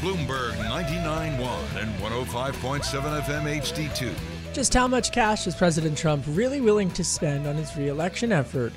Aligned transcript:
Bloomberg 0.00 0.52
99.1 0.54 1.82
and 1.82 1.94
105.7 2.00 3.22
FM 3.22 3.60
HD2. 3.60 4.12
Just 4.52 4.74
how 4.74 4.86
much 4.86 5.12
cash 5.12 5.46
is 5.46 5.54
President 5.54 5.96
Trump 5.96 6.24
really 6.28 6.60
willing 6.60 6.90
to 6.92 7.04
spend 7.04 7.46
on 7.46 7.56
his 7.56 7.76
reelection 7.76 8.32
effort? 8.32 8.72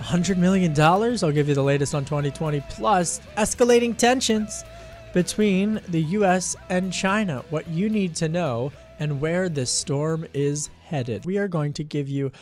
$100 0.00 0.36
million? 0.36 0.78
I'll 0.78 1.32
give 1.32 1.48
you 1.48 1.54
the 1.54 1.62
latest 1.62 1.94
on 1.94 2.04
2020, 2.04 2.62
plus 2.68 3.20
escalating 3.36 3.96
tensions 3.96 4.64
between 5.12 5.80
the 5.88 6.02
U.S. 6.02 6.56
and 6.68 6.92
China. 6.92 7.42
What 7.50 7.66
you 7.68 7.88
need 7.88 8.14
to 8.16 8.28
know 8.28 8.72
and 8.98 9.20
where 9.20 9.48
this 9.48 9.70
storm 9.70 10.26
is 10.34 10.70
headed. 10.84 11.24
We 11.24 11.38
are 11.38 11.48
going 11.48 11.72
to 11.74 11.84
give 11.84 12.08
you 12.08 12.32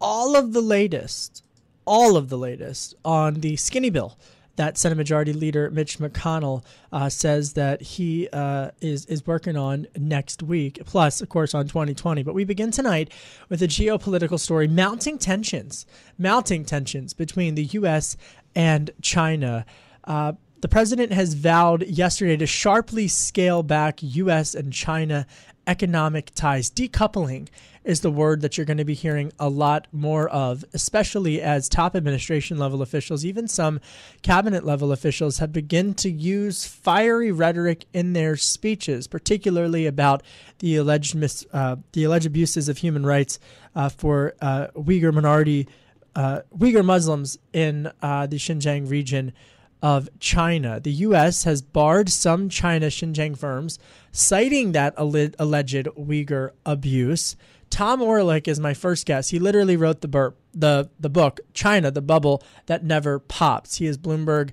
all 0.00 0.36
of 0.36 0.52
the 0.52 0.60
latest, 0.60 1.44
all 1.84 2.16
of 2.16 2.28
the 2.28 2.38
latest 2.38 2.94
on 3.04 3.34
the 3.34 3.56
skinny 3.56 3.90
bill 3.90 4.16
that 4.56 4.78
Senate 4.78 4.96
Majority 4.96 5.32
Leader 5.32 5.70
Mitch 5.70 5.98
McConnell 5.98 6.64
uh, 6.92 7.08
says 7.08 7.54
that 7.54 7.82
he 7.82 8.28
uh, 8.32 8.70
is 8.80 9.04
is 9.06 9.26
working 9.26 9.56
on 9.56 9.86
next 9.96 10.42
week. 10.42 10.80
Plus, 10.84 11.20
of 11.20 11.28
course, 11.28 11.54
on 11.54 11.66
2020. 11.66 12.22
But 12.22 12.34
we 12.34 12.44
begin 12.44 12.70
tonight 12.70 13.12
with 13.48 13.62
a 13.62 13.68
geopolitical 13.68 14.38
story: 14.38 14.68
mounting 14.68 15.18
tensions, 15.18 15.86
mounting 16.18 16.64
tensions 16.64 17.14
between 17.14 17.54
the 17.54 17.64
U.S. 17.64 18.16
and 18.54 18.90
China. 19.02 19.66
Uh, 20.04 20.34
the 20.64 20.68
president 20.68 21.12
has 21.12 21.34
vowed 21.34 21.86
yesterday 21.86 22.38
to 22.38 22.46
sharply 22.46 23.06
scale 23.06 23.62
back 23.62 23.98
U.S. 24.00 24.54
and 24.54 24.72
China 24.72 25.26
economic 25.66 26.34
ties, 26.34 26.70
decoupling 26.70 27.48
is 27.84 28.00
the 28.00 28.10
word 28.10 28.40
that 28.40 28.56
you're 28.56 28.64
going 28.64 28.78
to 28.78 28.84
be 28.86 28.94
hearing 28.94 29.30
a 29.38 29.50
lot 29.50 29.86
more 29.92 30.26
of, 30.30 30.64
especially 30.72 31.42
as 31.42 31.68
top 31.68 31.94
administration 31.94 32.56
level 32.56 32.80
officials, 32.80 33.26
even 33.26 33.46
some 33.46 33.78
cabinet 34.22 34.64
level 34.64 34.90
officials, 34.90 35.36
have 35.36 35.52
begun 35.52 35.92
to 35.92 36.10
use 36.10 36.64
fiery 36.64 37.30
rhetoric 37.30 37.84
in 37.92 38.14
their 38.14 38.34
speeches, 38.34 39.06
particularly 39.06 39.84
about 39.84 40.22
the 40.60 40.76
alleged 40.76 41.14
mis- 41.14 41.44
uh, 41.52 41.76
the 41.92 42.04
alleged 42.04 42.24
abuses 42.24 42.70
of 42.70 42.78
human 42.78 43.04
rights 43.04 43.38
uh, 43.76 43.90
for 43.90 44.34
uh, 44.40 44.68
Uyghur 44.74 45.12
minority 45.12 45.68
uh, 46.16 46.40
Uyghur 46.56 46.86
Muslims 46.86 47.38
in 47.52 47.92
uh, 48.00 48.26
the 48.26 48.36
Xinjiang 48.36 48.88
region 48.88 49.34
of 49.84 50.08
China. 50.18 50.80
The 50.80 50.92
U.S. 50.92 51.44
has 51.44 51.60
barred 51.60 52.08
some 52.08 52.48
China 52.48 52.86
Xinjiang 52.86 53.36
firms, 53.36 53.78
citing 54.12 54.72
that 54.72 54.94
alleged 54.96 55.86
Uyghur 55.98 56.52
abuse. 56.64 57.36
Tom 57.68 58.00
Orlik 58.00 58.48
is 58.48 58.58
my 58.58 58.72
first 58.72 59.04
guest. 59.04 59.30
He 59.30 59.38
literally 59.38 59.76
wrote 59.76 60.00
the 60.00 60.08
burp, 60.08 60.38
the 60.54 60.88
the 60.98 61.10
book 61.10 61.40
China, 61.52 61.90
the 61.90 62.00
bubble 62.00 62.42
that 62.64 62.82
never 62.82 63.18
pops. 63.18 63.76
He 63.76 63.84
is 63.84 63.98
Bloomberg 63.98 64.52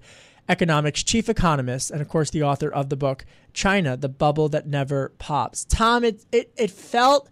Economics 0.49 1.01
chief 1.01 1.29
economist 1.29 1.91
and 1.91 2.01
of 2.01 2.09
course 2.09 2.31
the 2.31 2.43
author 2.43 2.69
of 2.69 2.89
the 2.89 2.97
book 2.97 3.23
China, 3.53 3.95
the 3.95 4.09
bubble 4.09 4.49
that 4.49 4.67
never 4.67 5.13
pops. 5.17 5.63
Tom, 5.63 6.03
it 6.03 6.25
it, 6.33 6.51
it 6.57 6.71
felt 6.71 7.29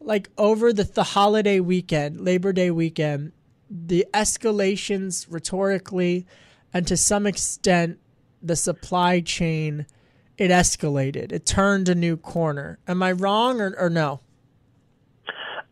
like 0.00 0.30
over 0.36 0.72
the, 0.72 0.82
the 0.82 1.04
holiday 1.04 1.60
weekend, 1.60 2.20
Labor 2.20 2.52
Day 2.52 2.72
weekend, 2.72 3.30
the 3.70 4.04
escalations 4.12 5.28
rhetorically 5.30 6.26
and 6.72 6.86
to 6.86 6.96
some 6.96 7.26
extent 7.26 7.98
the 8.42 8.56
supply 8.56 9.20
chain 9.20 9.86
it 10.38 10.50
escalated. 10.50 11.32
It 11.32 11.46
turned 11.46 11.88
a 11.88 11.94
new 11.94 12.16
corner. 12.16 12.78
Am 12.86 13.02
I 13.02 13.12
wrong 13.12 13.60
or, 13.60 13.74
or 13.78 13.88
no? 13.88 14.20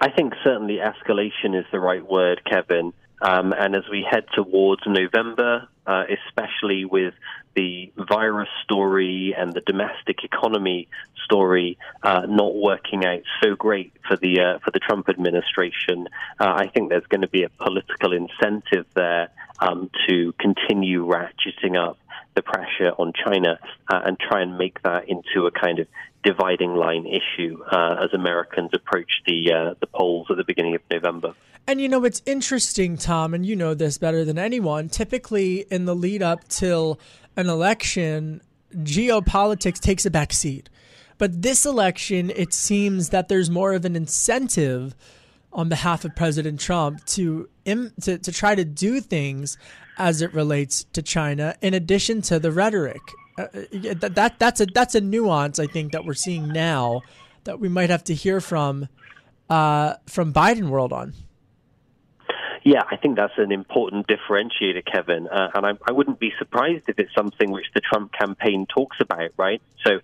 I 0.00 0.10
think 0.10 0.33
certainly 0.43 0.78
escalation 0.78 1.59
is 1.59 1.66
the 1.71 1.81
right 1.81 2.04
word, 2.06 2.41
Kevin. 2.50 2.93
Um, 3.22 3.53
and 3.56 3.77
as 3.77 3.84
we 3.91 4.06
head 4.09 4.25
towards 4.34 4.83
November, 4.87 5.69
uh, 5.87 6.04
especially 6.28 6.84
with 6.84 7.15
the 7.54 7.92
virus 7.97 8.48
story 8.65 9.34
and 9.37 9.54
the 9.54 9.60
domestic 9.60 10.25
economy 10.25 10.88
story 11.25 11.78
uh, 12.03 12.26
not 12.28 12.54
working 12.54 13.04
out 13.04 13.22
so 13.42 13.54
great 13.54 13.92
for 14.06 14.16
the 14.16 14.41
uh, 14.41 14.59
for 14.59 14.70
the 14.70 14.78
Trump 14.78 15.09
administration, 15.09 16.09
uh, 16.41 16.53
I 16.56 16.69
think 16.69 16.91
there's 16.91 17.06
going 17.06 17.22
to 17.22 17.28
be 17.28 17.44
a 17.44 17.48
political 17.48 18.12
incentive 18.12 18.87
there 18.94 19.31
um, 19.60 19.91
to 20.09 20.32
continue 20.38 21.06
ratcheting 21.06 21.76
up 21.76 21.98
the 22.34 22.42
pressure 22.42 22.91
on 22.98 23.12
China 23.12 23.59
uh, 23.88 24.00
and 24.04 24.19
try 24.19 24.42
and 24.42 24.59
make 24.59 24.82
that 24.82 25.09
into 25.09 25.47
a 25.47 25.50
kind 25.50 25.78
of 25.78 25.86
dividing 26.25 26.75
line 26.75 27.06
issue 27.06 27.62
uh, 27.71 28.03
as 28.03 28.12
Americans 28.12 28.71
approach 28.72 29.22
the 29.26 29.53
uh, 29.53 29.75
the 29.81 29.86
polls 29.86 30.26
at 30.31 30.36
the 30.36 30.44
beginning 30.44 30.75
of 30.75 30.81
November. 30.91 31.34
And 31.66 31.81
you 31.81 31.88
know 31.88 32.04
it's 32.04 32.21
interesting, 32.26 32.98
Tom, 32.98 33.32
and 33.32 33.47
you 33.47 33.56
know 33.56 33.72
this 33.72 33.97
better 33.97 34.25
than 34.25 34.38
anyone. 34.38 34.88
Typically, 34.88 35.60
in 35.71 35.86
the 35.86 35.94
lead 35.94 36.22
up 36.22 36.47
till 36.48 36.98
an 37.37 37.49
election, 37.49 38.41
geopolitics 38.75 39.81
takes 39.81 40.06
a 40.06 40.11
back 40.11 40.33
seat. 40.33 40.69
But 41.19 41.43
this 41.43 41.65
election, 41.65 42.31
it 42.31 42.53
seems 42.53 43.11
that 43.11 43.28
there's 43.28 43.50
more 43.50 43.72
of 43.72 43.84
an 43.84 43.97
incentive 43.97 44.95
on 45.53 45.69
behalf 45.69 46.05
of 46.05 46.17
President 46.17 46.59
Trump 46.59 47.05
to, 47.06 47.49
to 47.65 48.19
to 48.19 48.33
try 48.33 48.56
to 48.56 48.65
do 48.65 49.00
things 49.00 49.56
as 49.97 50.21
it 50.21 50.34
relates 50.34 50.84
to 50.93 51.03
China, 51.03 51.55
in 51.62 51.75
addition 51.75 52.21
to 52.22 52.41
the 52.41 52.50
rhetoric. 52.50 53.00
Uh, 53.39 53.43
uh 53.43 53.95
that, 53.95 54.15
that 54.16 54.39
that's 54.39 54.61
a 54.61 54.66
that's 54.66 54.97
a 54.97 55.01
nuance 55.01 55.59
I 55.61 55.66
think 55.66 55.93
that 55.93 56.05
we're 56.05 56.15
seeing 56.15 56.49
now 56.49 57.03
that 57.45 57.61
we 57.61 57.69
might 57.69 57.91
have 57.91 58.05
to 58.05 58.15
hear 58.15 58.41
from 58.41 58.89
uh, 59.49 59.95
from 60.06 60.33
Biden 60.33 60.69
world 60.69 60.93
on. 60.93 61.15
Yeah, 62.64 62.82
I 62.91 62.97
think 62.97 63.16
that's 63.16 63.36
an 63.36 63.52
important 63.52 64.06
differentiator, 64.06 64.84
Kevin. 64.91 65.28
Uh, 65.28 65.50
and 65.54 65.66
I, 65.66 65.72
I 65.86 65.92
wouldn't 65.92 66.19
be 66.19 66.32
surprised 66.38 66.84
if 66.88 66.98
it's 66.98 67.14
something 67.14 67.50
which 67.50 67.66
the 67.75 67.82
Trump 67.82 68.12
campaign 68.12 68.66
talks 68.66 68.97
about, 69.00 69.32
right? 69.36 69.60
So 69.86 70.00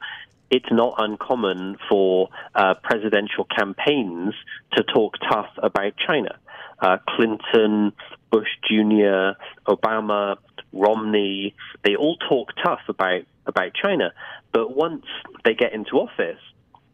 it's 0.51 0.71
not 0.71 0.97
uncommon 0.99 1.79
for 1.89 2.29
uh, 2.55 2.75
presidential 2.83 3.45
campaigns 3.45 4.35
to 4.75 4.83
talk 4.83 5.17
tough 5.31 5.49
about 5.57 5.95
China. 5.97 6.39
Uh, 6.79 6.99
Clinton, 7.09 7.95
Bush 8.31 8.49
Jr., 8.69 9.33
Obama, 9.67 10.37
Romney, 10.73 11.55
they 11.83 11.97
all 11.97 12.17
talk 12.29 12.53
tough 12.63 12.81
about, 12.89 13.23
about 13.47 13.73
China. 13.73 14.13
But 14.53 14.77
once 14.77 15.07
they 15.45 15.55
get 15.55 15.73
into 15.73 15.93
office, 15.93 16.41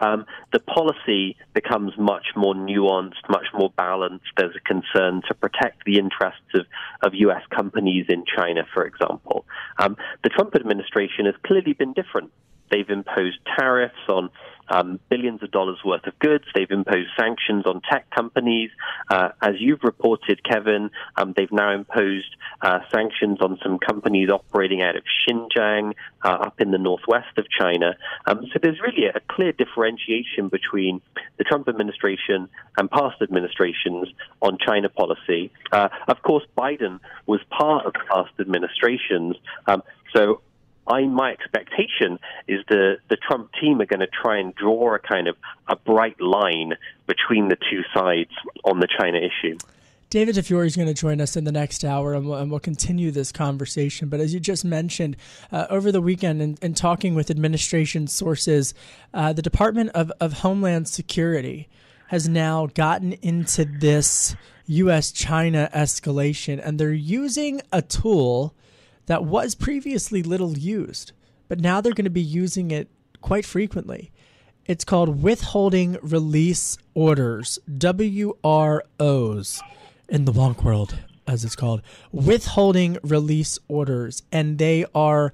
um, 0.00 0.26
the 0.52 0.60
policy 0.60 1.36
becomes 1.54 1.92
much 1.98 2.26
more 2.36 2.54
nuanced, 2.54 3.28
much 3.28 3.46
more 3.54 3.70
balanced. 3.76 4.26
There's 4.36 4.56
a 4.56 4.60
concern 4.60 5.22
to 5.28 5.34
protect 5.34 5.84
the 5.84 5.98
interests 5.98 6.54
of, 6.54 6.66
of 7.02 7.14
U.S. 7.14 7.42
companies 7.54 8.06
in 8.08 8.24
China, 8.36 8.66
for 8.72 8.84
example. 8.84 9.46
Um, 9.78 9.96
the 10.22 10.28
Trump 10.30 10.54
administration 10.54 11.26
has 11.26 11.34
clearly 11.44 11.72
been 11.72 11.92
different. 11.92 12.30
They've 12.70 12.88
imposed 12.88 13.38
tariffs 13.56 13.94
on 14.08 14.30
um, 14.68 14.98
billions 15.08 15.42
of 15.42 15.50
dollars 15.50 15.78
worth 15.84 16.06
of 16.06 16.18
goods. 16.18 16.44
They've 16.54 16.70
imposed 16.70 17.10
sanctions 17.18 17.66
on 17.66 17.80
tech 17.90 18.10
companies. 18.10 18.70
Uh, 19.08 19.30
as 19.40 19.54
you've 19.58 19.82
reported, 19.82 20.42
Kevin, 20.44 20.90
um, 21.16 21.34
they've 21.36 21.52
now 21.52 21.72
imposed 21.72 22.36
uh, 22.62 22.80
sanctions 22.92 23.38
on 23.40 23.58
some 23.62 23.78
companies 23.78 24.28
operating 24.30 24.82
out 24.82 24.96
of 24.96 25.04
Xinjiang, 25.28 25.92
uh, 26.24 26.28
up 26.28 26.60
in 26.60 26.70
the 26.70 26.78
northwest 26.78 27.38
of 27.38 27.46
China. 27.48 27.96
Um, 28.26 28.46
so 28.52 28.58
there's 28.60 28.80
really 28.80 29.06
a 29.06 29.20
clear 29.28 29.52
differentiation 29.52 30.48
between 30.48 31.00
the 31.38 31.44
Trump 31.44 31.68
administration 31.68 32.48
and 32.78 32.90
past 32.90 33.22
administrations 33.22 34.08
on 34.42 34.58
China 34.58 34.88
policy. 34.88 35.50
Uh, 35.72 35.88
of 36.08 36.22
course, 36.22 36.44
Biden 36.56 37.00
was 37.26 37.40
part 37.50 37.86
of 37.86 37.92
past 38.10 38.32
administrations. 38.40 39.36
Um, 39.66 39.82
so 40.14 40.40
I 40.88 41.02
my 41.02 41.32
expectation 41.32 42.18
is 42.46 42.60
the 42.68 42.98
the 43.08 43.16
Trump 43.16 43.50
team 43.60 43.80
are 43.80 43.86
going 43.86 44.00
to 44.00 44.06
try 44.06 44.38
and 44.38 44.54
draw 44.54 44.94
a 44.94 44.98
kind 44.98 45.28
of 45.28 45.36
a 45.68 45.76
bright 45.76 46.20
line 46.20 46.74
between 47.06 47.48
the 47.48 47.56
two 47.56 47.82
sides 47.94 48.30
on 48.64 48.80
the 48.80 48.88
China 48.98 49.18
issue. 49.18 49.58
David 50.08 50.36
Tafuri 50.36 50.66
is 50.66 50.76
going 50.76 50.86
to 50.86 50.94
join 50.94 51.20
us 51.20 51.36
in 51.36 51.42
the 51.42 51.52
next 51.52 51.84
hour, 51.84 52.14
and 52.14 52.28
we'll, 52.28 52.38
and 52.38 52.48
we'll 52.48 52.60
continue 52.60 53.10
this 53.10 53.32
conversation. 53.32 54.08
But 54.08 54.20
as 54.20 54.32
you 54.32 54.38
just 54.38 54.64
mentioned, 54.64 55.16
uh, 55.50 55.66
over 55.68 55.90
the 55.90 56.00
weekend, 56.00 56.58
in, 56.62 56.74
talking 56.74 57.16
with 57.16 57.28
administration 57.28 58.06
sources, 58.06 58.72
uh, 59.12 59.32
the 59.32 59.42
Department 59.42 59.90
of, 59.94 60.12
of 60.20 60.32
Homeland 60.34 60.86
Security 60.86 61.68
has 62.08 62.28
now 62.28 62.66
gotten 62.66 63.14
into 63.14 63.64
this 63.64 64.36
U.S. 64.66 65.10
China 65.10 65.68
escalation, 65.74 66.60
and 66.64 66.78
they're 66.78 66.92
using 66.92 67.60
a 67.72 67.82
tool 67.82 68.54
that 69.06 69.24
was 69.24 69.54
previously 69.54 70.22
little 70.22 70.56
used, 70.58 71.12
but 71.48 71.60
now 71.60 71.80
they're 71.80 71.92
going 71.92 72.04
to 72.04 72.10
be 72.10 72.20
using 72.20 72.70
it 72.70 72.88
quite 73.20 73.46
frequently. 73.46 74.10
It's 74.66 74.84
called 74.84 75.22
withholding 75.22 75.96
release 76.02 76.76
orders, 76.94 77.58
WROs, 77.68 78.82
in 80.08 80.24
the 80.24 80.32
wonk 80.32 80.62
world, 80.62 80.98
as 81.26 81.44
it's 81.44 81.56
called, 81.56 81.82
withholding 82.12 82.98
release 83.02 83.58
orders, 83.68 84.22
and 84.32 84.58
they 84.58 84.84
are 84.94 85.32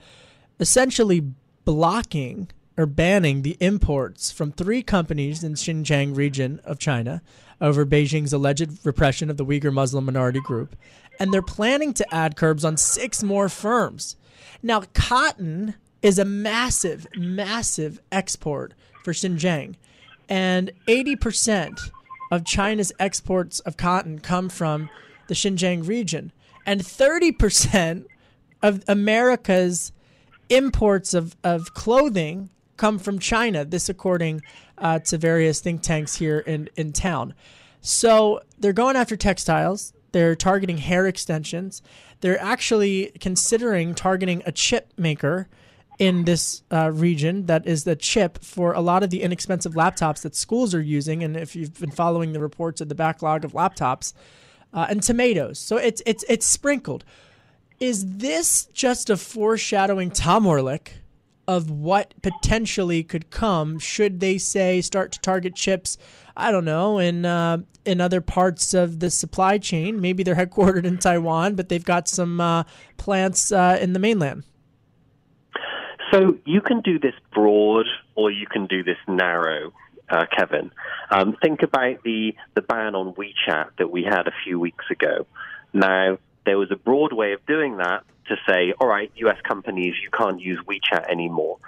essentially 0.60 1.32
blocking 1.64 2.48
or 2.76 2.86
banning 2.86 3.42
the 3.42 3.56
imports 3.60 4.30
from 4.30 4.52
three 4.52 4.82
companies 4.82 5.44
in 5.44 5.54
Xinjiang 5.54 6.16
region 6.16 6.60
of 6.64 6.78
China 6.78 7.22
over 7.62 7.86
Beijing's 7.86 8.32
alleged 8.32 8.84
repression 8.84 9.30
of 9.30 9.36
the 9.36 9.46
Uyghur 9.46 9.72
Muslim 9.72 10.04
minority 10.04 10.40
group, 10.40 10.76
and 11.18 11.32
they're 11.32 11.40
planning 11.40 11.94
to 11.94 12.14
add 12.14 12.36
curbs 12.36 12.64
on 12.64 12.76
six 12.76 13.22
more 13.22 13.48
firms. 13.48 14.16
Now, 14.62 14.82
cotton 14.92 15.76
is 16.02 16.18
a 16.18 16.24
massive, 16.24 17.06
massive 17.16 18.00
export 18.10 18.74
for 19.04 19.12
Xinjiang, 19.12 19.76
and 20.28 20.72
80% 20.88 21.90
of 22.32 22.44
China's 22.44 22.92
exports 22.98 23.60
of 23.60 23.76
cotton 23.76 24.18
come 24.18 24.48
from 24.48 24.90
the 25.28 25.34
Xinjiang 25.34 25.86
region, 25.86 26.32
and 26.66 26.80
30% 26.80 28.06
of 28.60 28.82
America's 28.88 29.92
imports 30.48 31.14
of, 31.14 31.36
of 31.44 31.74
clothing 31.74 32.50
come 32.82 32.98
from 32.98 33.20
China. 33.20 33.64
This, 33.64 33.88
according 33.88 34.42
uh, 34.76 34.98
to 34.98 35.16
various 35.16 35.60
think 35.60 35.82
tanks 35.82 36.16
here 36.16 36.40
in, 36.40 36.68
in 36.74 36.92
town. 36.92 37.32
So 37.80 38.40
they're 38.58 38.72
going 38.72 38.96
after 38.96 39.16
textiles. 39.16 39.92
They're 40.10 40.34
targeting 40.34 40.78
hair 40.78 41.06
extensions. 41.06 41.80
They're 42.22 42.42
actually 42.42 43.12
considering 43.20 43.94
targeting 43.94 44.42
a 44.46 44.50
chip 44.50 44.92
maker 44.96 45.48
in 46.00 46.24
this 46.24 46.64
uh, 46.72 46.90
region 46.90 47.46
that 47.46 47.68
is 47.68 47.84
the 47.84 47.94
chip 47.94 48.42
for 48.42 48.72
a 48.72 48.80
lot 48.80 49.04
of 49.04 49.10
the 49.10 49.22
inexpensive 49.22 49.74
laptops 49.74 50.22
that 50.22 50.34
schools 50.34 50.74
are 50.74 50.82
using. 50.82 51.22
And 51.22 51.36
if 51.36 51.54
you've 51.54 51.78
been 51.78 51.92
following 51.92 52.32
the 52.32 52.40
reports 52.40 52.80
of 52.80 52.88
the 52.88 52.96
backlog 52.96 53.44
of 53.44 53.52
laptops 53.52 54.12
uh, 54.74 54.86
and 54.90 55.00
tomatoes, 55.00 55.60
so 55.60 55.76
it's 55.76 56.02
it's 56.04 56.24
it's 56.28 56.46
sprinkled. 56.46 57.04
Is 57.78 58.16
this 58.16 58.66
just 58.72 59.08
a 59.08 59.16
foreshadowing, 59.16 60.10
Tom 60.10 60.46
Orlik, 60.46 61.01
of 61.48 61.70
what 61.70 62.14
potentially 62.22 63.02
could 63.02 63.30
come 63.30 63.78
should 63.78 64.20
they 64.20 64.38
say 64.38 64.80
start 64.80 65.12
to 65.12 65.20
target 65.20 65.54
chips. 65.54 65.98
I 66.36 66.50
don't 66.50 66.64
know 66.64 66.98
in 66.98 67.24
uh, 67.24 67.58
in 67.84 68.00
other 68.00 68.20
parts 68.20 68.74
of 68.74 69.00
the 69.00 69.10
supply 69.10 69.58
chain. 69.58 70.00
Maybe 70.00 70.22
they're 70.22 70.34
headquartered 70.34 70.84
in 70.84 70.98
Taiwan, 70.98 71.54
but 71.54 71.68
they've 71.68 71.84
got 71.84 72.08
some 72.08 72.40
uh, 72.40 72.64
plants 72.96 73.52
uh, 73.52 73.78
in 73.80 73.92
the 73.92 73.98
mainland. 73.98 74.44
So 76.12 76.38
you 76.44 76.60
can 76.60 76.80
do 76.82 76.98
this 76.98 77.14
broad, 77.32 77.86
or 78.14 78.30
you 78.30 78.46
can 78.46 78.66
do 78.66 78.82
this 78.82 78.98
narrow. 79.08 79.72
Uh, 80.10 80.26
Kevin, 80.36 80.70
um, 81.10 81.36
think 81.42 81.62
about 81.62 82.02
the 82.02 82.34
the 82.54 82.60
ban 82.60 82.94
on 82.94 83.14
WeChat 83.14 83.70
that 83.78 83.90
we 83.90 84.02
had 84.02 84.26
a 84.26 84.32
few 84.44 84.60
weeks 84.60 84.84
ago. 84.90 85.26
Now 85.72 86.18
there 86.44 86.58
was 86.58 86.70
a 86.70 86.76
broad 86.76 87.12
way 87.12 87.32
of 87.32 87.44
doing 87.46 87.78
that 87.78 88.04
to 88.28 88.36
say, 88.46 88.72
all 88.80 88.86
right, 88.86 89.10
US 89.16 89.40
companies, 89.42 89.94
you 90.02 90.10
can't 90.10 90.40
use 90.40 90.60
WeChat 90.66 91.10
anymore. 91.10 91.58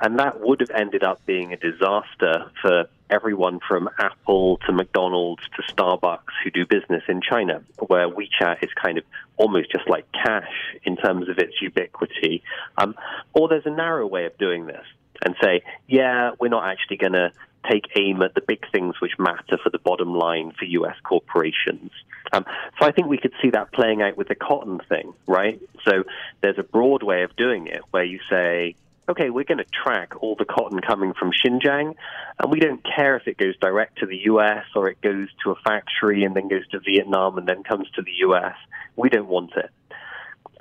And 0.00 0.18
that 0.18 0.40
would 0.40 0.60
have 0.60 0.70
ended 0.70 1.04
up 1.04 1.24
being 1.26 1.52
a 1.52 1.56
disaster 1.56 2.50
for 2.60 2.86
everyone 3.08 3.60
from 3.66 3.88
Apple 3.98 4.58
to 4.66 4.72
McDonald's 4.72 5.42
to 5.56 5.62
Starbucks 5.72 6.32
who 6.42 6.50
do 6.50 6.66
business 6.66 7.04
in 7.08 7.20
China, 7.20 7.62
where 7.86 8.08
WeChat 8.08 8.62
is 8.62 8.70
kind 8.80 8.98
of 8.98 9.04
almost 9.36 9.70
just 9.70 9.88
like 9.88 10.10
cash 10.12 10.50
in 10.84 10.96
terms 10.96 11.28
of 11.28 11.38
its 11.38 11.60
ubiquity. 11.60 12.42
Um, 12.78 12.94
or 13.32 13.48
there's 13.48 13.66
a 13.66 13.70
narrow 13.70 14.06
way 14.06 14.26
of 14.26 14.36
doing 14.38 14.66
this 14.66 14.84
and 15.24 15.34
say, 15.42 15.62
yeah, 15.86 16.32
we're 16.40 16.48
not 16.48 16.66
actually 16.66 16.96
going 16.96 17.12
to 17.12 17.32
take 17.70 17.84
aim 17.96 18.22
at 18.22 18.34
the 18.34 18.40
big 18.40 18.64
things 18.70 19.00
which 19.00 19.18
matter 19.18 19.58
for 19.62 19.70
the 19.70 19.78
bottom 19.78 20.14
line 20.14 20.52
for 20.58 20.64
U.S. 20.64 20.96
corporations. 21.04 21.90
Um, 22.32 22.44
so 22.78 22.86
I 22.86 22.92
think 22.92 23.08
we 23.08 23.18
could 23.18 23.32
see 23.40 23.50
that 23.50 23.72
playing 23.72 24.02
out 24.02 24.16
with 24.16 24.28
the 24.28 24.34
cotton 24.34 24.80
thing, 24.88 25.14
right? 25.26 25.60
So 25.84 26.04
there's 26.40 26.58
a 26.58 26.62
broad 26.62 27.02
way 27.02 27.22
of 27.22 27.36
doing 27.36 27.66
it 27.66 27.82
where 27.90 28.04
you 28.04 28.20
say, 28.28 28.74
okay, 29.08 29.30
we're 29.30 29.44
going 29.44 29.58
to 29.58 29.64
track 29.64 30.22
all 30.22 30.36
the 30.36 30.44
cotton 30.44 30.80
coming 30.80 31.12
from 31.12 31.32
Xinjiang, 31.32 31.94
and 32.38 32.50
we 32.50 32.60
don't 32.60 32.82
care 32.84 33.16
if 33.16 33.26
it 33.26 33.36
goes 33.36 33.56
direct 33.58 33.98
to 33.98 34.06
the 34.06 34.16
U.S. 34.24 34.64
or 34.74 34.88
it 34.88 35.00
goes 35.00 35.28
to 35.44 35.50
a 35.50 35.56
factory 35.56 36.24
and 36.24 36.34
then 36.34 36.48
goes 36.48 36.66
to 36.68 36.80
Vietnam 36.80 37.38
and 37.38 37.46
then 37.46 37.62
comes 37.62 37.90
to 37.92 38.02
the 38.02 38.12
U.S. 38.20 38.54
We 38.96 39.08
don't 39.08 39.28
want 39.28 39.52
it. 39.56 39.70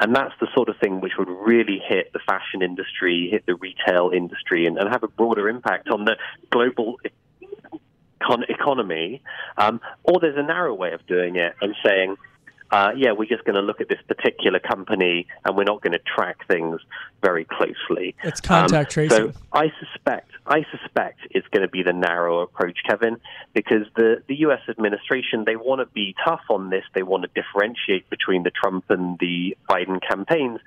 And 0.02 0.16
that's 0.16 0.34
the 0.40 0.48
sort 0.56 0.68
of 0.68 0.78
thing 0.78 1.00
which 1.00 1.14
would 1.20 1.30
really 1.30 1.80
hit 1.88 2.12
the 2.12 2.20
fashion 2.28 2.64
industry, 2.64 3.30
hit 3.30 3.46
the 3.46 3.54
retail 3.54 4.10
industry, 4.14 4.66
and, 4.66 4.78
and 4.80 4.90
have 4.90 5.04
a 5.04 5.08
broader 5.08 5.48
impact 5.48 5.90
on 5.90 6.06
the 6.06 6.18
global 6.50 7.00
econ- 8.20 8.50
economy. 8.50 9.22
Um, 9.60 9.80
or 10.04 10.20
there's 10.20 10.38
a 10.38 10.44
narrow 10.44 10.74
way 10.74 10.94
of 10.94 11.06
doing 11.06 11.36
it 11.36 11.54
and 11.62 11.76
saying, 11.86 12.18
uh, 12.72 12.92
yeah, 12.96 13.12
we're 13.12 13.26
just 13.28 13.44
going 13.44 13.56
to 13.56 13.62
look 13.62 13.82
at 13.82 13.90
this 13.90 14.00
particular 14.08 14.60
company 14.60 15.28
and 15.44 15.58
we're 15.58 15.64
not 15.64 15.82
going 15.82 15.94
to 15.94 16.00
track 16.00 16.48
things 16.48 16.80
very 17.22 17.46
closely. 17.46 18.16
It's 18.24 18.42
contact 18.42 18.92
um, 18.92 19.08
tracing. 19.08 19.34
So 19.34 19.40
I 19.52 19.72
suspect, 19.80 20.32
I 20.48 20.66
suspect 20.72 21.20
it's 21.32 21.48
going 21.50 21.64
to 21.64 21.68
be 21.68 21.84
the 21.84 21.94
narrow 21.94 22.40
approach, 22.40 22.80
Kevin, 22.88 23.18
because 23.54 23.86
the, 23.96 24.24
the 24.28 24.36
U.S. 24.42 24.62
administration, 24.70 25.44
they 25.46 25.56
want 25.56 25.82
to 25.82 25.86
be 25.94 26.16
tough 26.26 26.42
on 26.50 26.70
this. 26.70 26.84
They 26.94 27.04
want 27.04 27.24
to 27.24 27.30
differentiate 27.42 28.10
between 28.10 28.44
the 28.44 28.52
Trump 28.52 28.86
and 28.90 29.20
the 29.20 29.58
Biden 29.70 30.00
campaigns 30.08 30.60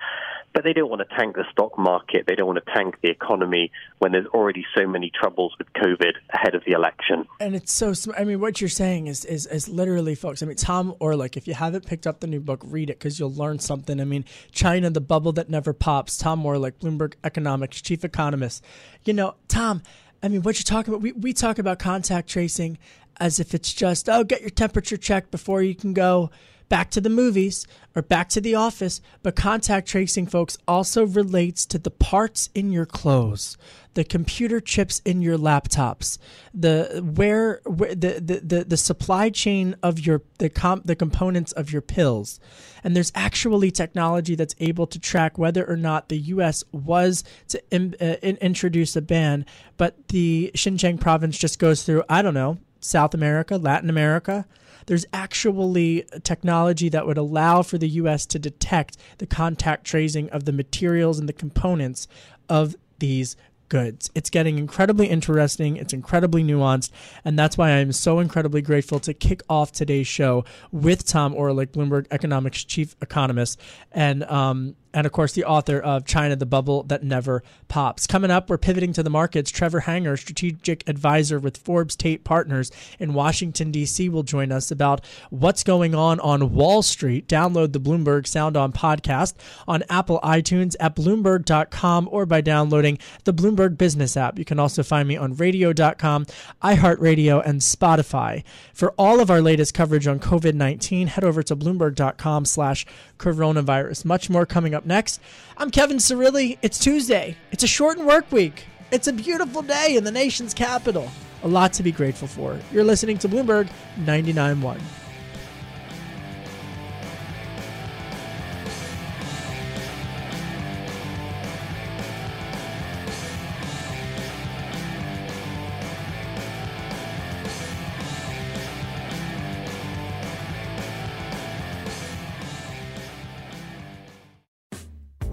but 0.54 0.62
they 0.62 0.72
don't 0.72 0.88
want 0.88 1.06
to 1.06 1.16
tank 1.16 1.34
the 1.34 1.44
stock 1.50 1.76
market. 1.76 2.26
They 2.26 2.36
don't 2.36 2.46
want 2.46 2.64
to 2.64 2.72
tank 2.72 2.94
the 3.02 3.10
economy 3.10 3.72
when 3.98 4.12
there's 4.12 4.26
already 4.26 4.64
so 4.74 4.86
many 4.86 5.10
troubles 5.10 5.52
with 5.58 5.66
COVID 5.74 6.12
ahead 6.32 6.54
of 6.54 6.62
the 6.64 6.72
election. 6.72 7.26
And 7.40 7.56
it's 7.56 7.72
so, 7.72 7.92
I 8.16 8.22
mean, 8.22 8.40
what 8.40 8.60
you're 8.60 8.70
saying 8.70 9.08
is, 9.08 9.24
is, 9.24 9.46
is 9.46 9.68
literally, 9.68 10.14
folks. 10.14 10.42
I 10.42 10.46
mean, 10.46 10.56
Tom 10.56 10.94
Orlik, 11.00 11.36
if 11.36 11.48
you 11.48 11.54
haven't 11.54 11.84
picked 11.84 11.93
up 12.06 12.20
the 12.20 12.26
new 12.26 12.40
book, 12.40 12.62
read 12.64 12.90
it 12.90 12.98
because 12.98 13.18
you'll 13.18 13.34
learn 13.34 13.58
something. 13.58 14.00
I 14.00 14.04
mean, 14.04 14.24
China, 14.52 14.90
the 14.90 15.00
bubble 15.00 15.32
that 15.32 15.48
never 15.48 15.72
pops. 15.72 16.16
Tom 16.16 16.42
Orlik, 16.42 16.78
Bloomberg 16.80 17.14
Economics 17.22 17.80
chief 17.80 18.04
economist. 18.04 18.64
You 19.04 19.12
know, 19.12 19.34
Tom, 19.48 19.82
I 20.22 20.28
mean, 20.28 20.42
what 20.42 20.58
you're 20.58 20.64
talking 20.64 20.92
about, 20.92 21.02
we, 21.02 21.12
we 21.12 21.32
talk 21.32 21.58
about 21.58 21.78
contact 21.78 22.28
tracing 22.28 22.78
as 23.18 23.38
if 23.38 23.54
it's 23.54 23.72
just, 23.72 24.08
oh, 24.08 24.24
get 24.24 24.40
your 24.40 24.50
temperature 24.50 24.96
checked 24.96 25.30
before 25.30 25.62
you 25.62 25.74
can 25.74 25.92
go 25.92 26.30
back 26.68 26.90
to 26.90 27.00
the 27.00 27.10
movies 27.10 27.66
or 27.94 28.02
back 28.02 28.28
to 28.30 28.40
the 28.40 28.54
office, 28.54 29.00
but 29.22 29.36
contact 29.36 29.86
tracing, 29.86 30.26
folks, 30.26 30.58
also 30.66 31.06
relates 31.06 31.66
to 31.66 31.78
the 31.78 31.90
parts 31.90 32.48
in 32.54 32.72
your 32.72 32.86
clothes, 32.86 33.56
the 33.94 34.04
computer 34.04 34.60
chips 34.60 35.00
in 35.04 35.22
your 35.22 35.38
laptops, 35.38 36.18
the 36.52 37.02
where, 37.14 37.60
where 37.64 37.94
the, 37.94 38.20
the, 38.20 38.40
the, 38.40 38.64
the 38.64 38.76
supply 38.76 39.30
chain 39.30 39.76
of 39.82 40.00
your 40.00 40.22
the 40.38 40.50
comp, 40.50 40.86
the 40.86 40.96
components 40.96 41.52
of 41.52 41.72
your 41.72 41.82
pills. 41.82 42.40
And 42.82 42.94
there's 42.94 43.12
actually 43.14 43.70
technology 43.70 44.34
that's 44.34 44.54
able 44.58 44.86
to 44.88 44.98
track 44.98 45.38
whether 45.38 45.68
or 45.68 45.76
not 45.76 46.08
the 46.08 46.18
US 46.18 46.62
was 46.72 47.24
to 47.48 47.62
in, 47.70 47.94
uh, 48.00 48.16
in, 48.22 48.36
introduce 48.36 48.96
a 48.96 49.02
ban, 49.02 49.46
but 49.76 50.08
the 50.08 50.50
Xinjiang 50.54 51.00
province 51.00 51.38
just 51.38 51.58
goes 51.58 51.84
through, 51.84 52.02
I 52.08 52.22
don't 52.22 52.34
know, 52.34 52.58
South 52.80 53.14
America, 53.14 53.56
Latin 53.56 53.88
America, 53.88 54.46
there's 54.86 55.06
actually 55.12 56.04
technology 56.22 56.88
that 56.90 57.06
would 57.06 57.16
allow 57.18 57.62
for 57.62 57.78
the 57.78 57.88
U.S. 57.88 58.26
to 58.26 58.38
detect 58.38 58.98
the 59.18 59.26
contact 59.26 59.84
tracing 59.86 60.28
of 60.30 60.44
the 60.44 60.52
materials 60.52 61.18
and 61.18 61.28
the 61.28 61.32
components 61.32 62.06
of 62.48 62.76
these 62.98 63.36
goods. 63.74 64.08
It's 64.14 64.30
getting 64.30 64.56
incredibly 64.56 65.08
interesting. 65.08 65.76
It's 65.76 65.92
incredibly 65.92 66.44
nuanced. 66.44 66.92
And 67.24 67.36
that's 67.36 67.58
why 67.58 67.70
I'm 67.70 67.90
so 67.90 68.20
incredibly 68.20 68.62
grateful 68.62 69.00
to 69.00 69.12
kick 69.12 69.42
off 69.48 69.72
today's 69.72 70.06
show 70.06 70.44
with 70.70 71.04
Tom 71.04 71.34
Orlik, 71.34 71.72
Bloomberg 71.72 72.06
Economics 72.12 72.62
chief 72.62 72.94
economist. 73.02 73.60
And 73.90 74.22
um, 74.30 74.76
and 74.94 75.06
of 75.06 75.12
course, 75.12 75.32
the 75.32 75.44
author 75.44 75.78
of 75.78 76.06
China, 76.06 76.36
the 76.36 76.46
Bubble 76.46 76.84
That 76.84 77.02
Never 77.02 77.42
Pops. 77.68 78.06
Coming 78.06 78.30
up, 78.30 78.48
we're 78.48 78.56
pivoting 78.56 78.92
to 78.94 79.02
the 79.02 79.10
markets. 79.10 79.50
Trevor 79.50 79.80
Hanger, 79.80 80.16
strategic 80.16 80.88
advisor 80.88 81.38
with 81.38 81.56
Forbes 81.56 81.96
Tate 81.96 82.24
Partners 82.24 82.70
in 82.98 83.12
Washington, 83.12 83.70
D.C., 83.70 84.08
will 84.08 84.22
join 84.22 84.52
us 84.52 84.70
about 84.70 85.04
what's 85.30 85.64
going 85.64 85.94
on 85.94 86.20
on 86.20 86.54
Wall 86.54 86.82
Street. 86.82 87.26
Download 87.26 87.72
the 87.72 87.80
Bloomberg 87.80 88.26
Sound 88.26 88.56
On 88.56 88.72
podcast 88.72 89.34
on 89.66 89.82
Apple 89.90 90.20
iTunes 90.22 90.76
at 90.78 90.94
Bloomberg.com 90.94 92.08
or 92.10 92.24
by 92.24 92.40
downloading 92.40 92.98
the 93.24 93.34
Bloomberg 93.34 93.76
Business 93.76 94.16
app. 94.16 94.38
You 94.38 94.44
can 94.44 94.60
also 94.60 94.84
find 94.84 95.08
me 95.08 95.16
on 95.16 95.34
radio.com, 95.34 96.26
iHeartRadio, 96.62 97.44
and 97.44 97.60
Spotify. 97.60 98.44
For 98.72 98.92
all 98.92 99.20
of 99.20 99.30
our 99.30 99.40
latest 99.40 99.74
coverage 99.74 100.06
on 100.06 100.20
COVID 100.20 100.54
19, 100.54 101.08
head 101.08 101.24
over 101.24 101.42
to 101.42 101.56
Bloomberg.com 101.56 102.44
slash 102.44 102.86
coronavirus. 103.18 104.04
Much 104.04 104.30
more 104.30 104.46
coming 104.46 104.74
up 104.74 104.83
next. 104.86 105.20
I'm 105.56 105.70
Kevin 105.70 105.98
Cirilli. 105.98 106.58
It's 106.62 106.78
Tuesday. 106.78 107.36
It's 107.52 107.62
a 107.62 107.66
shortened 107.66 108.06
work 108.06 108.30
week. 108.32 108.66
It's 108.90 109.06
a 109.08 109.12
beautiful 109.12 109.62
day 109.62 109.96
in 109.96 110.04
the 110.04 110.10
nation's 110.10 110.54
capital. 110.54 111.10
A 111.42 111.48
lot 111.48 111.72
to 111.74 111.82
be 111.82 111.92
grateful 111.92 112.28
for. 112.28 112.58
You're 112.72 112.84
listening 112.84 113.18
to 113.18 113.28
Bloomberg 113.28 113.68
99.1. 114.04 114.80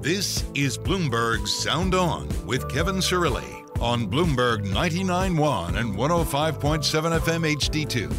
This 0.02 0.44
is 0.56 0.80
Bloomberg 0.80 1.48
Sound 1.48 1.94
On 1.94 2.28
with 2.48 2.68
Kevin 2.68 2.96
Cirilli 2.96 3.70
on 3.80 4.10
Bloomberg 4.10 4.66
99.1 4.66 5.78
and 5.78 5.94
105.7 5.96 7.20
FM 7.20 7.56
HD2. 7.56 8.12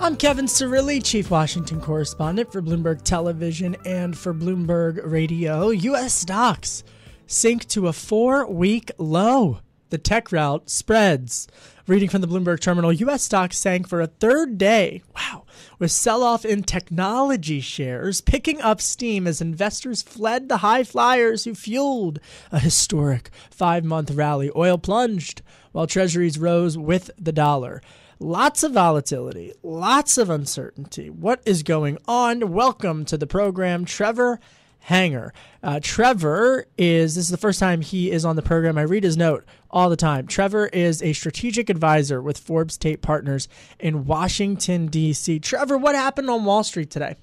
I'm 0.00 0.16
Kevin 0.16 0.46
Cirilli, 0.46 1.00
Chief 1.00 1.30
Washington 1.30 1.80
Correspondent 1.80 2.50
for 2.50 2.60
Bloomberg 2.60 3.02
Television 3.02 3.76
and 3.86 4.18
for 4.18 4.34
Bloomberg 4.34 4.98
Radio. 5.08 5.70
U.S. 5.70 6.12
stocks 6.12 6.82
sink 7.28 7.68
to 7.68 7.86
a 7.86 7.92
four 7.92 8.50
week 8.50 8.90
low. 8.98 9.60
The 9.90 9.98
tech 9.98 10.32
rout 10.32 10.70
spreads. 10.70 11.46
Reading 11.88 12.08
from 12.08 12.20
the 12.20 12.28
Bloomberg 12.28 12.60
Terminal, 12.60 12.92
U.S. 12.92 13.24
stocks 13.24 13.58
sank 13.58 13.88
for 13.88 14.00
a 14.00 14.06
third 14.06 14.56
day. 14.56 15.02
Wow. 15.16 15.46
With 15.80 15.90
sell 15.90 16.22
off 16.22 16.44
in 16.44 16.62
technology 16.62 17.58
shares 17.58 18.20
picking 18.20 18.60
up 18.60 18.80
steam 18.80 19.26
as 19.26 19.40
investors 19.40 20.00
fled 20.00 20.48
the 20.48 20.58
high 20.58 20.84
flyers 20.84 21.42
who 21.42 21.56
fueled 21.56 22.20
a 22.52 22.60
historic 22.60 23.30
five 23.50 23.84
month 23.84 24.12
rally. 24.12 24.48
Oil 24.54 24.78
plunged 24.78 25.42
while 25.72 25.88
treasuries 25.88 26.38
rose 26.38 26.78
with 26.78 27.10
the 27.18 27.32
dollar. 27.32 27.82
Lots 28.20 28.62
of 28.62 28.74
volatility, 28.74 29.52
lots 29.64 30.18
of 30.18 30.30
uncertainty. 30.30 31.10
What 31.10 31.42
is 31.44 31.64
going 31.64 31.98
on? 32.06 32.52
Welcome 32.52 33.04
to 33.06 33.18
the 33.18 33.26
program, 33.26 33.84
Trevor 33.84 34.38
Hanger. 34.82 35.32
Uh, 35.62 35.80
Trevor 35.82 36.66
is, 36.76 37.14
this 37.14 37.24
is 37.24 37.30
the 37.30 37.36
first 37.36 37.60
time 37.60 37.80
he 37.80 38.10
is 38.10 38.24
on 38.24 38.36
the 38.36 38.42
program. 38.42 38.78
I 38.78 38.82
read 38.82 39.04
his 39.04 39.16
note 39.16 39.44
all 39.72 39.88
the 39.88 39.96
time. 39.96 40.26
Trevor 40.26 40.66
is 40.66 41.02
a 41.02 41.12
strategic 41.12 41.70
advisor 41.70 42.20
with 42.20 42.38
Forbes 42.38 42.76
Tate 42.76 43.02
Partners 43.02 43.48
in 43.78 44.04
Washington, 44.04 44.86
D.C. 44.86 45.40
Trevor, 45.40 45.78
what 45.78 45.94
happened 45.94 46.28
on 46.30 46.44
Wall 46.44 46.62
Street 46.62 46.90
today? 46.90 47.16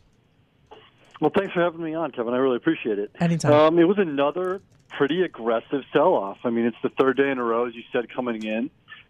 Well, 1.21 1.31
thanks 1.37 1.53
for 1.53 1.61
having 1.61 1.83
me 1.83 1.93
on, 1.93 2.11
Kevin. 2.11 2.33
I 2.33 2.37
really 2.37 2.55
appreciate 2.55 2.97
it. 2.97 3.11
Anytime. 3.19 3.51
Um, 3.51 3.79
it 3.79 3.83
was 3.83 3.97
another 3.97 4.61
pretty 4.97 5.21
aggressive 5.21 5.83
sell 5.93 6.13
off. 6.13 6.37
I 6.43 6.49
mean, 6.49 6.65
it's 6.65 6.77
the 6.81 6.89
third 6.89 7.17
day 7.17 7.29
in 7.29 7.37
a 7.37 7.43
row, 7.43 7.67
as 7.67 7.75
you 7.75 7.83
said, 7.91 8.13
coming 8.13 8.43
in. 8.43 8.69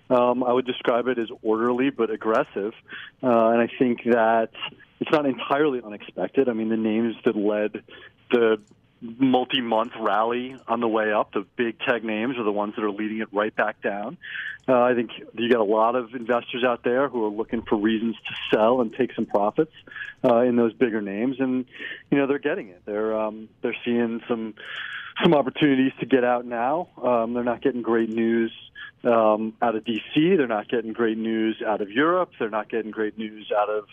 Um, 0.09 0.43
I 0.43 0.51
would 0.51 0.65
describe 0.65 1.07
it 1.07 1.19
as 1.19 1.29
orderly 1.43 1.91
but 1.91 2.09
aggressive. 2.09 2.73
Uh, 3.21 3.49
and 3.49 3.61
I 3.61 3.69
think 3.77 4.03
that 4.05 4.49
it's 4.99 5.11
not 5.11 5.25
entirely 5.25 5.81
unexpected. 5.83 6.49
I 6.49 6.53
mean, 6.53 6.69
the 6.69 6.77
names 6.77 7.15
that 7.25 7.35
led 7.35 7.83
the 8.31 8.59
multi-month 9.01 9.93
rally 9.99 10.55
on 10.67 10.79
the 10.79 10.87
way 10.87 11.11
up. 11.11 11.31
The 11.33 11.45
big 11.55 11.79
tech 11.79 12.03
names 12.03 12.37
are 12.37 12.43
the 12.43 12.51
ones 12.51 12.75
that 12.75 12.83
are 12.83 12.91
leading 12.91 13.19
it 13.19 13.29
right 13.31 13.55
back 13.55 13.81
down. 13.81 14.17
Uh, 14.67 14.81
I 14.81 14.93
think 14.93 15.11
you 15.33 15.49
got 15.49 15.61
a 15.61 15.63
lot 15.63 15.95
of 15.95 16.13
investors 16.13 16.63
out 16.63 16.83
there 16.83 17.09
who 17.09 17.25
are 17.25 17.29
looking 17.29 17.63
for 17.63 17.75
reasons 17.75 18.15
to 18.15 18.55
sell 18.55 18.81
and 18.81 18.93
take 18.93 19.13
some 19.15 19.25
profits 19.25 19.71
uh, 20.23 20.41
in 20.41 20.57
those 20.57 20.73
bigger 20.73 21.01
names, 21.01 21.37
and 21.39 21.65
you 22.11 22.17
know 22.17 22.27
they're 22.27 22.37
getting 22.37 22.69
it. 22.69 22.83
They're 22.85 23.17
um, 23.19 23.49
they're 23.61 23.75
seeing 23.83 24.21
some 24.27 24.53
some 25.23 25.33
opportunities 25.33 25.93
to 26.01 26.05
get 26.05 26.23
out 26.23 26.45
now. 26.45 26.89
Um, 27.01 27.33
they're 27.33 27.43
not 27.43 27.61
getting 27.61 27.81
great 27.81 28.09
news 28.09 28.51
um, 29.03 29.53
out 29.61 29.75
of 29.75 29.83
DC. 29.85 30.37
They're 30.37 30.47
not 30.47 30.69
getting 30.69 30.93
great 30.93 31.17
news 31.17 31.61
out 31.65 31.81
of 31.81 31.89
Europe. 31.91 32.31
They're 32.37 32.49
not 32.49 32.69
getting 32.69 32.91
great 32.91 33.17
news 33.17 33.51
out 33.57 33.69
of 33.69 33.85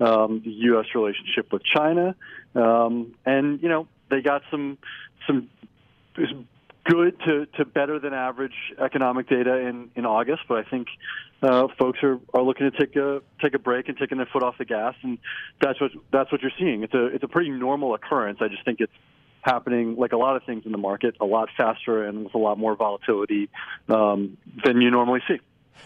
um, 0.00 0.42
the 0.44 0.50
U.S. 0.50 0.86
relationship 0.94 1.52
with 1.52 1.62
China. 1.64 2.14
Um, 2.54 3.14
and 3.24 3.62
you 3.62 3.68
know 3.68 3.88
they 4.10 4.20
got 4.20 4.42
some 4.50 4.78
some 5.26 5.48
good 6.88 7.18
to, 7.20 7.46
to 7.56 7.64
better 7.64 7.98
than 7.98 8.14
average 8.14 8.54
economic 8.82 9.28
data 9.28 9.58
in, 9.58 9.90
in 9.94 10.06
August, 10.06 10.42
but 10.48 10.66
I 10.66 10.70
think 10.70 10.88
uh, 11.42 11.68
folks 11.78 11.98
are, 12.02 12.18
are 12.32 12.42
looking 12.42 12.70
to 12.70 12.76
take 12.76 12.96
a 12.96 13.20
take 13.42 13.54
a 13.54 13.58
break 13.58 13.88
and 13.88 13.98
taking 13.98 14.16
their 14.16 14.26
foot 14.26 14.42
off 14.42 14.56
the 14.58 14.64
gas, 14.64 14.94
and 15.02 15.18
that's 15.60 15.80
what 15.80 15.92
that's 16.10 16.32
what 16.32 16.42
you're 16.42 16.52
seeing. 16.58 16.82
It's 16.82 16.94
a 16.94 17.06
it's 17.06 17.24
a 17.24 17.28
pretty 17.28 17.50
normal 17.50 17.94
occurrence. 17.94 18.38
I 18.40 18.48
just 18.48 18.64
think 18.64 18.80
it's 18.80 18.92
happening 19.42 19.96
like 19.96 20.12
a 20.12 20.16
lot 20.16 20.36
of 20.36 20.42
things 20.44 20.64
in 20.66 20.72
the 20.72 20.78
market 20.78 21.14
a 21.20 21.24
lot 21.24 21.48
faster 21.56 22.04
and 22.04 22.24
with 22.24 22.34
a 22.34 22.38
lot 22.38 22.58
more 22.58 22.74
volatility 22.74 23.48
um, 23.88 24.36
than 24.64 24.80
you 24.80 24.90
normally 24.90 25.20
see. 25.28 25.38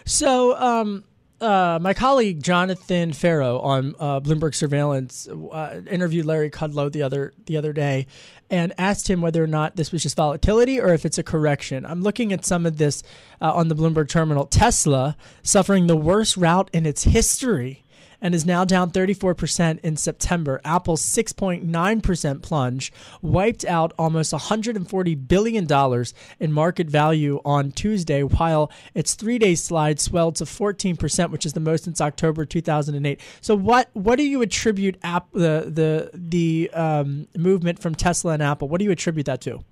So, 0.05 0.57
um, 0.57 1.03
uh, 1.43 1.77
my 1.81 1.93
colleague 1.93 2.41
Jonathan 2.41 3.11
Ferro 3.11 3.59
on 3.59 3.95
uh, 3.99 4.21
Bloomberg 4.21 4.55
Surveillance 4.55 5.27
uh, 5.27 5.81
interviewed 5.89 6.25
Larry 6.25 6.49
Kudlow 6.49 6.91
the 6.91 7.03
other 7.03 7.33
the 7.45 7.57
other 7.57 7.73
day 7.73 8.07
and 8.49 8.73
asked 8.77 9.09
him 9.09 9.19
whether 9.21 9.43
or 9.43 9.47
not 9.47 9.75
this 9.75 9.91
was 9.91 10.01
just 10.01 10.15
volatility 10.15 10.79
or 10.79 10.93
if 10.93 11.05
it's 11.05 11.17
a 11.17 11.23
correction. 11.23 11.85
I'm 11.85 12.01
looking 12.01 12.31
at 12.31 12.45
some 12.45 12.65
of 12.65 12.77
this 12.77 13.03
uh, 13.41 13.53
on 13.53 13.67
the 13.67 13.75
Bloomberg 13.75 14.07
terminal. 14.07 14.45
Tesla 14.45 15.17
suffering 15.41 15.87
the 15.87 15.97
worst 15.97 16.37
rout 16.37 16.69
in 16.71 16.85
its 16.85 17.03
history 17.03 17.82
and 18.23 18.33
is 18.33 18.45
now 18.45 18.63
down 18.63 18.89
34% 18.89 19.79
in 19.81 19.97
September. 19.97 20.61
Apple's 20.63 21.01
6.9% 21.05 22.41
plunge 22.41 22.93
wiped 23.21 23.65
out 23.65 23.93
almost 23.99 24.33
$140 24.33 25.27
billion 25.27 26.05
in 26.39 26.51
market 26.53 26.87
value 26.87 27.41
on 27.43 27.71
Tuesday, 27.71 28.23
while 28.23 28.71
its 28.95 29.13
three 29.13 29.37
day 29.37 29.53
slide 29.53 29.99
swelled 29.99 30.37
to 30.37 30.45
14%, 30.45 31.29
which 31.29 31.45
is 31.45 31.51
the 31.53 31.59
most 31.59 31.83
since 31.83 31.99
October 31.99 32.45
2008. 32.45 33.19
So, 33.41 33.55
what, 33.55 33.89
what 33.91 34.15
do 34.15 34.23
you 34.23 34.41
attribute 34.41 34.97
app, 35.03 35.29
the, 35.33 35.65
the, 35.67 36.09
the 36.13 36.71
um, 36.73 37.27
movement 37.37 37.79
from 37.79 37.93
Tesla 37.93 38.33
and 38.33 38.41
Apple? 38.41 38.69
What 38.69 38.79
do 38.79 38.85
you 38.85 38.91
attribute 38.91 39.25
that 39.25 39.41
to? 39.41 39.63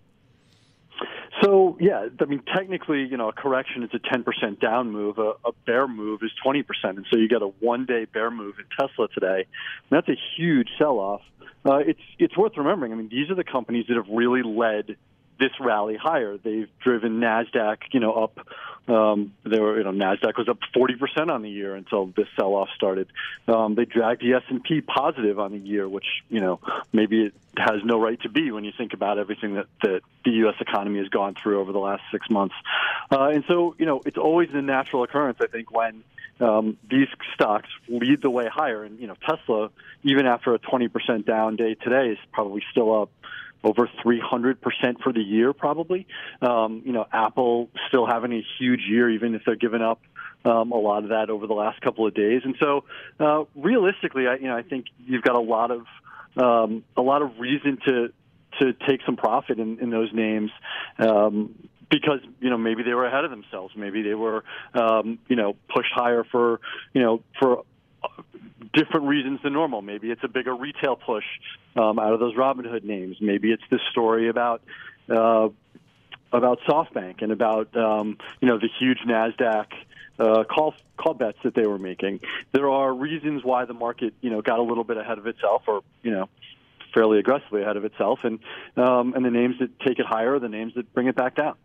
So 1.41 1.77
yeah, 1.79 2.07
I 2.19 2.25
mean, 2.25 2.43
technically, 2.55 3.05
you 3.05 3.17
know, 3.17 3.29
a 3.29 3.33
correction 3.33 3.83
is 3.83 3.89
a 3.93 3.99
10% 3.99 4.59
down 4.59 4.91
move. 4.91 5.17
A, 5.17 5.33
a 5.45 5.51
bear 5.65 5.87
move 5.87 6.21
is 6.23 6.31
20%, 6.45 6.63
and 6.83 7.05
so 7.09 7.17
you 7.17 7.27
get 7.27 7.41
a 7.41 7.47
one-day 7.47 8.05
bear 8.05 8.29
move 8.29 8.55
in 8.59 8.65
Tesla 8.79 9.07
today. 9.07 9.45
And 9.45 9.89
that's 9.89 10.09
a 10.09 10.17
huge 10.37 10.69
sell-off. 10.77 11.21
Uh, 11.63 11.77
it's 11.77 12.01
it's 12.17 12.35
worth 12.35 12.57
remembering. 12.57 12.91
I 12.91 12.95
mean, 12.95 13.09
these 13.09 13.29
are 13.29 13.35
the 13.35 13.43
companies 13.43 13.85
that 13.87 13.95
have 13.95 14.07
really 14.09 14.41
led 14.41 14.97
this 15.39 15.51
rally 15.59 15.95
higher. 15.95 16.37
They've 16.37 16.69
driven 16.83 17.19
Nasdaq, 17.19 17.77
you 17.91 17.99
know, 17.99 18.13
up. 18.13 18.39
Um, 18.87 19.33
they 19.43 19.59
were, 19.59 19.77
you 19.77 19.83
know, 19.83 19.91
Nasdaq 19.91 20.37
was 20.37 20.49
up 20.49 20.57
40 20.73 20.95
percent 20.95 21.31
on 21.31 21.41
the 21.41 21.49
year 21.49 21.75
until 21.75 22.07
this 22.07 22.27
sell-off 22.35 22.69
started. 22.75 23.07
Um, 23.47 23.75
they 23.75 23.85
dragged 23.85 24.21
the 24.21 24.33
S&P 24.33 24.81
positive 24.81 25.39
on 25.39 25.51
the 25.51 25.59
year, 25.59 25.87
which 25.87 26.05
you 26.29 26.41
know 26.41 26.59
maybe 26.91 27.25
it 27.25 27.33
has 27.57 27.83
no 27.83 27.99
right 27.99 28.19
to 28.21 28.29
be 28.29 28.51
when 28.51 28.63
you 28.63 28.71
think 28.77 28.93
about 28.93 29.19
everything 29.19 29.55
that, 29.55 29.67
that 29.83 30.01
the 30.23 30.31
U.S. 30.31 30.55
economy 30.59 30.99
has 30.99 31.09
gone 31.09 31.35
through 31.35 31.59
over 31.59 31.71
the 31.71 31.79
last 31.79 32.03
six 32.11 32.29
months. 32.29 32.55
Uh, 33.11 33.29
and 33.33 33.43
so, 33.47 33.75
you 33.77 33.85
know, 33.85 34.01
it's 34.05 34.17
always 34.17 34.49
a 34.53 34.61
natural 34.61 35.03
occurrence, 35.03 35.37
I 35.41 35.47
think, 35.47 35.71
when 35.71 36.03
um, 36.39 36.77
these 36.89 37.07
stocks 37.33 37.69
lead 37.87 38.21
the 38.21 38.29
way 38.29 38.47
higher. 38.47 38.83
And 38.83 38.99
you 38.99 39.07
know, 39.07 39.15
Tesla, 39.27 39.69
even 40.03 40.25
after 40.25 40.53
a 40.53 40.59
20% 40.59 41.25
down 41.25 41.55
day 41.55 41.75
today, 41.75 42.09
is 42.09 42.17
probably 42.31 42.63
still 42.71 43.01
up 43.01 43.11
over 43.63 43.89
300% 44.03 44.57
for 45.03 45.13
the 45.13 45.21
year, 45.21 45.53
probably. 45.53 46.07
Um, 46.41 46.81
you 46.85 46.91
know, 46.91 47.05
Apple 47.11 47.69
still 47.87 48.05
having 48.05 48.33
a 48.33 48.43
huge 48.59 48.81
year, 48.89 49.09
even 49.09 49.35
if 49.35 49.43
they're 49.45 49.55
giving 49.55 49.81
up 49.81 50.01
um, 50.45 50.71
a 50.71 50.77
lot 50.77 51.03
of 51.03 51.09
that 51.09 51.29
over 51.29 51.47
the 51.47 51.53
last 51.53 51.81
couple 51.81 52.07
of 52.07 52.13
days. 52.13 52.41
And 52.43 52.55
so, 52.59 52.83
uh, 53.19 53.43
realistically, 53.55 54.27
I, 54.27 54.35
you 54.35 54.47
know, 54.47 54.57
I 54.57 54.63
think 54.63 54.87
you've 55.05 55.23
got 55.23 55.35
a 55.35 55.41
lot 55.41 55.71
of 55.71 55.85
um, 56.37 56.83
a 56.95 57.01
lot 57.01 57.21
of 57.21 57.39
reason 57.39 57.77
to 57.85 58.13
to 58.59 58.73
take 58.87 59.01
some 59.05 59.17
profit 59.17 59.59
in, 59.59 59.79
in 59.79 59.89
those 59.89 60.11
names. 60.13 60.51
Um, 60.97 61.55
because 61.89 62.19
you 62.39 62.49
know 62.49 62.57
maybe 62.57 62.83
they 62.83 62.93
were 62.93 63.05
ahead 63.05 63.25
of 63.25 63.31
themselves, 63.31 63.73
maybe 63.75 64.01
they 64.01 64.13
were 64.13 64.43
um, 64.73 65.19
you 65.27 65.35
know 65.35 65.55
pushed 65.73 65.91
higher 65.93 66.23
for 66.23 66.61
you 66.93 67.01
know 67.01 67.21
for 67.39 67.63
different 68.73 69.07
reasons 69.07 69.39
than 69.43 69.53
normal. 69.53 69.81
Maybe 69.81 70.11
it's 70.11 70.23
a 70.23 70.27
bigger 70.27 70.55
retail 70.55 70.95
push 70.95 71.25
um, 71.75 71.99
out 71.99 72.13
of 72.13 72.19
those 72.19 72.35
Robinhood 72.35 72.83
names. 72.83 73.17
Maybe 73.19 73.51
it's 73.51 73.63
this 73.69 73.81
story 73.91 74.29
about 74.29 74.61
uh, 75.09 75.49
about 76.31 76.59
SoftBank 76.61 77.21
and 77.21 77.31
about 77.31 77.75
um, 77.75 78.17
you 78.39 78.47
know 78.47 78.57
the 78.57 78.69
huge 78.79 78.99
Nasdaq 79.05 79.67
uh, 80.19 80.43
call 80.43 80.73
call 80.97 81.13
bets 81.13 81.37
that 81.43 81.55
they 81.55 81.65
were 81.65 81.79
making. 81.79 82.21
There 82.51 82.69
are 82.69 82.93
reasons 82.93 83.43
why 83.43 83.65
the 83.65 83.73
market 83.73 84.13
you 84.21 84.29
know 84.29 84.41
got 84.41 84.59
a 84.59 84.63
little 84.63 84.83
bit 84.83 84.97
ahead 84.97 85.17
of 85.17 85.27
itself, 85.27 85.63
or 85.67 85.81
you 86.03 86.11
know 86.11 86.29
fairly 86.93 87.19
aggressively 87.19 87.61
ahead 87.61 87.77
of 87.77 87.85
itself, 87.85 88.19
and 88.23 88.39
um, 88.77 89.13
and 89.13 89.25
the 89.25 89.31
names 89.31 89.55
that 89.59 89.79
take 89.79 89.99
it 89.99 90.05
higher 90.05 90.39
the 90.39 90.49
names 90.49 90.73
that 90.75 90.93
bring 90.93 91.07
it 91.07 91.15
back 91.15 91.35
down. 91.35 91.55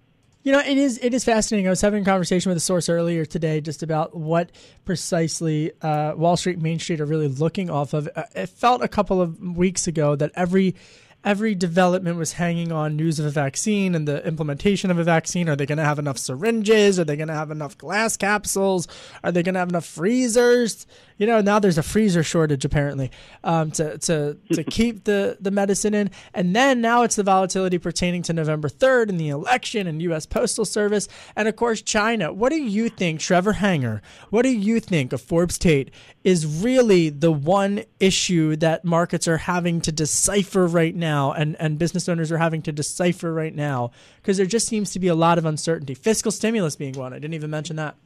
You 0.47 0.53
know, 0.53 0.61
it 0.61 0.79
is 0.79 1.00
it 1.03 1.12
is 1.12 1.25
fascinating. 1.25 1.67
I 1.67 1.71
was 1.71 1.81
having 1.81 2.03
a 2.03 2.05
conversation 2.05 2.50
with 2.50 2.57
a 2.57 2.61
source 2.61 2.88
earlier 2.88 3.25
today 3.25 3.61
just 3.61 3.83
about 3.83 4.15
what 4.17 4.53
precisely 4.85 5.73
uh, 5.83 6.15
Wall 6.17 6.37
Street, 6.37 6.61
Main 6.61 6.79
Street 6.79 7.00
are 7.00 7.05
really 7.05 7.26
looking 7.26 7.69
off 7.69 7.95
of. 7.95 8.09
Uh, 8.15 8.23
it 8.33 8.49
felt 8.49 8.81
a 8.81 8.87
couple 8.87 9.21
of 9.21 9.41
weeks 9.41 9.88
ago 9.88 10.15
that 10.15 10.31
every 10.37 10.76
every 11.25 11.54
development 11.54 12.16
was 12.16 12.35
hanging 12.35 12.70
on 12.70 12.96
news 12.96 13.18
of 13.18 13.26
a 13.26 13.30
vaccine 13.30 13.94
and 13.94 14.06
the 14.06 14.25
implementation 14.26 14.90
of 14.90 14.99
a 14.99 15.04
vaccine. 15.04 15.49
Are 15.49 15.56
they 15.56 15.66
going 15.66 15.78
to 15.78 15.85
have 15.85 15.99
enough 15.99 16.18
syringes? 16.18 17.00
Are 17.00 17.04
they 17.04 17.16
going 17.16 17.28
to 17.28 17.35
have 17.35 17.50
enough 17.50 17.76
glass 17.76 18.16
capsules? 18.16 18.87
Are 19.25 19.32
they 19.32 19.42
going 19.42 19.54
to 19.54 19.58
have 19.58 19.68
enough 19.68 19.85
freezers? 19.85 20.87
You 21.18 21.26
know, 21.26 21.40
now 21.40 21.58
there's 21.58 21.78
a 21.78 21.82
freezer 21.82 22.23
shortage 22.23 22.64
apparently 22.64 23.11
um, 23.42 23.70
to 23.73 23.99
to 23.99 24.37
to 24.52 24.64
keep 24.70 25.04
the 25.04 25.38
the 25.40 25.50
medicine 25.50 25.94
in, 25.94 26.11
and 26.35 26.54
then 26.54 26.80
now 26.80 27.02
it's 27.02 27.16
the 27.16 27.23
volatility 27.23 27.78
pertaining 27.78 28.23
to 28.25 28.32
November 28.32 28.68
third 28.68 29.08
and 29.08 29.18
the 29.18 29.30
election 29.30 29.87
and 29.87 30.02
U.S. 30.02 30.26
Postal 30.26 30.64
Service, 30.64 31.08
and 31.35 31.49
of 31.49 31.56
course 31.56 31.80
China. 31.80 32.32
What 32.32 32.50
do 32.50 32.62
you 32.62 32.88
think, 32.90 33.20
Trevor 33.20 33.54
Hanger? 33.54 34.02
What 34.30 34.42
do 34.42 34.50
you 34.50 34.78
think 34.78 35.12
of 35.12 35.23
Forbes 35.23 35.58
Tate 35.58 35.90
is 36.26 36.44
really 36.44 37.08
the 37.08 37.30
one 37.30 37.85
issue 38.00 38.56
that 38.56 38.85
markets 38.85 39.28
are 39.28 39.38
having 39.38 39.80
to 39.80 39.92
decipher 39.92 40.66
right 40.66 40.94
now, 40.94 41.05
and 41.06 41.56
and 41.58 41.78
business 41.78 42.08
owners 42.08 42.32
are 42.32 42.38
having 42.38 42.62
to 42.62 42.72
decipher 42.72 43.32
right 43.32 43.54
now 43.54 43.90
because 44.16 44.36
there 44.36 44.46
just 44.46 44.66
seems 44.66 44.90
to 44.92 44.98
be 44.98 45.08
a 45.08 45.14
lot 45.14 45.38
of 45.38 45.44
uncertainty. 45.44 45.94
Fiscal 45.94 46.32
stimulus 46.32 46.76
being 46.76 46.94
one. 46.94 47.12
I 47.12 47.18
didn't 47.18 47.34
even 47.34 47.50
mention 47.50 47.76
that. 47.76 47.96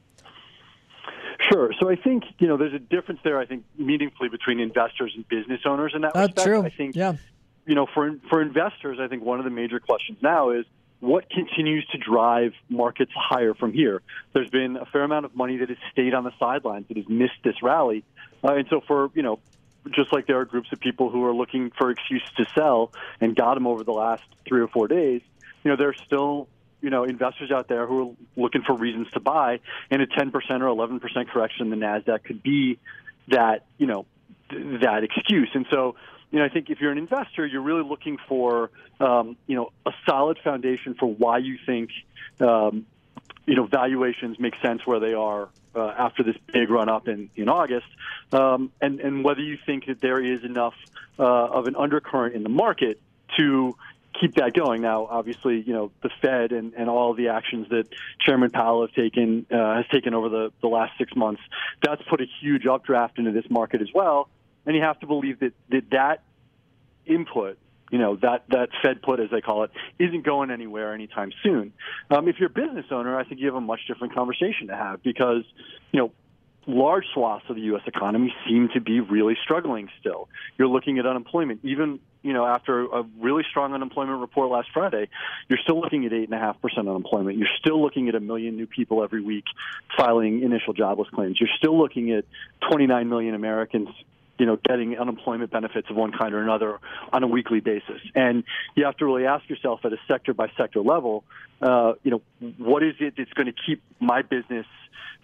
Sure. 1.51 1.71
So 1.79 1.89
I 1.89 1.95
think 1.95 2.23
you 2.39 2.47
know 2.47 2.57
there's 2.57 2.73
a 2.73 2.79
difference 2.79 3.19
there. 3.23 3.39
I 3.39 3.45
think 3.45 3.63
meaningfully 3.77 4.29
between 4.29 4.59
investors 4.59 5.13
and 5.15 5.27
business 5.27 5.61
owners 5.65 5.93
in 5.95 6.01
that 6.01 6.13
That's 6.13 6.29
respect. 6.29 6.45
true. 6.45 6.63
I 6.63 6.69
think 6.69 6.95
yeah. 6.95 7.15
you 7.65 7.75
know 7.75 7.87
for 7.93 8.15
for 8.29 8.41
investors, 8.41 8.99
I 9.01 9.07
think 9.07 9.23
one 9.23 9.39
of 9.39 9.45
the 9.45 9.51
major 9.51 9.79
questions 9.79 10.19
now 10.21 10.51
is 10.51 10.65
what 10.99 11.29
continues 11.29 11.85
to 11.87 11.97
drive 11.97 12.53
markets 12.69 13.11
higher 13.15 13.53
from 13.55 13.73
here. 13.73 14.01
There's 14.33 14.49
been 14.49 14.77
a 14.77 14.85
fair 14.85 15.03
amount 15.03 15.25
of 15.25 15.35
money 15.35 15.57
that 15.57 15.69
has 15.69 15.77
stayed 15.91 16.13
on 16.13 16.23
the 16.23 16.31
sidelines 16.39 16.87
that 16.89 16.97
has 16.97 17.09
missed 17.09 17.41
this 17.43 17.55
rally, 17.63 18.03
uh, 18.43 18.53
and 18.53 18.67
so 18.69 18.81
for 18.87 19.09
you 19.13 19.23
know. 19.23 19.39
Just 19.89 20.13
like 20.13 20.27
there 20.27 20.39
are 20.39 20.45
groups 20.45 20.71
of 20.71 20.79
people 20.79 21.09
who 21.09 21.25
are 21.25 21.33
looking 21.33 21.71
for 21.77 21.89
excuses 21.89 22.29
to 22.37 22.45
sell 22.55 22.91
and 23.19 23.35
got 23.35 23.55
them 23.55 23.65
over 23.65 23.83
the 23.83 23.91
last 23.91 24.23
three 24.47 24.61
or 24.61 24.67
four 24.67 24.87
days, 24.87 25.21
you 25.63 25.71
know, 25.71 25.75
there's 25.77 25.99
still 26.05 26.47
you 26.81 26.89
know 26.89 27.03
investors 27.03 27.51
out 27.51 27.67
there 27.67 27.85
who 27.85 28.09
are 28.09 28.13
looking 28.35 28.63
for 28.63 28.75
reasons 28.75 29.07
to 29.13 29.19
buy, 29.19 29.59
and 29.89 30.01
a 30.01 30.07
10% 30.07 30.33
or 30.33 30.41
11% 30.41 31.29
correction 31.29 31.71
in 31.71 31.79
the 31.79 31.85
Nasdaq 31.85 32.23
could 32.23 32.43
be 32.43 32.79
that 33.27 33.65
you 33.77 33.87
know 33.87 34.05
th- 34.49 34.81
that 34.81 35.03
excuse. 35.03 35.49
And 35.53 35.65
so, 35.71 35.95
you 36.31 36.39
know, 36.39 36.45
I 36.45 36.49
think 36.49 36.69
if 36.69 36.79
you're 36.81 36.91
an 36.91 36.97
investor, 36.97 37.45
you're 37.45 37.61
really 37.61 37.87
looking 37.87 38.17
for 38.27 38.71
um, 38.99 39.37
you 39.47 39.55
know 39.55 39.71
a 39.85 39.91
solid 40.07 40.39
foundation 40.43 40.95
for 40.95 41.07
why 41.07 41.37
you 41.37 41.57
think 41.65 41.91
um, 42.39 42.85
you 43.45 43.55
know 43.55 43.65
valuations 43.65 44.39
make 44.39 44.53
sense 44.61 44.85
where 44.85 44.99
they 44.99 45.13
are 45.13 45.49
uh, 45.75 45.87
after 45.97 46.23
this 46.23 46.35
big 46.51 46.69
run 46.69 46.89
up 46.89 47.07
in 47.07 47.29
in 47.35 47.49
August, 47.49 47.87
um, 48.31 48.71
and 48.81 48.99
and 48.99 49.23
whether 49.23 49.41
you 49.41 49.57
think 49.65 49.85
that 49.87 50.01
there 50.01 50.21
is 50.21 50.43
enough 50.43 50.75
uh, 51.19 51.23
of 51.23 51.67
an 51.67 51.75
undercurrent 51.75 52.35
in 52.35 52.43
the 52.43 52.49
market 52.49 52.99
to 53.37 53.75
keep 54.19 54.35
that 54.35 54.53
going. 54.53 54.81
Now, 54.81 55.07
obviously, 55.09 55.61
you 55.61 55.73
know 55.73 55.91
the 56.01 56.09
Fed 56.21 56.51
and, 56.51 56.73
and 56.73 56.89
all 56.89 57.13
the 57.13 57.29
actions 57.29 57.69
that 57.69 57.87
Chairman 58.19 58.51
Powell 58.51 58.85
has 58.85 58.95
taken 58.95 59.45
uh, 59.51 59.75
has 59.75 59.85
taken 59.91 60.13
over 60.13 60.29
the, 60.29 60.51
the 60.61 60.67
last 60.67 60.97
six 60.97 61.15
months. 61.15 61.41
That's 61.81 62.01
put 62.03 62.21
a 62.21 62.27
huge 62.41 62.65
updraft 62.65 63.17
into 63.17 63.31
this 63.31 63.49
market 63.49 63.81
as 63.81 63.89
well, 63.93 64.29
and 64.65 64.75
you 64.75 64.81
have 64.81 64.99
to 64.99 65.07
believe 65.07 65.39
that 65.39 65.53
that, 65.69 65.89
that 65.91 66.23
input. 67.05 67.57
You 67.91 67.99
know 67.99 68.15
that 68.17 68.45
that 68.49 68.69
Fed 68.81 69.01
put, 69.01 69.19
as 69.19 69.29
they 69.29 69.41
call 69.41 69.63
it, 69.63 69.71
isn't 69.99 70.25
going 70.25 70.49
anywhere 70.49 70.93
anytime 70.93 71.31
soon. 71.43 71.73
Um, 72.09 72.27
if 72.27 72.37
you're 72.39 72.49
a 72.49 72.53
business 72.53 72.85
owner, 72.89 73.17
I 73.17 73.23
think 73.25 73.41
you 73.41 73.47
have 73.47 73.55
a 73.55 73.61
much 73.61 73.81
different 73.87 74.15
conversation 74.15 74.67
to 74.67 74.75
have 74.75 75.03
because, 75.03 75.43
you 75.91 75.99
know, 75.99 76.11
large 76.67 77.05
swaths 77.13 77.45
of 77.49 77.55
the 77.55 77.63
U.S. 77.63 77.81
economy 77.87 78.33
seem 78.47 78.69
to 78.73 78.81
be 78.81 78.99
really 78.99 79.35
struggling 79.43 79.89
still. 79.99 80.29
You're 80.57 80.67
looking 80.67 80.99
at 80.99 81.05
unemployment, 81.05 81.61
even 81.63 81.99
you 82.21 82.33
know 82.33 82.45
after 82.45 82.85
a 82.85 83.03
really 83.19 83.43
strong 83.49 83.73
unemployment 83.73 84.19
report 84.19 84.49
last 84.49 84.69
Friday, 84.73 85.09
you're 85.49 85.59
still 85.63 85.79
looking 85.81 86.05
at 86.05 86.13
eight 86.13 86.29
and 86.29 86.33
a 86.33 86.39
half 86.39 86.61
percent 86.61 86.87
unemployment. 86.87 87.37
You're 87.37 87.49
still 87.59 87.81
looking 87.81 88.09
at 88.09 88.15
a 88.15 88.19
million 88.19 88.55
new 88.55 88.67
people 88.67 89.03
every 89.03 89.21
week 89.21 89.45
filing 89.97 90.43
initial 90.43 90.73
jobless 90.73 91.09
claims. 91.09 91.39
You're 91.39 91.49
still 91.57 91.77
looking 91.77 92.11
at 92.11 92.25
29 92.69 93.09
million 93.09 93.35
Americans. 93.35 93.89
You 94.37 94.45
know, 94.47 94.57
getting 94.57 94.97
unemployment 94.97 95.51
benefits 95.51 95.89
of 95.89 95.95
one 95.95 96.11
kind 96.11 96.33
or 96.33 96.41
another 96.41 96.79
on 97.13 97.23
a 97.23 97.27
weekly 97.27 97.59
basis, 97.59 98.01
and 98.15 98.43
you 98.75 98.85
have 98.85 98.97
to 98.97 99.05
really 99.05 99.25
ask 99.25 99.47
yourself 99.49 99.81
at 99.85 99.93
a 99.93 99.97
sector 100.07 100.33
by 100.33 100.51
sector 100.57 100.79
level, 100.81 101.23
uh, 101.61 101.93
you 102.03 102.11
know, 102.11 102.21
what 102.57 102.81
is 102.81 102.95
it 102.99 103.13
that's 103.17 103.31
going 103.33 103.47
to 103.47 103.53
keep 103.53 103.83
my 103.99 104.23
business 104.23 104.65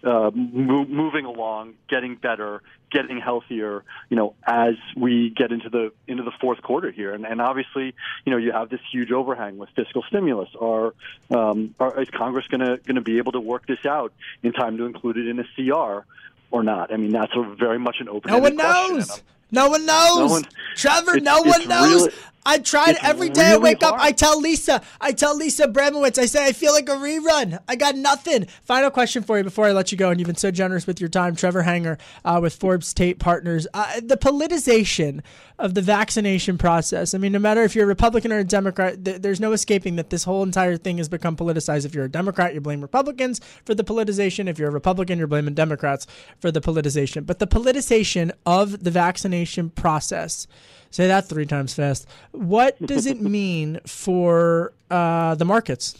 uh, 0.04 0.30
mo- 0.34 0.84
moving 0.84 1.24
along, 1.24 1.74
getting 1.88 2.14
better, 2.14 2.62
getting 2.90 3.20
healthier. 3.20 3.84
You 4.08 4.16
know, 4.16 4.34
as 4.46 4.74
we 4.96 5.30
get 5.30 5.52
into 5.52 5.68
the 5.68 5.92
into 6.06 6.22
the 6.22 6.32
fourth 6.40 6.62
quarter 6.62 6.90
here, 6.90 7.12
and, 7.14 7.26
and 7.26 7.40
obviously, 7.40 7.94
you 8.24 8.32
know, 8.32 8.36
you 8.36 8.52
have 8.52 8.68
this 8.68 8.80
huge 8.92 9.10
overhang 9.10 9.58
with 9.58 9.70
fiscal 9.74 10.02
stimulus. 10.08 10.50
Are, 10.60 10.94
um, 11.30 11.74
are 11.80 12.00
is 12.00 12.10
Congress 12.10 12.46
going 12.46 12.60
to 12.60 12.76
going 12.78 12.96
to 12.96 13.00
be 13.00 13.18
able 13.18 13.32
to 13.32 13.40
work 13.40 13.66
this 13.66 13.84
out 13.84 14.12
in 14.42 14.52
time 14.52 14.76
to 14.78 14.84
include 14.84 15.16
it 15.16 15.28
in 15.28 15.38
a 15.40 15.44
CR? 15.56 16.06
Or 16.50 16.62
not? 16.62 16.92
I 16.92 16.96
mean, 16.96 17.12
that's 17.12 17.32
a 17.36 17.54
very 17.56 17.78
much 17.78 17.96
an 18.00 18.08
open. 18.08 18.30
No 18.30 18.38
one 18.38 18.56
knows. 18.56 19.22
No 19.50 19.68
one 19.68 19.86
knows. 19.86 20.18
No 20.18 20.26
one, 20.26 20.44
Trevor, 20.76 21.20
no 21.20 21.42
one 21.42 21.66
knows. 21.68 22.06
Really, 22.06 22.12
I 22.48 22.58
tried 22.60 22.92
it's 22.92 23.04
every 23.04 23.28
day 23.28 23.42
I 23.42 23.50
really 23.50 23.62
wake 23.62 23.82
up. 23.82 23.96
I 23.98 24.10
tell 24.10 24.40
Lisa, 24.40 24.80
I 25.02 25.12
tell 25.12 25.36
Lisa 25.36 25.68
Abramowitz, 25.68 26.18
I 26.18 26.24
say 26.24 26.46
I 26.46 26.52
feel 26.52 26.72
like 26.72 26.88
a 26.88 26.92
rerun. 26.92 27.58
I 27.68 27.76
got 27.76 27.94
nothing. 27.94 28.46
Final 28.64 28.90
question 28.90 29.22
for 29.22 29.36
you 29.36 29.44
before 29.44 29.66
I 29.66 29.72
let 29.72 29.92
you 29.92 29.98
go, 29.98 30.08
and 30.08 30.18
you've 30.18 30.28
been 30.28 30.36
so 30.36 30.50
generous 30.50 30.86
with 30.86 30.98
your 30.98 31.10
time, 31.10 31.36
Trevor 31.36 31.60
Hanger 31.60 31.98
uh, 32.24 32.38
with 32.40 32.56
Forbes 32.56 32.94
Tate 32.94 33.18
Partners. 33.18 33.66
Uh, 33.74 34.00
the 34.02 34.16
politicization 34.16 35.20
of 35.58 35.74
the 35.74 35.82
vaccination 35.82 36.56
process. 36.56 37.12
I 37.12 37.18
mean, 37.18 37.32
no 37.32 37.38
matter 37.38 37.62
if 37.64 37.74
you're 37.74 37.84
a 37.84 37.88
Republican 37.88 38.32
or 38.32 38.38
a 38.38 38.44
Democrat, 38.44 39.04
th- 39.04 39.20
there's 39.20 39.40
no 39.40 39.52
escaping 39.52 39.96
that 39.96 40.08
this 40.08 40.24
whole 40.24 40.42
entire 40.42 40.78
thing 40.78 40.96
has 40.96 41.08
become 41.10 41.36
politicized. 41.36 41.84
If 41.84 41.94
you're 41.94 42.06
a 42.06 42.10
Democrat, 42.10 42.54
you 42.54 42.62
blame 42.62 42.80
Republicans 42.80 43.42
for 43.66 43.74
the 43.74 43.84
politicization. 43.84 44.48
If 44.48 44.58
you're 44.58 44.70
a 44.70 44.72
Republican, 44.72 45.18
you're 45.18 45.26
blaming 45.26 45.52
Democrats 45.52 46.06
for 46.40 46.50
the 46.50 46.62
politicization. 46.62 47.26
But 47.26 47.40
the 47.40 47.46
politicization 47.46 48.30
of 48.46 48.84
the 48.84 48.90
vaccination 48.90 49.68
process. 49.68 50.46
Say 50.90 51.06
that 51.06 51.28
three 51.28 51.46
times 51.46 51.74
fast. 51.74 52.08
What 52.32 52.80
does 52.84 53.06
it 53.06 53.20
mean 53.36 53.80
for 53.86 54.72
uh, 54.90 55.34
the 55.34 55.44
markets? 55.44 55.98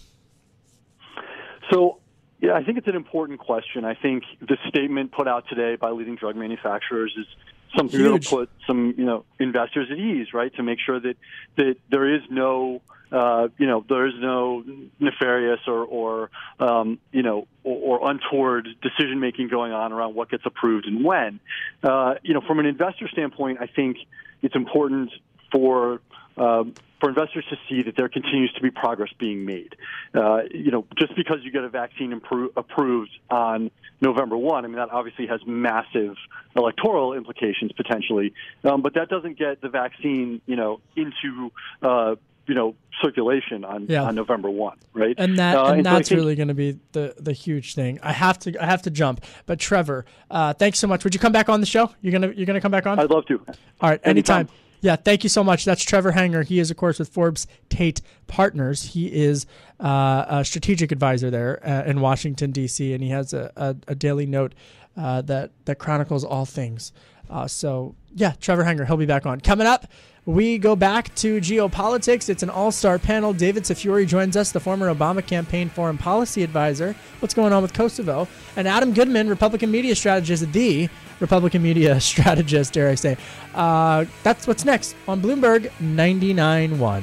So, 1.70 1.98
yeah, 2.40 2.54
I 2.54 2.64
think 2.64 2.78
it's 2.78 2.88
an 2.88 2.96
important 2.96 3.40
question. 3.40 3.84
I 3.84 3.94
think 3.94 4.24
the 4.40 4.56
statement 4.68 5.12
put 5.12 5.28
out 5.28 5.44
today 5.48 5.76
by 5.76 5.90
leading 5.90 6.16
drug 6.16 6.36
manufacturers 6.36 7.14
is 7.18 7.26
something 7.76 8.02
that'll 8.02 8.18
put 8.18 8.50
some, 8.66 8.94
you 8.96 9.04
know, 9.04 9.24
investors 9.38 9.88
at 9.90 9.98
ease, 9.98 10.32
right? 10.32 10.54
To 10.56 10.62
make 10.62 10.78
sure 10.80 10.98
that 11.00 11.16
that 11.56 11.76
there 11.90 12.14
is 12.14 12.22
no, 12.30 12.82
uh, 13.12 13.48
you 13.58 13.66
know, 13.66 13.84
there 13.88 14.06
is 14.06 14.14
no 14.18 14.64
nefarious 14.98 15.60
or, 15.66 15.84
or 15.84 16.30
um, 16.60 16.98
you 17.12 17.22
know, 17.22 17.46
or, 17.64 18.00
or 18.00 18.10
untoward 18.10 18.68
decision 18.82 19.20
making 19.20 19.48
going 19.48 19.72
on 19.72 19.92
around 19.92 20.14
what 20.14 20.30
gets 20.30 20.44
approved 20.46 20.86
and 20.86 21.04
when. 21.04 21.40
Uh, 21.82 22.14
you 22.22 22.34
know, 22.34 22.40
from 22.40 22.58
an 22.58 22.66
investor 22.66 23.08
standpoint, 23.08 23.58
I 23.60 23.66
think 23.66 23.98
it's 24.42 24.54
important 24.54 25.10
for 25.52 26.00
um, 26.38 26.74
for 27.00 27.08
investors 27.08 27.44
to 27.50 27.56
see 27.68 27.82
that 27.82 27.96
there 27.96 28.08
continues 28.08 28.52
to 28.54 28.60
be 28.60 28.70
progress 28.70 29.10
being 29.18 29.44
made. 29.44 29.76
Uh, 30.14 30.40
you 30.50 30.70
know, 30.70 30.84
just 30.98 31.14
because 31.16 31.38
you 31.42 31.50
get 31.52 31.64
a 31.64 31.68
vaccine 31.68 32.12
impro- 32.18 32.50
approved 32.56 33.10
on 33.30 33.70
November 34.00 34.36
1, 34.36 34.64
I 34.64 34.68
mean, 34.68 34.76
that 34.76 34.90
obviously 34.90 35.26
has 35.26 35.40
massive 35.46 36.16
electoral 36.56 37.14
implications 37.14 37.72
potentially, 37.72 38.32
um, 38.64 38.82
but 38.82 38.94
that 38.94 39.08
doesn't 39.08 39.38
get 39.38 39.60
the 39.60 39.68
vaccine, 39.68 40.40
you 40.46 40.56
know, 40.56 40.80
into, 40.96 41.50
uh, 41.82 42.16
you 42.46 42.54
know, 42.54 42.74
circulation 43.02 43.64
on, 43.64 43.86
Yeah. 43.88 44.02
on 44.04 44.14
November 44.16 44.50
1, 44.50 44.76
right? 44.94 45.14
and 45.18 45.38
that 45.38 45.56
Uh, 45.56 45.72
and 45.72 45.84
so 45.84 45.90
I 45.90 45.94
that's 45.94 46.08
think- 46.08 46.18
really 46.18 46.34
going 46.34 46.48
to 46.48 46.54
be 46.54 46.78
the 46.92 47.14
the 47.20 47.32
huge 47.32 47.74
thing. 47.74 48.00
I 48.02 48.12
have 48.12 48.38
to 48.40 48.60
I 48.60 48.66
have 48.66 48.82
to 48.82 48.90
jump. 48.90 49.20
But 49.46 49.60
Trevor, 49.60 50.04
uh, 50.30 50.54
thanks 50.54 50.78
so 50.80 50.88
much. 50.88 51.04
Would 51.04 51.14
you 51.14 51.20
come 51.20 51.30
back 51.32 51.48
on 51.48 51.60
the 51.60 51.66
show? 51.66 51.90
You're 52.00 52.12
gonna 52.12 52.32
you're 52.34 52.46
gonna 52.46 52.60
come 52.60 52.72
back 52.72 52.86
on? 52.86 52.98
I'd 52.98 53.10
love 53.10 53.26
to. 53.26 53.38
All 53.80 53.90
right, 53.90 54.00
anytime. 54.02 54.48
Anytime. 54.48 54.48
Yeah, 54.80 54.96
thank 54.96 55.24
you 55.24 55.28
so 55.30 55.42
much. 55.42 55.64
That's 55.64 55.82
Trevor 55.82 56.12
Hanger. 56.12 56.42
He 56.44 56.60
is, 56.60 56.70
of 56.70 56.76
course, 56.76 56.98
with 56.98 57.08
Forbes 57.08 57.46
Tate 57.68 58.00
Partners. 58.28 58.82
He 58.94 59.06
is 59.12 59.44
uh, 59.80 60.24
a 60.28 60.44
strategic 60.44 60.92
advisor 60.92 61.30
there 61.30 61.58
uh, 61.66 61.82
in 61.84 62.00
Washington 62.00 62.52
D.C., 62.52 62.92
and 62.92 63.02
he 63.02 63.10
has 63.10 63.32
a, 63.32 63.50
a, 63.56 63.76
a 63.88 63.94
daily 63.94 64.26
note 64.26 64.54
uh, 64.96 65.20
that 65.22 65.50
that 65.64 65.78
chronicles 65.78 66.24
all 66.24 66.44
things 66.44 66.92
Uh, 67.30 67.46
so, 67.46 67.94
yeah, 68.14 68.32
Trevor 68.40 68.64
Hanger, 68.64 68.84
he'll 68.86 68.96
be 68.96 69.06
back 69.06 69.26
on. 69.26 69.40
Coming 69.40 69.66
up, 69.66 69.86
we 70.28 70.58
go 70.58 70.76
back 70.76 71.14
to 71.14 71.40
geopolitics. 71.40 72.28
It's 72.28 72.42
an 72.42 72.50
all 72.50 72.70
star 72.70 72.98
panel. 72.98 73.32
David 73.32 73.62
Tafuri 73.62 74.06
joins 74.06 74.36
us, 74.36 74.52
the 74.52 74.60
former 74.60 74.94
Obama 74.94 75.26
campaign 75.26 75.70
foreign 75.70 75.96
policy 75.96 76.42
advisor. 76.42 76.94
What's 77.20 77.32
going 77.32 77.54
on 77.54 77.62
with 77.62 77.72
Kosovo? 77.72 78.28
And 78.54 78.68
Adam 78.68 78.92
Goodman, 78.92 79.30
Republican 79.30 79.70
media 79.70 79.96
strategist, 79.96 80.52
the 80.52 80.90
Republican 81.20 81.62
media 81.62 81.98
strategist, 82.00 82.74
dare 82.74 82.90
I 82.90 82.94
say. 82.94 83.16
Uh, 83.54 84.04
that's 84.22 84.46
what's 84.46 84.66
next 84.66 84.96
on 85.08 85.22
Bloomberg 85.22 85.70
99.1. 85.80 87.02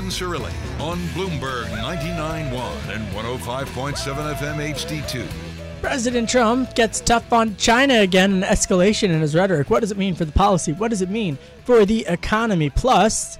Cirilli 0.09 0.51
on 0.79 0.97
Bloomberg 1.09 1.65
99.1 1.67 2.95
and 2.95 3.07
105.7 3.15 4.35
FM 4.35 4.73
HD2. 4.73 5.27
President 5.81 6.29
Trump 6.29 6.75
gets 6.75 6.99
tough 6.99 7.33
on 7.33 7.55
China 7.57 8.01
again, 8.01 8.31
an 8.31 8.41
escalation 8.43 9.09
in 9.09 9.21
his 9.21 9.35
rhetoric. 9.35 9.69
What 9.69 9.79
does 9.79 9.91
it 9.91 9.97
mean 9.97 10.13
for 10.13 10.25
the 10.25 10.31
policy? 10.31 10.73
What 10.73 10.89
does 10.89 11.01
it 11.01 11.09
mean 11.09 11.37
for 11.65 11.85
the 11.85 12.05
economy? 12.07 12.69
Plus, 12.69 13.39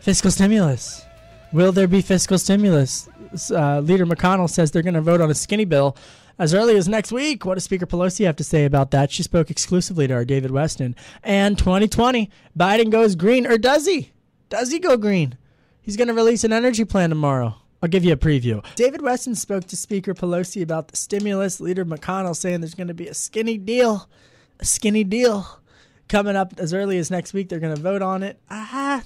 fiscal 0.00 0.30
stimulus. 0.30 1.04
Will 1.52 1.72
there 1.72 1.86
be 1.86 2.00
fiscal 2.00 2.38
stimulus? 2.38 3.08
Uh, 3.50 3.80
Leader 3.80 4.06
McConnell 4.06 4.48
says 4.48 4.70
they're 4.70 4.82
going 4.82 4.94
to 4.94 5.00
vote 5.00 5.20
on 5.20 5.30
a 5.30 5.34
skinny 5.34 5.64
bill 5.64 5.96
as 6.38 6.54
early 6.54 6.76
as 6.76 6.88
next 6.88 7.12
week. 7.12 7.44
What 7.44 7.54
does 7.54 7.64
Speaker 7.64 7.86
Pelosi 7.86 8.24
have 8.24 8.36
to 8.36 8.44
say 8.44 8.64
about 8.64 8.90
that? 8.92 9.10
She 9.10 9.22
spoke 9.22 9.50
exclusively 9.50 10.06
to 10.08 10.14
our 10.14 10.24
David 10.24 10.50
Westin. 10.50 10.94
And 11.22 11.58
2020, 11.58 12.30
Biden 12.58 12.90
goes 12.90 13.14
green, 13.14 13.46
or 13.46 13.58
does 13.58 13.86
he? 13.86 14.10
Does 14.48 14.72
he 14.72 14.78
go 14.78 14.96
green? 14.96 15.36
He's 15.84 15.98
going 15.98 16.08
to 16.08 16.14
release 16.14 16.44
an 16.44 16.52
energy 16.52 16.86
plan 16.86 17.10
tomorrow. 17.10 17.56
I'll 17.82 17.90
give 17.90 18.06
you 18.06 18.14
a 18.14 18.16
preview. 18.16 18.64
David 18.74 19.02
Westin 19.02 19.36
spoke 19.36 19.66
to 19.66 19.76
Speaker 19.76 20.14
Pelosi 20.14 20.62
about 20.62 20.88
the 20.88 20.96
stimulus. 20.96 21.60
Leader 21.60 21.84
McConnell 21.84 22.34
saying 22.34 22.62
there's 22.62 22.74
going 22.74 22.88
to 22.88 22.94
be 22.94 23.06
a 23.06 23.12
skinny 23.12 23.58
deal, 23.58 24.08
a 24.58 24.64
skinny 24.64 25.04
deal 25.04 25.60
coming 26.08 26.36
up 26.36 26.54
as 26.56 26.72
early 26.72 26.96
as 26.96 27.10
next 27.10 27.34
week. 27.34 27.50
They're 27.50 27.60
going 27.60 27.76
to 27.76 27.82
vote 27.82 28.00
on 28.00 28.22
it. 28.22 28.40
Ah, 28.48 29.02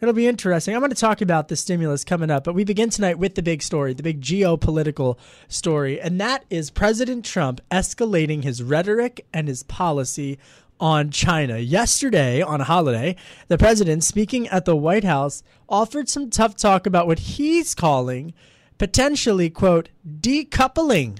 it'll 0.00 0.14
be 0.14 0.26
interesting. 0.26 0.74
I'm 0.74 0.80
going 0.80 0.88
to 0.88 0.96
talk 0.96 1.20
about 1.20 1.48
the 1.48 1.56
stimulus 1.56 2.02
coming 2.02 2.30
up, 2.30 2.44
but 2.44 2.54
we 2.54 2.64
begin 2.64 2.88
tonight 2.88 3.18
with 3.18 3.34
the 3.34 3.42
big 3.42 3.62
story, 3.62 3.92
the 3.92 4.02
big 4.02 4.22
geopolitical 4.22 5.18
story, 5.48 6.00
and 6.00 6.18
that 6.18 6.46
is 6.48 6.70
President 6.70 7.26
Trump 7.26 7.60
escalating 7.70 8.42
his 8.42 8.62
rhetoric 8.62 9.26
and 9.34 9.48
his 9.48 9.64
policy 9.64 10.38
on 10.80 11.10
China. 11.10 11.58
Yesterday, 11.58 12.42
on 12.42 12.60
a 12.60 12.64
holiday, 12.64 13.16
the 13.48 13.58
president, 13.58 14.04
speaking 14.04 14.48
at 14.48 14.64
the 14.64 14.76
White 14.76 15.04
House, 15.04 15.42
offered 15.68 16.08
some 16.08 16.30
tough 16.30 16.56
talk 16.56 16.86
about 16.86 17.06
what 17.06 17.18
he's 17.20 17.74
calling 17.74 18.34
potentially, 18.78 19.50
quote, 19.50 19.88
decoupling 20.06 21.18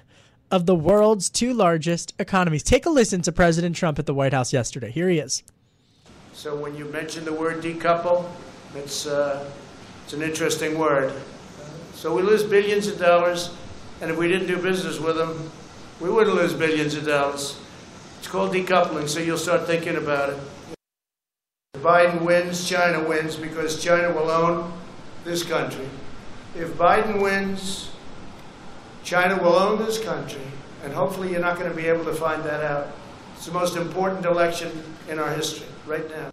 of 0.51 0.66
the 0.66 0.75
world's 0.75 1.29
two 1.29 1.53
largest 1.53 2.14
economies. 2.19 2.62
Take 2.62 2.87
a 2.87 2.90
listen 2.90 3.23
to 3.23 3.33
President 3.33 3.75
Trump 3.77 3.99
at 3.99 4.07
the 4.07 4.14
White 4.14 4.33
House 4.33 4.53
yesterday. 4.53 4.90
Here 4.90 5.09
he 5.09 5.19
is. 5.19 5.42
So, 6.33 6.55
when 6.55 6.77
you 6.77 6.85
mention 6.87 7.25
the 7.25 7.33
word 7.33 7.62
decouple, 7.62 8.29
it's, 8.75 9.07
uh, 9.07 9.51
it's 10.05 10.12
an 10.12 10.23
interesting 10.23 10.79
word. 10.79 11.12
So, 11.95 12.14
we 12.14 12.23
lose 12.23 12.42
billions 12.42 12.87
of 12.88 12.99
dollars, 12.99 13.51
and 14.01 14.11
if 14.11 14.19
we 14.19 14.29
didn't 14.29 14.47
do 14.47 14.59
business 14.59 15.01
with 15.01 15.16
them, 15.16 15.51
we 15.99 16.11
wouldn't 16.11 16.37
lose 16.37 16.53
billions 16.53 16.95
of 16.95 17.07
dollars. 17.07 17.59
It's 18.18 18.29
called 18.29 18.52
decoupling, 18.52 19.09
so 19.09 19.20
you'll 19.20 19.38
start 19.38 19.66
thinking 19.66 19.96
about 19.96 20.31
it. 20.31 20.38
If 21.74 21.83
Biden 21.83 22.22
wins, 22.22 22.68
China 22.68 23.07
wins 23.07 23.37
because 23.37 23.83
China 23.83 24.12
will 24.12 24.31
own 24.31 24.72
this 25.24 25.42
country. 25.42 25.88
If 26.55 26.70
Biden 26.74 27.22
wins, 27.22 27.90
China 29.05 29.40
will 29.42 29.57
own 29.57 29.79
this 29.79 30.02
country, 30.02 30.40
and 30.83 30.92
hopefully 30.92 31.31
you're 31.31 31.40
not 31.40 31.59
going 31.59 31.70
to 31.70 31.76
be 31.76 31.87
able 31.87 32.05
to 32.05 32.14
find 32.14 32.42
that 32.44 32.64
out. 32.64 32.88
It's 33.37 33.46
the 33.46 33.52
most 33.52 33.76
important 33.76 34.24
election 34.24 34.72
in 35.09 35.18
our 35.18 35.31
history 35.31 35.68
right 35.87 36.09
now. 36.11 36.31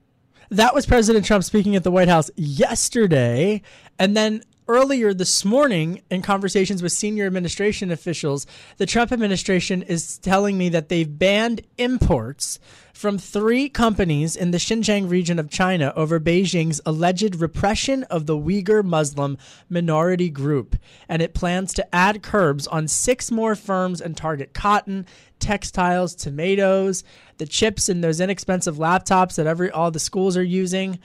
That 0.49 0.73
was 0.73 0.85
President 0.85 1.25
Trump 1.25 1.43
speaking 1.43 1.75
at 1.75 1.83
the 1.83 1.91
White 1.91 2.07
House 2.07 2.31
yesterday. 2.35 3.61
And 3.99 4.15
then 4.15 4.43
earlier 4.67 5.13
this 5.13 5.43
morning 5.43 6.01
in 6.09 6.21
conversations 6.21 6.81
with 6.81 6.91
senior 6.91 7.25
administration 7.25 7.91
officials, 7.91 8.45
the 8.77 8.85
Trump 8.85 9.11
administration 9.11 9.81
is 9.81 10.17
telling 10.17 10.57
me 10.57 10.69
that 10.69 10.89
they've 10.89 11.17
banned 11.17 11.61
imports 11.77 12.59
from 12.93 13.17
three 13.17 13.67
companies 13.69 14.35
in 14.35 14.51
the 14.51 14.57
Xinjiang 14.57 15.09
region 15.09 15.39
of 15.39 15.49
China 15.49 15.91
over 15.95 16.19
Beijing's 16.19 16.79
alleged 16.85 17.35
repression 17.35 18.03
of 18.03 18.27
the 18.27 18.37
Uyghur 18.37 18.83
Muslim 18.83 19.37
minority 19.67 20.29
group. 20.29 20.75
And 21.09 21.21
it 21.21 21.33
plans 21.33 21.73
to 21.73 21.95
add 21.95 22.21
curbs 22.21 22.67
on 22.67 22.87
six 22.87 23.31
more 23.31 23.55
firms 23.55 23.99
and 23.99 24.15
target 24.15 24.53
cotton, 24.53 25.07
textiles, 25.39 26.15
tomatoes, 26.15 27.03
the 27.39 27.45
chips 27.47 27.89
in 27.89 28.01
those 28.01 28.21
inexpensive 28.21 28.77
laptops 28.77 29.35
that 29.35 29.47
every 29.47 29.71
all 29.71 29.91
the 29.91 29.99
schools 29.99 30.37
are 30.37 30.43
using 30.43 30.99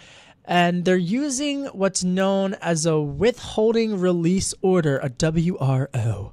and 0.48 0.86
they're 0.86 0.96
using 0.96 1.66
what's 1.66 2.02
known 2.02 2.54
as 2.54 2.86
a 2.86 2.98
withholding 2.98 4.00
release 4.00 4.54
order, 4.62 4.96
a 4.98 5.10
WRO, 5.10 6.32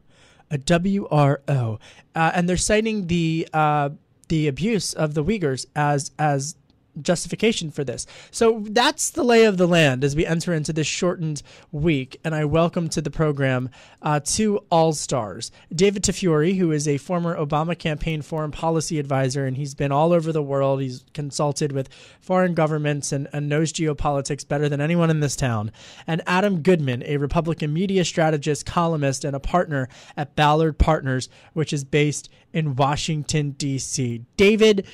a 0.50 0.58
WRO, 0.58 1.80
uh, 2.16 2.32
and 2.34 2.48
they're 2.48 2.56
citing 2.58 3.08
the 3.08 3.48
uh, 3.54 3.90
the 4.30 4.48
abuse 4.48 4.94
of 4.94 5.14
the 5.14 5.24
Uyghurs 5.24 5.66
as 5.76 6.12
as 6.18 6.56
justification 7.02 7.72
for 7.72 7.84
this. 7.84 8.06
So 8.32 8.64
that's 8.70 9.10
the 9.10 9.24
lay 9.24 9.46
of 9.46 9.58
the 9.58 9.68
land 9.68 10.04
as 10.04 10.16
we 10.16 10.26
enter 10.26 10.54
into 10.54 10.74
this 10.74 10.88
shortened 10.88 11.42
week. 11.72 12.20
And 12.24 12.36
I 12.36 12.46
welcome 12.46 12.90
to 12.90 13.02
the 13.02 13.12
program 13.12 13.70
uh, 14.02 14.20
two 14.24 14.58
all 14.70 14.94
stars 14.94 15.52
David 15.74 16.04
Tafuri, 16.04 16.58
who 16.58 16.72
is 16.72 16.88
a 16.88 16.98
former 16.98 17.38
Obama 17.38 17.78
campaign 17.78 18.22
foreign 18.22 18.52
policy 18.52 19.00
advisor, 19.00 19.46
and 19.46 19.58
he's 19.58 19.76
been 19.76 19.92
all 19.92 20.14
over 20.14 20.32
the 20.32 20.42
world. 20.42 20.82
He's 20.82 21.04
consulted 21.14 21.72
with 21.72 21.90
foreign 22.20 22.54
governments 22.54 23.12
and, 23.12 23.28
and 23.34 23.50
knows 23.50 23.74
geopolitics 23.74 24.48
better 24.48 24.70
than 24.70 24.82
anyone 24.82 25.10
in 25.10 25.20
this 25.20 25.36
town. 25.36 25.72
And 26.08 26.22
Adam 26.26 26.62
Goodman, 26.62 27.04
a 27.06 27.18
Republican 27.18 27.74
media 27.74 28.06
strategist, 28.06 28.66
columnist, 28.66 29.26
and 29.26 29.36
a 29.36 29.40
partner 29.40 29.90
at 30.16 30.36
Ballard 30.36 30.78
Partners, 30.78 31.30
which 31.54 31.74
is 31.74 31.84
based 31.84 32.30
in 32.54 32.76
Washington, 32.76 33.52
D.C. 33.52 34.24
David, 34.38 34.88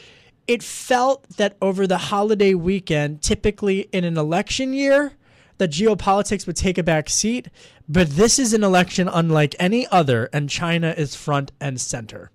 it 0.51 0.61
felt 0.61 1.29
that 1.37 1.55
over 1.61 1.87
the 1.87 1.97
holiday 1.97 2.53
weekend, 2.53 3.21
typically 3.21 3.87
in 3.93 4.03
an 4.03 4.17
election 4.17 4.73
year, 4.73 5.13
that 5.59 5.71
geopolitics 5.71 6.45
would 6.45 6.57
take 6.57 6.77
a 6.77 6.83
back 6.83 7.09
seat, 7.09 7.47
but 7.87 8.09
this 8.09 8.37
is 8.37 8.53
an 8.53 8.61
election 8.61 9.07
unlike 9.07 9.55
any 9.59 9.87
other, 9.87 10.29
and 10.33 10.49
China 10.49 10.93
is 10.97 11.15
front 11.15 11.53
and 11.61 11.79
center. 11.79 12.31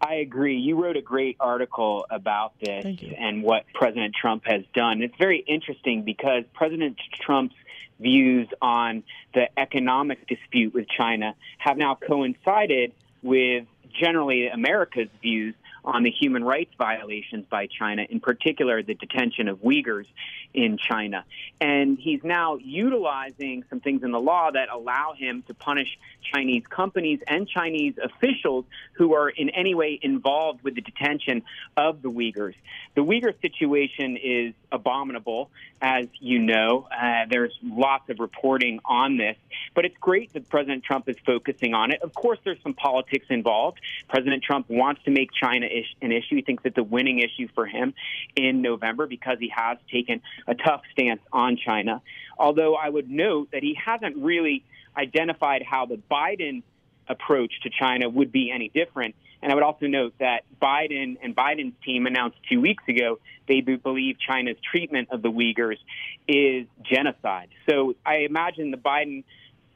I 0.00 0.14
agree. 0.16 0.56
You 0.56 0.80
wrote 0.80 0.96
a 0.96 1.02
great 1.02 1.36
article 1.40 2.06
about 2.10 2.52
this 2.60 2.86
and 3.18 3.42
what 3.42 3.64
President 3.74 4.14
Trump 4.14 4.44
has 4.46 4.62
done. 4.74 5.02
It's 5.02 5.16
very 5.18 5.40
interesting 5.48 6.04
because 6.04 6.44
President 6.54 6.96
Trump's 7.20 7.56
views 7.98 8.46
on 8.62 9.02
the 9.34 9.48
economic 9.58 10.28
dispute 10.28 10.72
with 10.72 10.86
China 10.88 11.34
have 11.58 11.76
now 11.76 11.96
coincided 11.96 12.92
with 13.20 13.64
generally 14.00 14.46
America's 14.46 15.08
views 15.20 15.56
on 15.84 16.02
the 16.02 16.10
human 16.10 16.44
rights 16.44 16.72
violations 16.76 17.46
by 17.50 17.66
China, 17.66 18.06
in 18.08 18.20
particular 18.20 18.82
the 18.82 18.94
detention 18.94 19.48
of 19.48 19.58
Uyghurs 19.58 20.06
in 20.54 20.78
China. 20.78 21.24
And 21.60 21.98
he's 21.98 22.22
now 22.24 22.56
utilizing 22.56 23.64
some 23.68 23.80
things 23.80 24.02
in 24.02 24.12
the 24.12 24.20
law 24.20 24.50
that 24.50 24.68
allow 24.70 25.14
him 25.16 25.42
to 25.48 25.54
punish 25.54 25.98
Chinese 26.34 26.64
companies 26.68 27.20
and 27.26 27.48
Chinese 27.48 27.94
officials 28.02 28.64
who 28.92 29.14
are 29.14 29.28
in 29.28 29.50
any 29.50 29.74
way 29.74 29.98
involved 30.02 30.62
with 30.62 30.74
the 30.74 30.80
detention 30.80 31.42
of 31.76 32.02
the 32.02 32.10
Uyghurs. 32.10 32.54
The 32.94 33.02
Uyghur 33.04 33.40
situation 33.40 34.16
is 34.16 34.54
abominable, 34.72 35.50
as 35.80 36.06
you 36.20 36.38
know. 36.40 36.88
Uh, 36.90 37.26
there's 37.30 37.56
lots 37.62 38.10
of 38.10 38.18
reporting 38.18 38.80
on 38.84 39.16
this, 39.16 39.36
but 39.74 39.84
it's 39.84 39.96
great 39.98 40.32
that 40.32 40.48
President 40.48 40.84
Trump 40.84 41.08
is 41.08 41.16
focusing 41.24 41.74
on 41.74 41.92
it. 41.92 42.02
Of 42.02 42.14
course, 42.14 42.38
there's 42.44 42.62
some 42.62 42.74
politics 42.74 43.26
involved. 43.30 43.80
President 44.08 44.42
Trump 44.42 44.68
wants 44.68 45.02
to 45.04 45.10
make 45.10 45.30
China 45.32 45.66
an 46.00 46.12
issue. 46.12 46.36
He 46.36 46.42
thinks 46.42 46.62
it's 46.64 46.78
a 46.78 46.82
winning 46.82 47.20
issue 47.20 47.48
for 47.54 47.66
him 47.66 47.94
in 48.36 48.62
November 48.62 49.06
because 49.06 49.38
he 49.38 49.52
has 49.54 49.78
taken 49.90 50.20
a 50.46 50.54
tough 50.54 50.82
stance 50.92 51.20
on 51.32 51.56
China. 51.56 52.02
Although 52.38 52.74
I 52.74 52.88
would 52.88 53.10
note 53.10 53.50
that 53.52 53.62
he 53.62 53.74
hasn't 53.74 54.16
really 54.16 54.64
identified 54.96 55.62
how 55.62 55.86
the 55.86 56.00
Biden 56.10 56.62
approach 57.08 57.52
to 57.62 57.70
China 57.70 58.08
would 58.08 58.32
be 58.32 58.50
any 58.50 58.68
different. 58.68 59.14
And 59.40 59.52
I 59.52 59.54
would 59.54 59.64
also 59.64 59.86
note 59.86 60.14
that 60.18 60.42
Biden 60.60 61.16
and 61.22 61.34
Biden's 61.34 61.74
team 61.84 62.06
announced 62.06 62.38
two 62.50 62.60
weeks 62.60 62.82
ago 62.88 63.18
they 63.46 63.60
believe 63.60 64.16
China's 64.18 64.56
treatment 64.70 65.08
of 65.10 65.22
the 65.22 65.30
Uyghurs 65.30 65.78
is 66.26 66.66
genocide. 66.82 67.48
So 67.68 67.94
I 68.04 68.26
imagine 68.28 68.70
the 68.70 68.76
Biden 68.76 69.24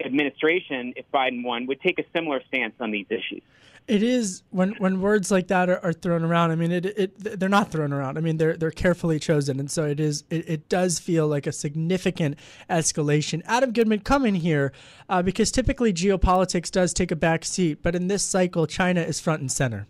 administration, 0.05 0.95
if 0.97 1.11
Biden 1.13 1.45
won, 1.45 1.67
would 1.67 1.81
take 1.81 1.99
a 1.99 2.05
similar 2.13 2.43
stance 2.49 2.75
on 2.81 2.91
these 2.91 3.07
issues. 3.09 3.43
It 3.89 4.03
is 4.03 4.45
when 4.51 4.75
when 4.79 5.01
words 5.01 5.31
like 5.31 5.49
that 5.49 5.69
are, 5.69 5.85
are, 5.85 5.93
thrown 5.93 6.23
around. 6.23 6.53
I 6.53 6.55
mean, 6.55 6.71
it, 6.71 6.87
it 6.87 7.41
they're 7.41 7.49
not 7.49 7.73
thrown 7.73 7.93
around. 7.93 8.17
I 8.17 8.21
mean, 8.21 8.37
they're 8.37 8.57
they're 8.57 8.71
carefully 8.71 9.19
chosen, 9.19 9.59
and 9.59 9.71
so 9.71 9.85
it 9.85 9.99
is. 9.99 10.23
It, 10.31 10.49
it 10.49 10.69
does 10.69 11.01
feel 11.01 11.27
like 11.27 11.49
a 11.49 11.53
significant 11.53 12.39
escalation. 12.71 13.43
Adam 13.45 13.73
Goodman, 13.73 14.01
come 14.01 14.25
in 14.25 14.37
here 14.37 14.73
uh, 15.09 15.23
because 15.23 15.51
typically 15.51 15.93
geopolitics 15.93 16.71
does 16.71 16.95
take 16.95 17.11
a 17.11 17.17
back 17.17 17.45
seat, 17.45 17.83
but 17.83 17.97
in 17.97 18.07
this 18.07 18.23
cycle, 18.23 18.69
China 18.69 19.01
is 19.01 19.19
front 19.19 19.41
and 19.41 19.51
center. 19.51 19.89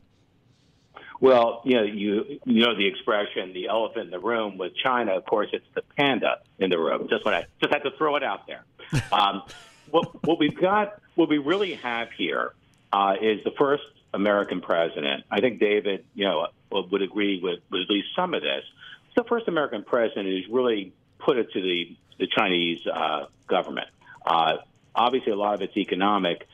Well, 1.20 1.61
you 1.64 1.74
know, 1.74 1.83
you 1.83 2.40
you 2.46 2.64
know 2.64 2.74
the 2.74 2.87
expression 2.87 3.52
"the 3.52 3.68
elephant 3.68 4.07
in 4.07 4.11
the 4.11 4.20
room" 4.20 4.57
with 4.57 4.74
China. 4.74 5.12
Of 5.12 5.26
course, 5.26 5.50
it's 5.52 5.66
the 5.74 5.83
panda 5.98 6.38
in 6.59 6.70
the 6.70 6.78
room. 6.78 7.09
Just 7.11 7.26
want 7.26 7.44
to 7.44 7.48
just 7.61 7.72
have 7.74 7.83
to 7.83 7.96
throw 7.98 8.16
it 8.16 8.22
out 8.22 8.46
there. 8.46 8.64
Um, 9.12 9.42
what 9.90 10.24
what 10.26 10.38
we've 10.38 10.59
got, 10.59 11.00
what 11.14 11.28
we 11.28 11.38
really 11.38 11.74
have 11.74 12.11
here 12.12 12.55
uh, 12.92 13.14
is 13.20 13.42
the 13.44 13.52
first 13.59 13.85
American 14.14 14.61
president. 14.61 15.24
I 15.31 15.40
think 15.40 15.59
David, 15.59 16.05
you 16.14 16.24
know, 16.24 16.48
would 16.70 17.02
agree 17.02 17.40
with, 17.42 17.61
with 17.70 17.83
at 17.83 17.90
least 17.90 18.09
some 18.14 18.35
of 18.35 18.42
this. 18.42 18.64
It's 19.07 19.14
the 19.16 19.24
first 19.24 19.48
American 19.48 19.85
president 19.85 20.26
who's 20.26 20.46
really 20.50 20.92
put 21.18 21.38
it 21.38 21.52
to 21.52 21.61
the 21.61 21.96
the 22.18 22.28
Chinese 22.28 22.87
uh, 22.87 23.26
government. 23.46 23.88
Uh, 24.24 24.59
obviously, 24.94 25.33
a 25.33 25.37
lot 25.37 25.55
of 25.55 25.62
it's 25.62 25.76
economic, 25.76 26.46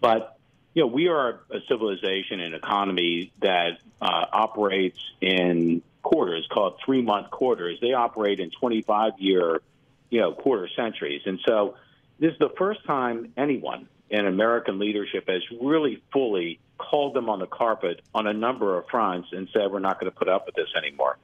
but 0.00 0.38
you 0.74 0.82
know, 0.82 0.88
we 0.88 1.08
are 1.08 1.40
a 1.50 1.60
civilization 1.68 2.38
and 2.40 2.54
economy 2.54 3.32
that 3.40 3.78
uh, 4.00 4.26
operates 4.30 4.98
in 5.22 5.82
quarters 6.02 6.46
called 6.52 6.78
three 6.84 7.00
month 7.00 7.30
quarters. 7.30 7.78
They 7.80 7.94
operate 7.94 8.40
in 8.40 8.50
25 8.50 9.14
year, 9.18 9.62
you 10.10 10.20
know, 10.20 10.32
quarter 10.32 10.68
centuries. 10.76 11.22
And 11.24 11.40
so 11.46 11.76
this 12.18 12.32
is 12.34 12.38
the 12.38 12.50
first 12.58 12.84
time 12.84 13.32
anyone 13.38 13.88
in 14.10 14.26
American 14.26 14.78
leadership 14.78 15.28
has 15.28 15.42
really 15.60 16.02
fully 16.12 16.60
called 16.78 17.14
them 17.14 17.28
on 17.28 17.38
the 17.38 17.46
carpet 17.46 18.02
on 18.14 18.26
a 18.26 18.32
number 18.32 18.78
of 18.78 18.84
fronts 18.90 19.28
and 19.32 19.48
said, 19.52 19.70
we're 19.70 19.78
not 19.78 19.98
going 19.98 20.10
to 20.10 20.16
put 20.16 20.28
up 20.28 20.46
with 20.46 20.54
this 20.54 20.68
anymore. 20.76 21.18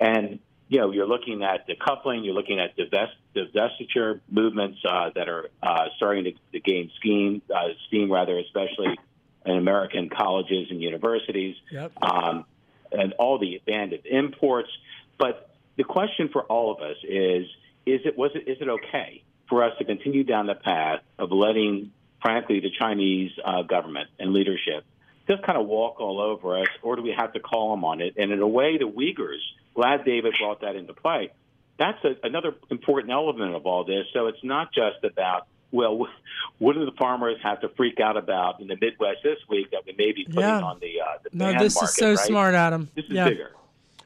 And, 0.00 0.38
you 0.68 0.78
know, 0.78 0.92
you're 0.92 1.06
looking 1.06 1.42
at 1.42 1.66
decoupling, 1.68 2.24
you're 2.24 2.34
looking 2.34 2.60
at 2.60 2.76
divest, 2.76 3.14
divestiture 3.34 4.20
movements 4.30 4.78
uh, 4.88 5.10
that 5.14 5.28
are 5.28 5.48
uh, 5.62 5.86
starting 5.96 6.24
to, 6.24 6.32
to 6.52 6.60
gain 6.60 6.90
steam, 6.98 7.42
uh, 7.54 7.68
steam 7.88 8.12
rather, 8.12 8.38
especially 8.38 8.98
in 9.44 9.56
American 9.56 10.08
colleges 10.10 10.68
and 10.70 10.82
universities, 10.82 11.56
yep. 11.72 11.90
um, 12.02 12.44
and 12.92 13.14
all 13.14 13.38
the 13.38 13.56
abandoned 13.56 14.04
imports. 14.04 14.70
But 15.18 15.50
the 15.76 15.84
question 15.84 16.28
for 16.32 16.44
all 16.44 16.72
of 16.72 16.82
us 16.82 16.96
is, 17.02 17.46
is 17.86 18.00
it, 18.04 18.16
was 18.16 18.30
it, 18.34 18.48
is 18.48 18.58
it 18.60 18.68
okay 18.68 19.22
for 19.48 19.64
us 19.64 19.72
to 19.78 19.84
continue 19.84 20.22
down 20.22 20.46
the 20.46 20.54
path 20.54 21.00
of 21.18 21.32
letting 21.32 21.92
frankly, 22.20 22.60
the 22.60 22.70
Chinese 22.70 23.32
uh, 23.44 23.62
government 23.62 24.08
and 24.18 24.32
leadership 24.32 24.84
just 25.28 25.42
kind 25.42 25.58
of 25.58 25.66
walk 25.66 26.00
all 26.00 26.20
over 26.20 26.58
us, 26.58 26.68
or 26.82 26.96
do 26.96 27.02
we 27.02 27.14
have 27.16 27.32
to 27.34 27.40
call 27.40 27.70
them 27.72 27.84
on 27.84 28.00
it? 28.00 28.14
And 28.16 28.32
in 28.32 28.40
a 28.40 28.48
way, 28.48 28.78
the 28.78 28.86
Uyghurs, 28.86 29.40
glad 29.74 30.04
David 30.04 30.34
brought 30.40 30.62
that 30.62 30.74
into 30.74 30.94
play. 30.94 31.30
That's 31.78 32.02
a, 32.04 32.16
another 32.24 32.54
important 32.70 33.12
element 33.12 33.54
of 33.54 33.66
all 33.66 33.84
this. 33.84 34.06
So 34.12 34.26
it's 34.26 34.42
not 34.42 34.72
just 34.72 35.04
about, 35.04 35.46
well, 35.70 36.08
what 36.58 36.74
do 36.74 36.84
the 36.84 36.92
farmers 36.92 37.36
have 37.42 37.60
to 37.60 37.68
freak 37.70 38.00
out 38.00 38.16
about 38.16 38.60
in 38.60 38.68
the 38.68 38.76
Midwest 38.80 39.18
this 39.22 39.38
week 39.48 39.70
that 39.72 39.82
we 39.86 39.92
may 39.98 40.12
be 40.12 40.24
putting 40.24 40.40
yeah. 40.40 40.60
on 40.60 40.80
the, 40.80 41.00
uh, 41.00 41.18
the 41.22 41.30
no, 41.36 41.58
this 41.58 41.74
market, 41.74 41.90
is 41.90 41.94
so 41.94 42.08
right? 42.10 42.18
smart, 42.18 42.54
Adam. 42.54 42.88
This 42.94 43.04
is 43.04 43.12
yeah. 43.12 43.28
bigger. 43.28 43.52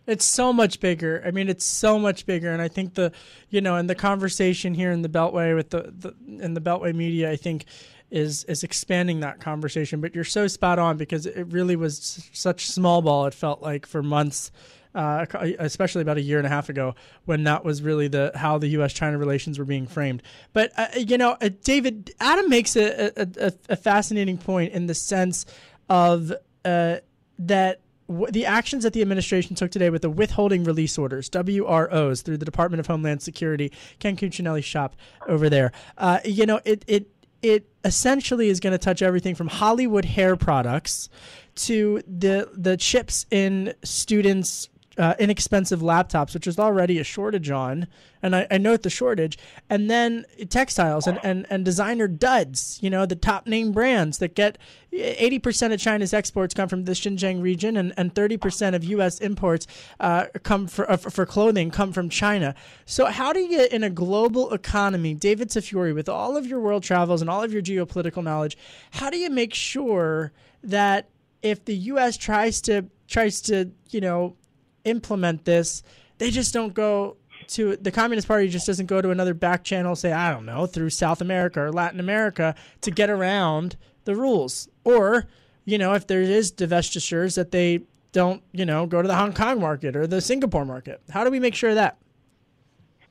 It's 0.04 0.24
so 0.24 0.52
much 0.52 0.80
bigger. 0.80 1.22
I 1.24 1.30
mean, 1.30 1.48
it's 1.48 1.64
so 1.64 1.96
much 1.96 2.26
bigger, 2.26 2.50
and 2.50 2.60
I 2.60 2.66
think 2.66 2.94
the, 2.94 3.12
you 3.50 3.60
know, 3.60 3.76
in 3.76 3.86
the 3.86 3.94
conversation 3.94 4.74
here 4.74 4.90
in 4.90 5.02
the 5.02 5.08
Beltway 5.08 5.54
with 5.54 5.70
the, 5.70 5.94
the 5.96 6.44
in 6.44 6.54
the 6.54 6.60
Beltway 6.60 6.92
media, 6.92 7.30
I 7.30 7.36
think 7.36 7.66
is 8.12 8.44
is 8.44 8.62
expanding 8.62 9.20
that 9.20 9.40
conversation. 9.40 10.00
But 10.00 10.14
you're 10.14 10.24
so 10.24 10.46
spot 10.46 10.78
on 10.78 10.96
because 10.96 11.26
it 11.26 11.46
really 11.48 11.76
was 11.76 12.28
such 12.32 12.66
small 12.66 13.02
ball. 13.02 13.26
It 13.26 13.34
felt 13.34 13.62
like 13.62 13.86
for 13.86 14.02
months. 14.02 14.52
Uh, 14.94 15.24
especially 15.58 16.02
about 16.02 16.18
a 16.18 16.20
year 16.20 16.36
and 16.36 16.46
a 16.46 16.50
half 16.50 16.68
ago, 16.68 16.94
when 17.24 17.44
that 17.44 17.64
was 17.64 17.80
really 17.80 18.08
the 18.08 18.30
how 18.34 18.58
the 18.58 18.66
U.S.-China 18.68 19.18
relations 19.18 19.58
were 19.58 19.64
being 19.64 19.86
framed. 19.86 20.22
But 20.52 20.70
uh, 20.76 20.88
you 20.98 21.16
know, 21.16 21.38
uh, 21.40 21.48
David 21.64 22.12
Adam 22.20 22.50
makes 22.50 22.76
a, 22.76 23.10
a, 23.16 23.52
a, 23.70 23.76
fascinating 23.76 24.36
point 24.36 24.74
in 24.74 24.88
the 24.88 24.94
sense 24.94 25.46
of 25.88 26.30
uh, 26.66 26.96
that 27.38 27.80
the 28.06 28.44
actions 28.44 28.82
that 28.82 28.92
the 28.92 29.00
administration 29.00 29.56
took 29.56 29.70
today 29.70 29.88
with 29.88 30.02
the 30.02 30.10
withholding 30.10 30.64
release 30.64 30.98
orders, 30.98 31.30
WROs, 31.30 32.22
through 32.22 32.36
the 32.36 32.44
Department 32.44 32.80
of 32.80 32.86
Homeland 32.86 33.22
Security, 33.22 33.72
Ken 33.98 34.14
Cuccinelli's 34.14 34.64
shop 34.64 34.94
over 35.26 35.48
there. 35.48 35.72
Uh, 35.96 36.18
you 36.24 36.44
know, 36.44 36.60
it 36.64 36.84
it 36.86 37.08
it 37.42 37.68
essentially 37.84 38.48
is 38.48 38.60
going 38.60 38.72
to 38.72 38.78
touch 38.78 39.02
everything 39.02 39.34
from 39.34 39.48
Hollywood 39.48 40.04
hair 40.04 40.36
products 40.36 41.08
to 41.54 42.02
the 42.06 42.48
the 42.54 42.76
chips 42.76 43.26
in 43.30 43.74
students' 43.84 44.68
uh, 44.98 45.14
inexpensive 45.18 45.80
laptops, 45.80 46.34
which 46.34 46.46
is 46.46 46.58
already 46.58 46.98
a 46.98 47.04
shortage 47.04 47.50
on, 47.50 47.86
and 48.22 48.36
I, 48.36 48.46
I 48.50 48.58
note 48.58 48.82
the 48.82 48.90
shortage, 48.90 49.38
and 49.70 49.90
then 49.90 50.24
textiles 50.48 51.06
and, 51.06 51.18
and, 51.22 51.46
and 51.50 51.64
designer 51.64 52.06
duds, 52.06 52.78
you 52.82 52.90
know, 52.90 53.06
the 53.06 53.16
top 53.16 53.46
name 53.46 53.72
brands 53.72 54.18
that 54.18 54.34
get 54.34 54.58
80% 54.92 55.72
of 55.72 55.80
China's 55.80 56.12
exports 56.12 56.52
come 56.54 56.68
from 56.68 56.84
the 56.84 56.92
Xinjiang 56.92 57.42
region, 57.42 57.76
and, 57.76 57.92
and 57.96 58.14
30% 58.14 58.74
of 58.74 58.84
U.S. 58.84 59.18
imports 59.20 59.66
uh, 60.00 60.26
come 60.42 60.66
for, 60.66 60.90
uh, 60.90 60.96
for 60.96 61.24
clothing 61.24 61.70
come 61.70 61.92
from 61.92 62.08
China. 62.08 62.54
So, 62.84 63.06
how 63.06 63.32
do 63.32 63.40
you, 63.40 63.66
in 63.70 63.82
a 63.82 63.90
global 63.90 64.52
economy, 64.52 65.14
David 65.14 65.48
Tafuri, 65.48 65.94
with 65.94 66.08
all 66.08 66.36
of 66.36 66.46
your 66.46 66.60
world 66.60 66.82
travels 66.82 67.20
and 67.20 67.30
all 67.30 67.42
of 67.42 67.52
your 67.52 67.62
geopolitical 67.62 68.22
knowledge, 68.22 68.56
how 68.92 69.10
do 69.10 69.16
you 69.16 69.30
make 69.30 69.54
sure 69.54 70.32
that 70.62 71.08
if 71.42 71.64
the 71.64 71.74
U.S. 71.74 72.16
tries 72.16 72.60
to 72.62 72.86
tries 73.08 73.40
to, 73.42 73.70
you 73.90 74.00
know, 74.00 74.36
implement 74.84 75.44
this, 75.44 75.82
they 76.18 76.30
just 76.30 76.52
don't 76.52 76.74
go 76.74 77.16
to 77.48 77.76
the 77.76 77.90
Communist 77.90 78.28
Party 78.28 78.48
just 78.48 78.66
doesn't 78.66 78.86
go 78.86 79.02
to 79.02 79.10
another 79.10 79.34
back 79.34 79.64
channel, 79.64 79.96
say, 79.96 80.12
I 80.12 80.32
don't 80.32 80.46
know, 80.46 80.66
through 80.66 80.90
South 80.90 81.20
America 81.20 81.60
or 81.60 81.72
Latin 81.72 82.00
America 82.00 82.54
to 82.82 82.90
get 82.90 83.10
around 83.10 83.76
the 84.04 84.14
rules. 84.14 84.68
Or, 84.84 85.26
you 85.64 85.78
know, 85.78 85.92
if 85.94 86.06
there 86.06 86.22
is 86.22 86.52
divestitures 86.52 87.34
that 87.36 87.50
they 87.50 87.82
don't, 88.12 88.42
you 88.52 88.64
know, 88.64 88.86
go 88.86 89.02
to 89.02 89.08
the 89.08 89.16
Hong 89.16 89.32
Kong 89.32 89.60
market 89.60 89.96
or 89.96 90.06
the 90.06 90.20
Singapore 90.20 90.64
market. 90.64 91.00
How 91.10 91.24
do 91.24 91.30
we 91.30 91.40
make 91.40 91.54
sure 91.54 91.74
that? 91.74 91.96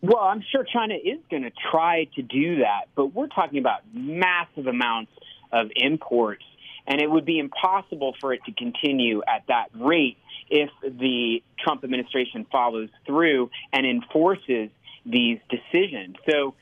Well, 0.01 0.19
I'm 0.19 0.43
sure 0.51 0.63
China 0.63 0.95
is 0.95 1.19
going 1.29 1.43
to 1.43 1.51
try 1.71 2.05
to 2.15 2.21
do 2.23 2.57
that, 2.59 2.85
but 2.95 3.13
we're 3.13 3.27
talking 3.27 3.59
about 3.59 3.81
massive 3.93 4.65
amounts 4.65 5.11
of 5.51 5.67
imports, 5.75 6.43
and 6.87 6.99
it 7.01 7.09
would 7.09 7.25
be 7.25 7.37
impossible 7.37 8.15
for 8.19 8.33
it 8.33 8.43
to 8.45 8.51
continue 8.53 9.21
at 9.27 9.43
that 9.47 9.67
rate 9.75 10.17
if 10.51 10.69
the 10.83 11.41
Trump 11.57 11.83
administration 11.83 12.45
follows 12.51 12.89
through 13.07 13.49
and 13.73 13.85
enforces 13.85 14.69
these 15.05 15.39
decisions. 15.49 16.17
So, 16.29 16.53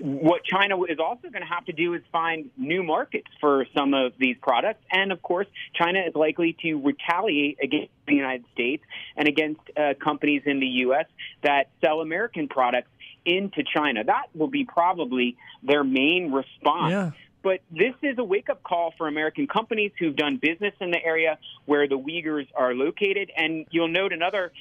what 0.00 0.44
China 0.44 0.80
is 0.84 0.98
also 1.00 1.28
going 1.28 1.42
to 1.42 1.48
have 1.48 1.64
to 1.64 1.72
do 1.72 1.94
is 1.94 2.02
find 2.12 2.50
new 2.56 2.84
markets 2.84 3.26
for 3.40 3.66
some 3.76 3.94
of 3.94 4.12
these 4.16 4.36
products. 4.40 4.80
And 4.92 5.10
of 5.10 5.20
course, 5.22 5.48
China 5.74 5.98
is 6.06 6.14
likely 6.14 6.56
to 6.62 6.74
retaliate 6.76 7.58
against 7.60 7.90
the 8.06 8.14
United 8.14 8.44
States 8.54 8.84
and 9.16 9.26
against 9.26 9.60
uh, 9.76 9.94
companies 10.02 10.42
in 10.46 10.60
the 10.60 10.66
U.S. 10.86 11.06
that 11.42 11.70
sell 11.84 12.00
American 12.00 12.46
products 12.46 12.90
into 13.24 13.64
China. 13.64 14.04
That 14.04 14.26
will 14.34 14.48
be 14.48 14.64
probably 14.64 15.36
their 15.64 15.84
main 15.84 16.32
response. 16.32 16.90
Yeah. 16.92 17.10
But 17.42 17.60
this 17.70 17.94
is 18.02 18.18
a 18.18 18.24
wake 18.24 18.48
up 18.48 18.62
call 18.62 18.94
for 18.96 19.08
American 19.08 19.46
companies 19.46 19.92
who've 19.98 20.14
done 20.16 20.36
business 20.36 20.74
in 20.80 20.90
the 20.90 21.04
area 21.04 21.38
where 21.66 21.88
the 21.88 21.98
Uyghurs 21.98 22.46
are 22.54 22.74
located. 22.74 23.30
And 23.36 23.66
you'll 23.70 23.88
note 23.88 24.12
another 24.12 24.52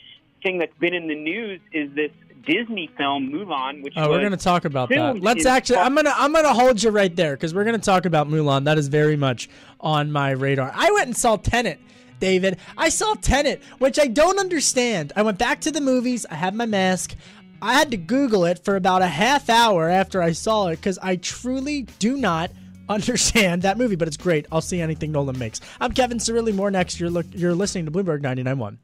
thing 0.42 0.58
that's 0.58 0.76
been 0.80 0.94
in 0.94 1.08
the 1.08 1.16
news 1.16 1.62
is 1.72 1.94
this 1.94 2.12
Disney 2.46 2.90
film 2.98 3.30
Mulan, 3.32 3.84
which 3.84 3.94
oh, 3.96 4.10
we're 4.10 4.20
going 4.20 4.32
to 4.32 4.38
talk 4.38 4.66
about 4.66 4.90
that. 4.90 5.22
Let's 5.22 5.46
actually. 5.46 5.78
I'm 5.78 5.96
gonna 5.96 6.14
I'm 6.16 6.34
gonna 6.34 6.54
hold 6.54 6.82
you 6.82 6.90
right 6.90 7.16
there 7.16 7.36
because 7.36 7.54
we're 7.54 7.64
going 7.64 7.80
to 7.80 7.86
talk 7.86 8.06
about 8.06 8.28
Mulan. 8.28 8.66
That 8.66 8.78
is 8.78 8.88
very 8.88 9.16
much 9.16 9.50
on 9.80 10.12
my 10.12 10.32
radar. 10.32 10.72
I 10.74 10.92
went 10.92 11.08
and 11.08 11.18
saw 11.18 11.38
Tenet. 11.38 11.80
David, 12.20 12.58
I 12.78 12.90
saw 12.90 13.16
Tenet, 13.16 13.64
which 13.80 14.00
I 14.00 14.06
don't 14.06 14.40
understand. 14.40 15.12
I 15.16 15.24
went 15.24 15.40
back 15.40 15.60
to 15.62 15.72
the 15.72 15.82
movies. 15.82 16.24
I 16.30 16.36
had 16.36 16.54
my 16.54 16.68
mask. 16.68 17.16
I 17.64 17.74
had 17.74 17.90
to 17.92 17.98
Google 17.98 18.46
it 18.46 18.64
for 18.64 18.76
about 18.76 19.02
a 19.02 19.08
half 19.08 19.50
hour 19.50 19.90
after 19.90 20.22
I 20.22 20.32
saw 20.32 20.68
it 20.68 20.78
because 20.78 21.00
I 21.00 21.16
truly 21.16 21.84
do 21.98 22.18
not 22.18 22.52
understand 22.92 23.62
that 23.64 23.78
movie, 23.78 23.96
but 23.96 24.08
it's 24.08 24.18
great. 24.18 24.46
I'll 24.52 24.62
see 24.62 24.82
anything 24.82 25.12
Nolan 25.12 25.38
makes. 25.38 25.62
I'm 25.80 25.92
Kevin 25.92 26.18
Cirilli. 26.18 26.54
More 26.54 26.72
next. 26.72 27.00
You're, 27.00 27.10
look, 27.10 27.26
you're 27.32 27.56
listening 27.56 27.86
to 27.86 27.92
Bloomberg 27.92 28.22
99.1. 28.22 28.78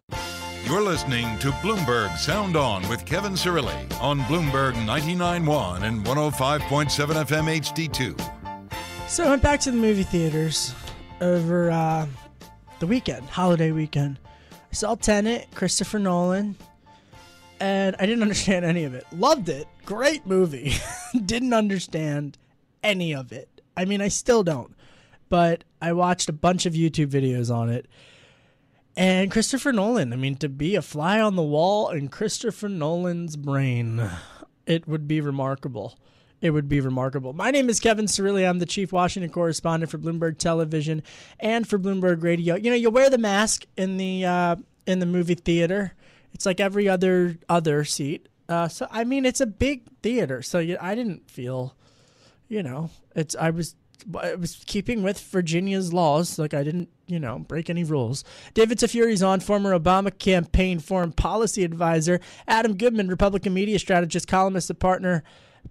You're 0.66 0.82
listening 0.82 1.40
to 1.40 1.52
Bloomberg 1.52 2.18
Sound 2.18 2.58
On 2.58 2.88
with 2.90 3.06
Kevin 3.06 3.34
Cirilli 3.34 4.02
on 4.02 4.20
Bloomberg 4.22 4.74
99.1 4.74 5.84
and 5.84 6.04
105.7 6.06 6.90
FM 7.26 7.62
HD2. 7.62 8.34
So 9.08 9.24
I 9.24 9.30
went 9.30 9.42
back 9.42 9.62
to 9.62 9.72
the 9.72 9.78
movie 9.78 10.04
theaters 10.04 10.76
over 11.22 11.72
uh, 11.72 12.06
the 12.80 12.88
weekend, 12.88 13.30
holiday 13.30 13.72
weekend. 13.72 14.20
I 14.52 14.74
saw 14.74 14.96
Tenet, 14.96 15.48
Christopher 15.56 16.00
Nolan, 16.00 16.58
and 17.62 17.96
I 17.98 18.06
didn't 18.06 18.22
understand 18.24 18.66
any 18.66 18.84
of 18.84 18.94
it. 18.94 19.06
Loved 19.14 19.48
it. 19.48 19.68
Great 19.86 20.26
movie. 20.26 20.74
didn't 21.26 21.54
understand 21.54 22.38
any 22.84 23.16
of 23.16 23.32
it. 23.32 23.57
I 23.78 23.86
mean, 23.86 24.02
I 24.02 24.10
still 24.10 24.44
don't. 24.44 24.76
But 25.30 25.64
I 25.82 25.94
watched 25.94 26.28
a 26.28 26.34
bunch 26.34 26.66
of 26.66 26.74
YouTube 26.74 27.08
videos 27.08 27.54
on 27.54 27.70
it. 27.70 27.88
And 28.98 29.30
Christopher 29.30 29.72
Nolan, 29.72 30.12
I 30.12 30.16
mean, 30.16 30.38
to 30.38 30.50
be 30.50 30.76
a 30.76 30.82
fly 30.82 31.22
on 31.22 31.36
the 31.36 31.44
wall 31.44 31.90
in 31.90 32.08
Christopher 32.08 32.68
Nolan's 32.68 33.36
brain, 33.36 34.10
it 34.66 34.88
would 34.88 35.08
be 35.08 35.22
remarkable. 35.22 36.00
It 36.42 36.52
would 36.52 36.68
be 36.68 36.82
remarkable. 36.82 37.34
My 37.34 37.52
name 37.52 37.70
is 37.70 37.80
Kevin 37.80 38.06
Cirilli. 38.06 38.48
I'm 38.48 38.60
the 38.60 38.66
chief 38.66 38.92
Washington 38.92 39.32
correspondent 39.32 39.92
for 39.92 39.98
Bloomberg 39.98 40.38
Television 40.38 41.04
and 41.40 41.68
for 41.68 41.78
Bloomberg 41.78 42.24
Radio. 42.24 42.56
You 42.56 42.72
know, 42.72 42.76
you 42.76 42.90
wear 42.90 43.10
the 43.10 43.18
mask 43.18 43.66
in 43.76 43.98
the 43.98 44.26
uh, 44.26 44.56
in 44.86 45.00
the 45.00 45.06
movie 45.06 45.36
theater. 45.36 45.94
It's 46.34 46.46
like 46.46 46.60
every 46.60 46.88
other 46.88 47.38
other 47.50 47.84
seat. 47.84 48.30
Uh, 48.50 48.68
so 48.68 48.88
I 48.92 49.04
mean, 49.04 49.26
it's 49.26 49.42
a 49.42 49.48
big 49.48 49.84
theater. 50.02 50.42
So 50.42 50.60
you, 50.60 50.78
I 50.80 50.94
didn't 50.96 51.30
feel, 51.30 51.76
you 52.48 52.62
know, 52.62 52.92
it's 53.18 53.36
I 53.36 53.50
was 53.50 53.76
I 54.22 54.36
was 54.36 54.64
keeping 54.66 55.04
with 55.04 55.20
Virginia's 55.20 55.92
laws. 55.92 56.40
Like 56.40 56.54
I 56.54 56.64
didn't, 56.64 56.90
you 57.08 57.20
know, 57.20 57.40
break 57.40 57.70
any 57.70 57.84
rules. 57.84 58.24
David 58.54 58.78
Tafuri's 58.78 59.24
on, 59.24 59.40
former 59.40 59.78
Obama 59.78 60.18
campaign 60.18 60.80
foreign 60.80 61.12
policy 61.12 61.64
advisor. 61.64 62.20
Adam 62.48 62.78
Goodman, 62.78 63.08
Republican 63.10 63.54
media 63.54 63.80
strategist, 63.80 64.28
columnist, 64.28 64.70
and 64.70 64.80
partner, 64.80 65.24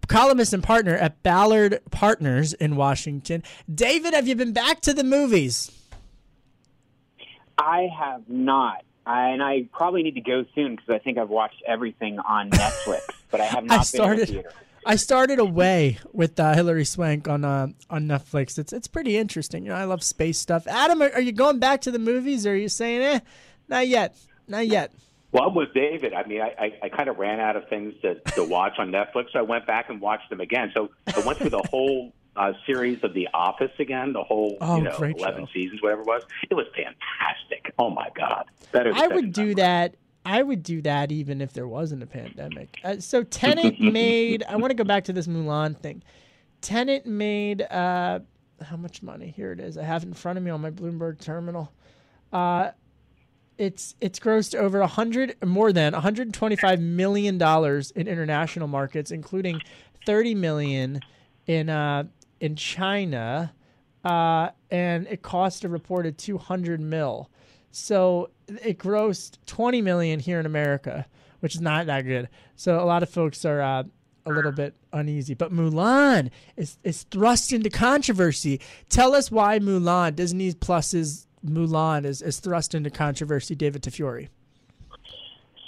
columnist 0.08 0.52
and 0.52 0.62
partner 0.62 0.96
at 0.96 1.22
Ballard 1.22 1.80
Partners 1.90 2.52
in 2.52 2.76
Washington. 2.76 3.42
David, 3.72 4.12
have 4.12 4.28
you 4.28 4.34
been 4.34 4.52
back 4.52 4.80
to 4.82 4.92
the 4.92 5.04
movies? 5.04 5.70
I 7.56 7.88
have 7.98 8.28
not. 8.28 8.82
I, 9.06 9.28
and 9.28 9.42
I 9.42 9.68
probably 9.72 10.02
need 10.02 10.16
to 10.16 10.20
go 10.20 10.44
soon 10.54 10.74
because 10.74 10.90
I 10.90 10.98
think 10.98 11.16
I've 11.16 11.30
watched 11.30 11.62
everything 11.66 12.18
on 12.18 12.50
Netflix, 12.50 13.02
but 13.30 13.40
I 13.40 13.44
have 13.44 13.64
not 13.64 13.80
I 13.80 13.82
started, 13.82 14.26
been 14.26 14.36
in 14.38 14.42
the 14.42 14.50
theater. 14.50 14.65
I 14.86 14.96
started 14.96 15.38
away 15.40 15.98
with 16.12 16.38
uh, 16.38 16.54
Hilary 16.54 16.84
Swank 16.84 17.26
on 17.28 17.44
uh, 17.44 17.68
on 17.90 18.06
Netflix. 18.06 18.58
It's 18.58 18.72
it's 18.72 18.86
pretty 18.86 19.16
interesting. 19.16 19.64
You 19.64 19.70
know, 19.70 19.76
I 19.76 19.84
love 19.84 20.02
space 20.02 20.38
stuff. 20.38 20.66
Adam, 20.68 21.02
are, 21.02 21.10
are 21.12 21.20
you 21.20 21.32
going 21.32 21.58
back 21.58 21.80
to 21.82 21.90
the 21.90 21.98
movies, 21.98 22.46
or 22.46 22.52
are 22.52 22.56
you 22.56 22.68
saying, 22.68 23.02
eh, 23.02 23.20
not 23.68 23.88
yet, 23.88 24.16
not 24.46 24.66
yet? 24.68 24.92
Well, 25.32 25.48
I'm 25.48 25.54
with 25.56 25.74
David. 25.74 26.14
I 26.14 26.24
mean, 26.26 26.40
I, 26.40 26.54
I, 26.58 26.72
I 26.84 26.88
kind 26.88 27.08
of 27.08 27.18
ran 27.18 27.40
out 27.40 27.56
of 27.56 27.68
things 27.68 27.94
to, 28.02 28.14
to 28.36 28.44
watch 28.44 28.74
on 28.78 28.90
Netflix, 28.92 29.32
so 29.32 29.40
I 29.40 29.42
went 29.42 29.66
back 29.66 29.90
and 29.90 30.00
watched 30.00 30.30
them 30.30 30.40
again. 30.40 30.70
So 30.72 30.90
I 31.14 31.18
went 31.26 31.38
through 31.38 31.50
the 31.50 31.62
whole 31.70 32.12
uh, 32.36 32.52
series 32.64 33.02
of 33.02 33.12
The 33.12 33.28
Office 33.34 33.72
again, 33.80 34.12
the 34.12 34.22
whole 34.22 34.56
Oh, 34.60 34.76
you 34.76 34.84
know 34.84 34.96
eleven 34.96 35.46
show. 35.46 35.52
seasons, 35.52 35.82
whatever 35.82 36.02
it 36.02 36.06
was. 36.06 36.22
It 36.48 36.54
was 36.54 36.66
fantastic. 36.76 37.74
Oh 37.78 37.90
my 37.90 38.08
god, 38.14 38.44
better. 38.72 38.92
Than 38.94 39.02
I 39.02 39.08
would 39.08 39.32
do 39.32 39.56
that. 39.56 39.96
I 40.26 40.42
would 40.42 40.64
do 40.64 40.82
that 40.82 41.12
even 41.12 41.40
if 41.40 41.52
there 41.52 41.68
wasn't 41.68 42.02
a 42.02 42.06
pandemic. 42.06 42.80
Uh, 42.82 42.98
so 42.98 43.22
Tenet 43.22 43.80
made. 43.80 44.42
I 44.48 44.56
want 44.56 44.70
to 44.70 44.74
go 44.74 44.82
back 44.82 45.04
to 45.04 45.12
this 45.12 45.28
Mulan 45.28 45.78
thing. 45.78 46.02
Tenet 46.60 47.06
made 47.06 47.62
uh, 47.62 48.18
how 48.60 48.76
much 48.76 49.04
money? 49.04 49.32
Here 49.36 49.52
it 49.52 49.60
is. 49.60 49.78
I 49.78 49.84
have 49.84 50.02
it 50.02 50.08
in 50.08 50.14
front 50.14 50.36
of 50.36 50.42
me 50.44 50.50
on 50.50 50.60
my 50.60 50.72
Bloomberg 50.72 51.20
terminal. 51.20 51.72
Uh, 52.32 52.70
it's 53.56 53.94
it's 54.00 54.18
grossed 54.18 54.56
over 54.56 54.80
a 54.80 54.86
hundred 54.88 55.36
more 55.44 55.72
than 55.72 55.92
125 55.92 56.80
million 56.80 57.38
dollars 57.38 57.92
in 57.92 58.08
international 58.08 58.66
markets, 58.66 59.12
including 59.12 59.62
30 60.06 60.34
million 60.34 61.00
in 61.46 61.70
uh, 61.70 62.02
in 62.40 62.56
China, 62.56 63.54
uh, 64.04 64.50
and 64.72 65.06
it 65.06 65.22
cost 65.22 65.62
a 65.62 65.68
reported 65.68 66.18
200 66.18 66.80
mil. 66.80 67.30
So 67.78 68.30
it 68.48 68.78
grossed 68.78 69.36
20 69.44 69.82
million 69.82 70.18
here 70.18 70.40
in 70.40 70.46
America, 70.46 71.04
which 71.40 71.54
is 71.54 71.60
not 71.60 71.84
that 71.86 72.06
good. 72.06 72.30
So 72.54 72.80
a 72.80 72.86
lot 72.86 73.02
of 73.02 73.10
folks 73.10 73.44
are 73.44 73.60
uh, 73.60 73.82
a 74.24 74.32
little 74.32 74.50
bit 74.50 74.74
uneasy. 74.94 75.34
But 75.34 75.52
Mulan 75.52 76.30
is 76.56 76.78
is 76.82 77.02
thrust 77.02 77.52
into 77.52 77.68
controversy. 77.68 78.62
Tell 78.88 79.14
us 79.14 79.30
why 79.30 79.58
Mulan, 79.58 80.16
Disney 80.16 80.54
Plus's 80.54 81.26
Mulan, 81.44 82.06
is, 82.06 82.22
is 82.22 82.40
thrust 82.40 82.74
into 82.74 82.88
controversy. 82.88 83.54
David 83.54 83.82
Tafuri. 83.82 84.28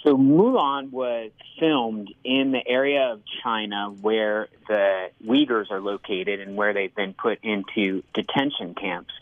So 0.02 0.16
Mulan 0.16 0.90
was 0.90 1.30
filmed 1.60 2.14
in 2.24 2.52
the 2.52 2.66
area 2.66 3.12
of 3.12 3.20
China 3.42 3.94
where 4.00 4.48
the 4.66 5.10
Uyghurs 5.26 5.70
are 5.70 5.80
located 5.80 6.40
and 6.40 6.56
where 6.56 6.72
they've 6.72 6.94
been 6.94 7.12
put 7.12 7.38
into 7.44 8.02
detention 8.14 8.74
camps. 8.74 9.12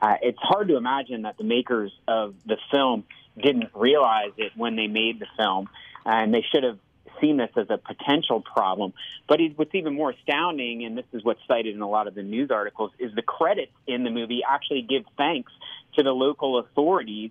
Uh, 0.00 0.16
it's 0.22 0.38
hard 0.40 0.68
to 0.68 0.76
imagine 0.76 1.22
that 1.22 1.36
the 1.36 1.44
makers 1.44 1.92
of 2.08 2.34
the 2.46 2.56
film 2.70 3.04
didn't 3.40 3.70
realize 3.74 4.32
it 4.36 4.52
when 4.56 4.76
they 4.76 4.86
made 4.86 5.20
the 5.20 5.26
film, 5.36 5.68
and 6.04 6.32
they 6.32 6.44
should 6.50 6.64
have 6.64 6.78
seen 7.20 7.36
this 7.36 7.50
as 7.56 7.66
a 7.68 7.76
potential 7.76 8.40
problem. 8.40 8.92
But 9.28 9.40
what's 9.56 9.74
even 9.74 9.94
more 9.94 10.10
astounding, 10.10 10.84
and 10.84 10.96
this 10.96 11.04
is 11.12 11.22
what's 11.22 11.40
cited 11.46 11.74
in 11.74 11.82
a 11.82 11.88
lot 11.88 12.06
of 12.06 12.14
the 12.14 12.22
news 12.22 12.50
articles, 12.50 12.92
is 12.98 13.14
the 13.14 13.22
credits 13.22 13.72
in 13.86 14.04
the 14.04 14.10
movie 14.10 14.40
actually 14.48 14.82
give 14.82 15.04
thanks 15.16 15.52
to 15.96 16.02
the 16.02 16.12
local 16.12 16.58
authorities 16.58 17.30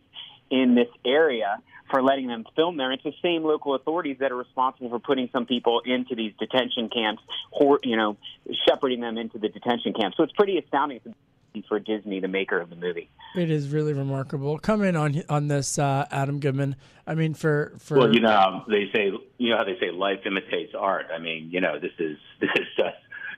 in 0.51 0.75
this 0.75 0.89
area 1.05 1.62
for 1.89 2.03
letting 2.03 2.27
them 2.27 2.45
film 2.55 2.77
there. 2.77 2.91
It's 2.91 3.03
the 3.03 3.13
same 3.21 3.43
local 3.43 3.73
authorities 3.73 4.17
that 4.19 4.32
are 4.32 4.36
responsible 4.36 4.89
for 4.89 4.99
putting 4.99 5.29
some 5.32 5.47
people 5.47 5.82
into 5.84 6.13
these 6.13 6.34
detention 6.39 6.89
camps, 6.89 7.23
or 7.51 7.79
you 7.84 7.97
know, 7.97 8.17
shepherding 8.67 9.01
them 9.01 9.17
into 9.17 9.39
the 9.39 9.49
detention 9.49 9.93
camps. 9.93 10.17
So 10.17 10.23
it's 10.23 10.34
pretty 10.34 10.60
astounding 10.60 11.01
for 11.67 11.79
Disney, 11.79 12.19
the 12.19 12.27
maker 12.27 12.59
of 12.59 12.69
the 12.69 12.75
movie. 12.75 13.09
It 13.35 13.49
is 13.49 13.69
really 13.69 13.93
remarkable. 13.93 14.57
Come 14.59 14.83
in 14.83 14.95
on 14.95 15.23
on 15.29 15.47
this, 15.47 15.77
uh, 15.77 16.05
Adam 16.12 16.39
Goodman. 16.39 16.75
I 17.05 17.15
mean, 17.15 17.33
for 17.33 17.73
for 17.79 17.97
Well, 17.97 18.13
you 18.13 18.21
know, 18.21 18.63
they 18.67 18.89
say 18.93 19.12
you 19.38 19.49
know 19.49 19.57
how 19.57 19.63
they 19.63 19.77
say 19.79 19.91
life 19.91 20.19
imitates 20.25 20.73
art. 20.77 21.07
I 21.13 21.19
mean, 21.19 21.49
you 21.51 21.62
know, 21.62 21.79
this 21.79 21.91
is 21.99 22.17
this 22.39 22.49
is 22.55 22.67
just 22.77 22.97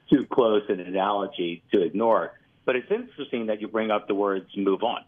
too 0.10 0.26
close 0.32 0.63
an 0.69 0.80
analogy 0.80 1.63
to 1.71 1.82
ignore. 1.82 2.34
But 2.65 2.76
it's 2.76 2.91
interesting 2.91 3.47
that 3.47 3.60
you 3.60 3.67
bring 3.67 3.91
up 3.91 4.08
the 4.08 4.15
words 4.15 4.45
"move 4.56 4.84
on," 4.84 5.04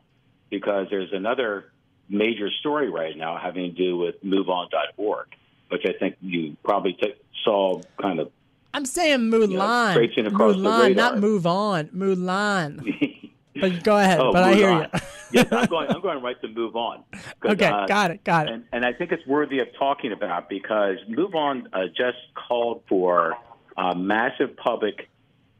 because 0.50 0.88
there's 0.90 1.14
another 1.14 1.72
major 2.10 2.50
story 2.60 2.90
right 2.90 3.16
now 3.18 3.38
having 3.38 3.76
to 3.76 3.78
do 3.78 3.98
with 3.98 4.22
MoveOn.org, 4.24 5.28
which 5.70 5.84
I 5.86 5.94
think 5.94 6.18
you 6.22 6.58
probably 6.64 6.94
t- 6.94 7.16
saw 7.44 7.82
kind 8.02 8.20
of 8.20 8.32
I'm 8.74 8.86
saying 8.86 9.20
Mulan, 9.32 10.28
across 10.28 10.56
the 10.56 10.62
Mulan, 10.62 10.96
not 10.96 11.20
move 11.20 11.46
on, 11.46 11.88
Mulan. 11.90 13.32
but 13.62 13.84
go 13.84 13.98
ahead. 13.98 14.20
Oh, 14.20 14.32
but 14.34 14.44
I 14.44 14.56
hear 14.56 14.70
on. 14.70 14.82
you. 14.82 15.00
yes, 15.32 15.48
I'm 15.52 15.68
going. 15.68 15.90
I'm 15.90 16.02
going 16.02 16.22
right 16.24 16.40
to 16.42 16.48
move 16.48 16.76
on. 16.76 17.04
Okay, 17.46 17.66
uh, 17.66 17.86
got 17.88 18.10
it, 18.10 18.24
got 18.24 18.48
it. 18.48 18.54
And, 18.54 18.64
and 18.72 18.86
I 18.86 18.94
think 18.94 19.12
it's 19.12 19.26
worthy 19.28 19.60
of 19.60 19.68
talking 19.78 20.14
about 20.14 20.48
because 20.48 20.96
Move 21.10 21.36
On 21.36 21.68
uh, 21.74 21.88
just 21.88 22.18
called 22.48 22.84
for 22.88 23.36
uh, 23.76 23.94
massive 23.96 24.56
public 24.56 25.10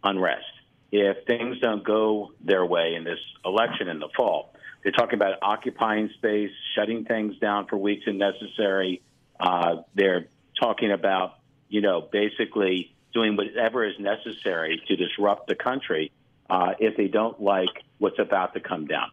unrest 0.02 0.46
if 0.94 1.26
things 1.26 1.60
don't 1.60 1.84
go 1.84 2.32
their 2.42 2.66
way 2.66 2.96
in 2.96 3.04
this 3.04 3.20
election 3.44 3.90
in 3.90 4.00
the 4.00 4.08
fall. 4.16 4.54
They're 4.82 4.94
talking 4.94 5.16
about 5.16 5.40
occupying 5.42 6.10
space, 6.18 6.52
shutting 6.76 7.04
things 7.04 7.38
down 7.40 7.68
for 7.68 7.76
weeks 7.76 8.04
if 8.08 8.16
necessary. 8.16 9.02
Uh, 9.40 9.82
they're 9.94 10.28
talking 10.58 10.92
about, 10.92 11.40
you 11.68 11.82
know, 11.82 12.08
basically 12.12 12.93
doing 13.14 13.36
whatever 13.36 13.86
is 13.86 13.96
necessary 14.00 14.82
to 14.88 14.96
disrupt 14.96 15.48
the 15.48 15.56
country 15.56 16.12
uh, 16.50 16.74
if 16.80 16.98
they 16.98 17.08
don't 17.08 17.42
like 17.42 17.70
what's 18.00 18.20
about 18.20 18.54
to 18.54 18.60
come 18.60 18.86
down. 18.86 19.10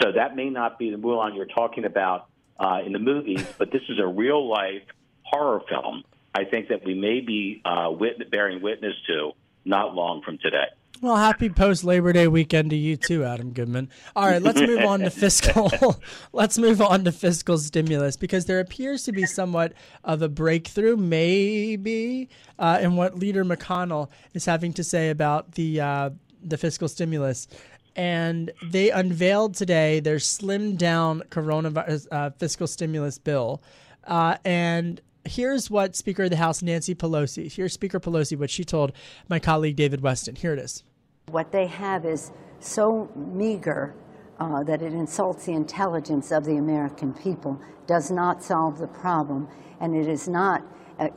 So 0.00 0.12
that 0.12 0.36
may 0.36 0.50
not 0.50 0.78
be 0.78 0.90
the 0.90 0.96
Mulan 0.96 1.36
you're 1.36 1.46
talking 1.46 1.84
about 1.84 2.26
uh, 2.58 2.80
in 2.84 2.92
the 2.92 2.98
movies, 2.98 3.44
but 3.58 3.70
this 3.70 3.82
is 3.88 3.98
a 3.98 4.06
real 4.06 4.48
life 4.48 4.82
horror 5.22 5.62
film. 5.68 6.04
I 6.34 6.44
think 6.44 6.68
that 6.68 6.84
we 6.84 6.94
may 6.94 7.20
be 7.20 7.62
uh, 7.64 7.90
wit- 7.90 8.30
bearing 8.30 8.60
witness 8.60 8.94
to 9.06 9.32
not 9.64 9.94
long 9.94 10.22
from 10.22 10.38
today. 10.38 10.66
Well, 11.04 11.16
happy 11.16 11.50
post 11.50 11.84
Labor 11.84 12.14
Day 12.14 12.28
weekend 12.28 12.70
to 12.70 12.76
you 12.76 12.96
too, 12.96 13.24
Adam 13.24 13.50
Goodman. 13.50 13.90
All 14.16 14.24
right, 14.24 14.40
let's 14.40 14.58
move 14.58 14.86
on 14.86 15.00
to 15.00 15.10
fiscal. 15.10 16.00
let's 16.32 16.56
move 16.56 16.80
on 16.80 17.04
to 17.04 17.12
fiscal 17.12 17.58
stimulus 17.58 18.16
because 18.16 18.46
there 18.46 18.58
appears 18.58 19.02
to 19.02 19.12
be 19.12 19.26
somewhat 19.26 19.74
of 20.02 20.22
a 20.22 20.30
breakthrough, 20.30 20.96
maybe, 20.96 22.30
uh, 22.58 22.78
in 22.80 22.96
what 22.96 23.18
Leader 23.18 23.44
McConnell 23.44 24.08
is 24.32 24.46
having 24.46 24.72
to 24.72 24.82
say 24.82 25.10
about 25.10 25.52
the 25.52 25.78
uh, 25.78 26.10
the 26.42 26.56
fiscal 26.56 26.88
stimulus. 26.88 27.48
And 27.94 28.50
they 28.62 28.90
unveiled 28.90 29.56
today 29.56 30.00
their 30.00 30.16
slimmed 30.16 30.78
down 30.78 31.20
coronavirus 31.28 32.06
uh, 32.12 32.30
fiscal 32.30 32.66
stimulus 32.66 33.18
bill, 33.18 33.62
uh, 34.04 34.38
and 34.42 35.02
here's 35.26 35.70
what 35.70 35.96
Speaker 35.96 36.22
of 36.24 36.30
the 36.30 36.36
House 36.36 36.62
Nancy 36.62 36.94
Pelosi, 36.94 37.52
here's 37.52 37.74
Speaker 37.74 38.00
Pelosi, 38.00 38.38
what 38.38 38.48
she 38.48 38.64
told 38.64 38.92
my 39.28 39.38
colleague 39.38 39.76
David 39.76 40.00
Westin. 40.00 40.38
Here 40.38 40.54
it 40.54 40.58
is. 40.58 40.82
What 41.34 41.50
they 41.50 41.66
have 41.66 42.06
is 42.06 42.30
so 42.60 43.10
meager 43.16 43.92
uh, 44.38 44.62
that 44.62 44.82
it 44.82 44.92
insults 44.92 45.46
the 45.46 45.52
intelligence 45.52 46.30
of 46.30 46.44
the 46.44 46.58
American 46.58 47.12
people, 47.12 47.60
does 47.88 48.08
not 48.12 48.40
solve 48.40 48.78
the 48.78 48.86
problem, 48.86 49.48
and 49.80 49.96
it 49.96 50.06
is 50.06 50.28
not. 50.28 50.62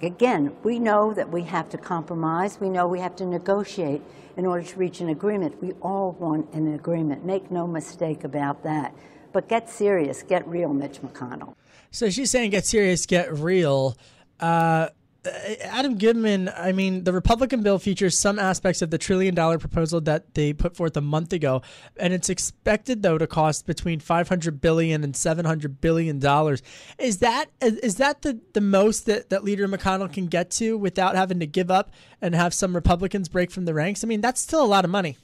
Again, 0.01 0.55
we 0.63 0.79
know 0.79 1.13
that 1.13 1.29
we 1.29 1.43
have 1.43 1.69
to 1.69 1.77
compromise. 1.77 2.59
We 2.59 2.67
know 2.67 2.87
we 2.87 2.99
have 2.99 3.15
to 3.17 3.27
negotiate 3.27 4.01
in 4.37 4.47
order 4.47 4.63
to 4.63 4.79
reach 4.79 5.01
an 5.01 5.09
agreement. 5.09 5.61
We 5.61 5.73
all 5.83 6.13
want 6.13 6.51
an 6.51 6.73
agreement. 6.73 7.23
Make 7.23 7.51
no 7.51 7.67
mistake 7.67 8.23
about 8.23 8.63
that. 8.63 8.95
But 9.33 9.47
get 9.47 9.69
serious, 9.69 10.23
get 10.23 10.47
real, 10.47 10.73
Mitch 10.73 10.99
McConnell. 11.03 11.53
So 11.91 12.09
she's 12.09 12.31
saying 12.31 12.49
get 12.49 12.65
serious, 12.65 13.05
get 13.05 13.31
real. 13.31 13.95
Uh, 14.39 14.89
Uh, 15.27 15.55
Adam 15.61 15.97
Goodman, 15.97 16.49
I 16.55 16.71
mean, 16.71 17.03
the 17.03 17.13
Republican 17.13 17.61
bill 17.61 17.79
features 17.79 18.17
some 18.17 18.39
aspects 18.39 18.81
of 18.81 18.89
the 18.89 18.97
trillion 18.97 19.35
dollar 19.35 19.57
proposal 19.57 20.01
that 20.01 20.33
they 20.33 20.53
put 20.53 20.75
forth 20.75 20.95
a 20.97 21.01
month 21.01 21.33
ago, 21.33 21.61
and 21.97 22.13
it's 22.13 22.29
expected 22.29 23.03
though 23.03 23.17
to 23.17 23.27
cost 23.27 23.65
between 23.65 23.99
500 23.99 24.61
billion 24.61 25.03
and 25.03 25.15
700 25.15 25.81
billion 25.81 26.19
dollars. 26.19 26.61
Is 26.97 27.17
that 27.17 27.47
is 27.61 27.95
that 27.95 28.21
the, 28.21 28.39
the 28.53 28.61
most 28.61 29.05
that, 29.05 29.29
that 29.29 29.43
Leader 29.43 29.67
McConnell 29.67 30.11
can 30.11 30.27
get 30.27 30.49
to 30.51 30.77
without 30.77 31.15
having 31.15 31.39
to 31.39 31.47
give 31.47 31.69
up 31.69 31.91
and 32.21 32.33
have 32.33 32.53
some 32.53 32.75
Republicans 32.75 33.29
break 33.29 33.51
from 33.51 33.65
the 33.65 33.73
ranks? 33.73 34.03
I 34.03 34.07
mean, 34.07 34.21
that's 34.21 34.41
still 34.41 34.63
a 34.63 34.67
lot 34.67 34.85
of 34.85 34.91
money. 34.91 35.17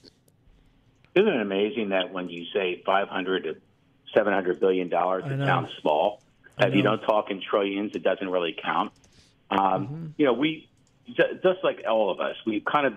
Isn't 1.16 1.28
it 1.28 1.42
amazing 1.42 1.90
that 1.90 2.12
when 2.12 2.30
you 2.30 2.46
say 2.54 2.82
500 2.86 3.44
to 3.44 3.56
700 4.14 4.60
billion 4.60 4.90
dollars, 4.90 5.24
it 5.28 5.46
sounds 5.46 5.70
small. 5.82 6.22
If 6.60 6.76
you 6.76 6.82
don't 6.84 7.02
talk 7.02 7.32
in 7.32 7.42
trillions, 7.42 7.96
it 7.96 8.04
doesn't 8.04 8.30
really 8.30 8.56
count. 8.62 8.92
Um, 9.54 9.88
mm-hmm. 9.88 10.06
You 10.18 10.26
know, 10.26 10.34
we 10.34 10.70
just 11.08 11.64
like 11.64 11.84
all 11.90 12.12
of 12.12 12.20
us, 12.20 12.36
we've 12.46 12.66
kind 12.66 12.88
of 12.88 12.94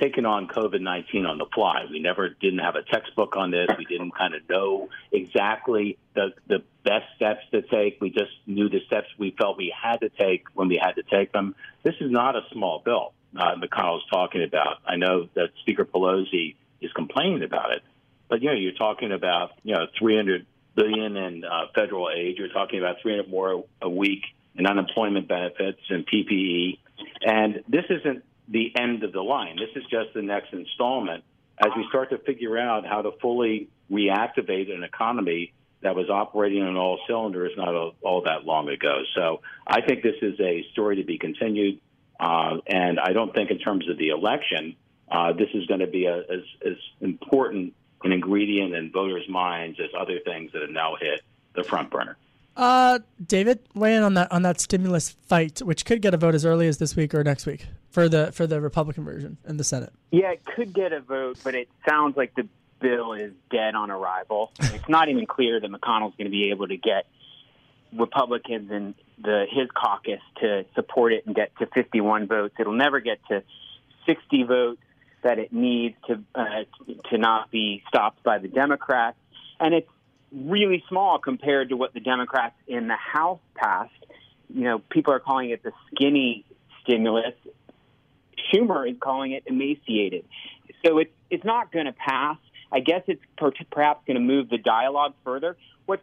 taken 0.00 0.24
on 0.24 0.48
COVID 0.48 0.80
nineteen 0.80 1.26
on 1.26 1.38
the 1.38 1.46
fly. 1.54 1.84
We 1.90 2.00
never 2.00 2.28
didn't 2.28 2.60
have 2.60 2.74
a 2.76 2.82
textbook 2.82 3.36
on 3.36 3.50
this. 3.50 3.68
We 3.78 3.84
didn't 3.84 4.12
kind 4.12 4.34
of 4.34 4.48
know 4.48 4.88
exactly 5.12 5.98
the 6.14 6.32
the 6.46 6.62
best 6.84 7.06
steps 7.16 7.40
to 7.52 7.62
take. 7.62 8.00
We 8.00 8.10
just 8.10 8.32
knew 8.46 8.68
the 8.68 8.80
steps 8.86 9.08
we 9.18 9.34
felt 9.38 9.56
we 9.56 9.74
had 9.76 10.00
to 10.00 10.08
take 10.08 10.46
when 10.54 10.68
we 10.68 10.80
had 10.82 10.92
to 10.92 11.02
take 11.02 11.32
them. 11.32 11.54
This 11.82 11.94
is 12.00 12.10
not 12.10 12.36
a 12.36 12.42
small 12.52 12.80
bill. 12.84 13.12
Uh, 13.36 13.54
McConnell's 13.56 14.04
talking 14.10 14.42
about. 14.42 14.78
I 14.86 14.96
know 14.96 15.28
that 15.34 15.50
Speaker 15.60 15.84
Pelosi 15.84 16.56
is 16.80 16.92
complaining 16.92 17.44
about 17.44 17.72
it, 17.72 17.82
but 18.28 18.42
you 18.42 18.48
know, 18.48 18.56
you're 18.56 18.72
talking 18.72 19.12
about 19.12 19.52
you 19.62 19.74
know 19.74 19.86
300 19.98 20.46
billion 20.74 21.16
in 21.16 21.44
uh, 21.44 21.66
federal 21.74 22.10
aid. 22.10 22.38
You're 22.38 22.48
talking 22.48 22.78
about 22.78 22.96
300 23.02 23.28
more 23.28 23.64
a 23.82 23.88
week 23.88 24.22
in 24.56 24.66
unemployment 24.66 25.28
benefits 25.28 25.80
and 25.88 26.06
PPE. 26.06 26.78
And 27.22 27.62
this 27.68 27.84
isn't 27.88 28.24
the 28.48 28.72
end 28.76 29.04
of 29.04 29.12
the 29.12 29.22
line. 29.22 29.56
This 29.56 29.70
is 29.76 29.88
just 29.90 30.14
the 30.14 30.22
next 30.22 30.52
installment 30.52 31.24
as 31.58 31.70
we 31.76 31.84
start 31.88 32.10
to 32.10 32.18
figure 32.18 32.58
out 32.58 32.86
how 32.86 33.02
to 33.02 33.12
fully 33.20 33.68
reactivate 33.90 34.74
an 34.74 34.82
economy 34.82 35.52
that 35.82 35.94
was 35.94 36.10
operating 36.10 36.62
on 36.62 36.76
all 36.76 36.98
cylinders 37.06 37.52
not 37.56 37.94
all, 38.02 38.22
that 38.22 38.44
long 38.44 38.68
ago. 38.68 39.02
So 39.14 39.40
I 39.66 39.80
think 39.80 40.02
this 40.02 40.16
is 40.20 40.38
a 40.40 40.64
story 40.72 40.96
to 40.96 41.04
be 41.04 41.18
continued. 41.18 41.80
Uh, 42.18 42.58
and 42.66 43.00
I 43.00 43.12
don't 43.12 43.34
think, 43.34 43.50
in 43.50 43.58
terms 43.58 43.88
of 43.88 43.96
the 43.96 44.08
election, 44.08 44.76
uh, 45.10 45.32
this 45.32 45.48
is 45.54 45.66
going 45.66 45.80
to 45.80 45.86
be 45.86 46.04
a, 46.04 46.18
as 46.18 46.76
important 47.00 47.74
an 48.02 48.12
ingredient 48.12 48.74
in 48.74 48.90
voters' 48.90 49.28
minds 49.28 49.78
as 49.80 49.90
other 49.98 50.20
things 50.24 50.52
that 50.52 50.62
have 50.62 50.70
now 50.70 50.96
hit 51.00 51.22
the 51.54 51.64
front 51.64 51.90
burner. 51.90 52.16
Uh, 52.56 52.98
David, 53.24 53.60
weigh 53.74 53.94
in 53.94 54.02
on 54.02 54.14
that 54.14 54.30
on 54.32 54.42
that 54.42 54.60
stimulus 54.60 55.10
fight, 55.10 55.60
which 55.60 55.84
could 55.84 56.02
get 56.02 56.14
a 56.14 56.16
vote 56.16 56.34
as 56.34 56.44
early 56.44 56.66
as 56.68 56.78
this 56.78 56.96
week 56.96 57.14
or 57.14 57.22
next 57.24 57.46
week 57.46 57.66
for 57.90 58.08
the 58.08 58.32
for 58.32 58.46
the 58.46 58.60
Republican 58.60 59.04
version 59.04 59.38
in 59.46 59.56
the 59.56 59.64
Senate. 59.64 59.92
Yeah, 60.10 60.32
it 60.32 60.44
could 60.44 60.72
get 60.72 60.92
a 60.92 61.00
vote, 61.00 61.38
but 61.44 61.54
it 61.54 61.68
sounds 61.88 62.16
like 62.16 62.34
the 62.34 62.48
bill 62.80 63.12
is 63.12 63.32
dead 63.50 63.74
on 63.74 63.90
arrival. 63.90 64.52
it's 64.60 64.88
not 64.88 65.08
even 65.08 65.26
clear 65.26 65.60
that 65.60 65.70
McConnell's 65.70 66.14
going 66.16 66.26
to 66.26 66.30
be 66.30 66.50
able 66.50 66.68
to 66.68 66.76
get 66.76 67.06
Republicans 67.92 68.70
in 68.70 68.94
the 69.22 69.46
his 69.50 69.68
caucus 69.70 70.20
to 70.40 70.64
support 70.74 71.12
it 71.12 71.26
and 71.26 71.34
get 71.34 71.56
to 71.58 71.66
51 71.66 72.26
votes. 72.26 72.54
It'll 72.58 72.72
never 72.72 73.00
get 73.00 73.18
to 73.28 73.42
60 74.06 74.42
votes 74.44 74.82
that 75.22 75.38
it 75.38 75.52
needs 75.52 75.96
to 76.06 76.22
uh, 76.34 76.64
to 77.10 77.18
not 77.18 77.50
be 77.50 77.82
stopped 77.88 78.22
by 78.22 78.38
the 78.38 78.48
Democrats, 78.48 79.18
and 79.58 79.74
it's 79.74 79.90
really 80.32 80.84
small 80.88 81.18
compared 81.18 81.70
to 81.70 81.76
what 81.76 81.92
the 81.94 82.00
Democrats 82.00 82.56
in 82.66 82.88
the 82.88 82.96
House 82.96 83.40
passed. 83.54 83.92
You 84.48 84.64
know, 84.64 84.78
people 84.78 85.12
are 85.12 85.20
calling 85.20 85.50
it 85.50 85.62
the 85.62 85.72
skinny 85.92 86.44
stimulus. 86.82 87.34
Schumer 88.52 88.90
is 88.90 88.96
calling 89.00 89.32
it 89.32 89.44
emaciated. 89.46 90.24
So 90.84 90.98
it's 90.98 91.12
it's 91.30 91.44
not 91.44 91.72
going 91.72 91.86
to 91.86 91.92
pass. 91.92 92.38
I 92.72 92.80
guess 92.80 93.02
it's 93.06 93.22
per- 93.36 93.52
perhaps 93.70 94.04
going 94.06 94.16
to 94.16 94.22
move 94.22 94.48
the 94.48 94.58
dialogue 94.58 95.14
further. 95.24 95.56
What's 95.86 96.02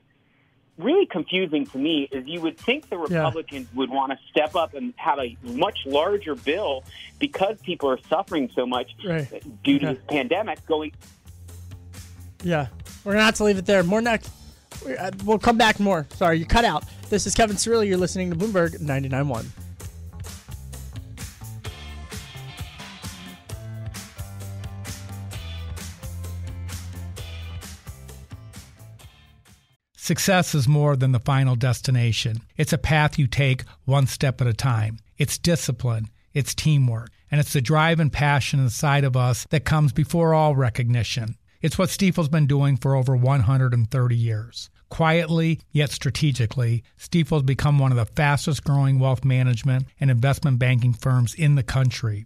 really 0.78 1.06
confusing 1.06 1.66
to 1.68 1.78
me 1.78 2.08
is 2.12 2.28
you 2.28 2.42
would 2.42 2.58
think 2.58 2.90
the 2.90 2.98
Republicans 2.98 3.68
yeah. 3.72 3.78
would 3.78 3.90
want 3.90 4.12
to 4.12 4.20
step 4.30 4.56
up 4.56 4.74
and 4.74 4.94
have 4.98 5.20
a 5.20 5.38
much 5.44 5.80
larger 5.86 6.36
bill 6.36 6.84
because 7.20 7.58
people 7.62 7.90
are 7.90 8.00
suffering 8.10 8.50
so 8.56 8.66
much 8.66 8.92
right. 9.06 9.28
due 9.64 9.80
to 9.80 9.86
yeah. 9.86 9.94
this 9.94 10.04
pandemic 10.08 10.66
going. 10.66 10.94
Yeah, 12.44 12.68
we're 13.04 13.14
to 13.14 13.22
have 13.22 13.36
to 13.36 13.44
leave 13.44 13.58
it 13.58 13.66
there. 13.66 13.84
More 13.84 14.02
next. 14.02 14.32
Uh, 14.86 15.12
we'll 15.26 15.40
come 15.40 15.58
back 15.58 15.80
more. 15.80 16.06
Sorry, 16.16 16.38
you 16.38 16.46
cut 16.46 16.66
out. 16.66 16.84
This 17.10 17.26
is 17.26 17.34
Kevin 17.34 17.56
Cirilli. 17.56 17.88
You're 17.88 17.98
listening 17.98 18.30
to 18.30 18.36
Bloomberg 18.36 18.80
99.1. 18.80 19.46
Success 30.08 30.56
is 30.56 30.70
more 30.70 30.96
than 30.96 31.12
the 31.12 31.20
final 31.20 31.58
destination. 31.58 32.42
It's 32.56 32.72
a 32.72 32.78
path 32.78 33.20
you 33.20 33.28
take 33.28 33.66
one 33.84 34.08
step 34.08 34.40
at 34.40 34.48
a 34.48 34.54
time. 34.54 35.00
It's 35.18 35.38
discipline, 35.38 36.08
it's 36.34 36.56
teamwork, 36.56 37.10
and 37.30 37.42
it's 37.42 37.52
the 37.52 37.60
drive 37.60 38.00
and 38.00 38.10
passion 38.10 38.62
inside 38.62 39.04
of 39.04 39.18
us 39.18 39.46
that 39.50 39.66
comes 39.66 39.92
before 39.92 40.34
all 40.34 40.56
recognition. 40.56 41.36
It's 41.62 41.78
what 41.78 41.90
Stifel's 41.90 42.30
been 42.30 42.46
doing 42.46 42.78
for 42.78 42.96
over 42.96 43.16
130 43.16 44.16
years. 44.16 44.70
Quietly, 44.90 45.60
yet 45.72 45.90
strategically, 45.90 46.84
Stifel's 47.00 47.44
become 47.44 47.80
one 47.80 47.92
of 47.92 47.98
the 47.98 48.06
fastest 48.06 48.64
growing 48.64 49.00
wealth 49.00 49.26
management 49.26 49.88
and 50.00 50.12
investment 50.12 50.60
banking 50.60 50.94
firms 50.94 51.34
in 51.34 51.56
the 51.56 51.64
country. 51.64 52.26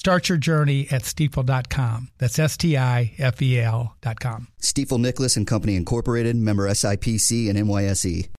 Start 0.00 0.30
your 0.30 0.38
journey 0.38 0.86
at 0.90 1.02
stifel.com. 1.02 2.08
That's 2.16 2.38
S 2.38 2.56
T 2.56 2.74
I 2.74 3.12
F 3.18 3.42
E 3.42 3.60
L.com. 3.60 4.48
Stifel 4.58 4.98
Nicolaus 4.98 5.36
and 5.36 5.46
Company 5.46 5.76
Incorporated, 5.76 6.36
member 6.36 6.66
SIPC 6.70 7.50
and 7.50 7.58
NYSE. 7.58 8.30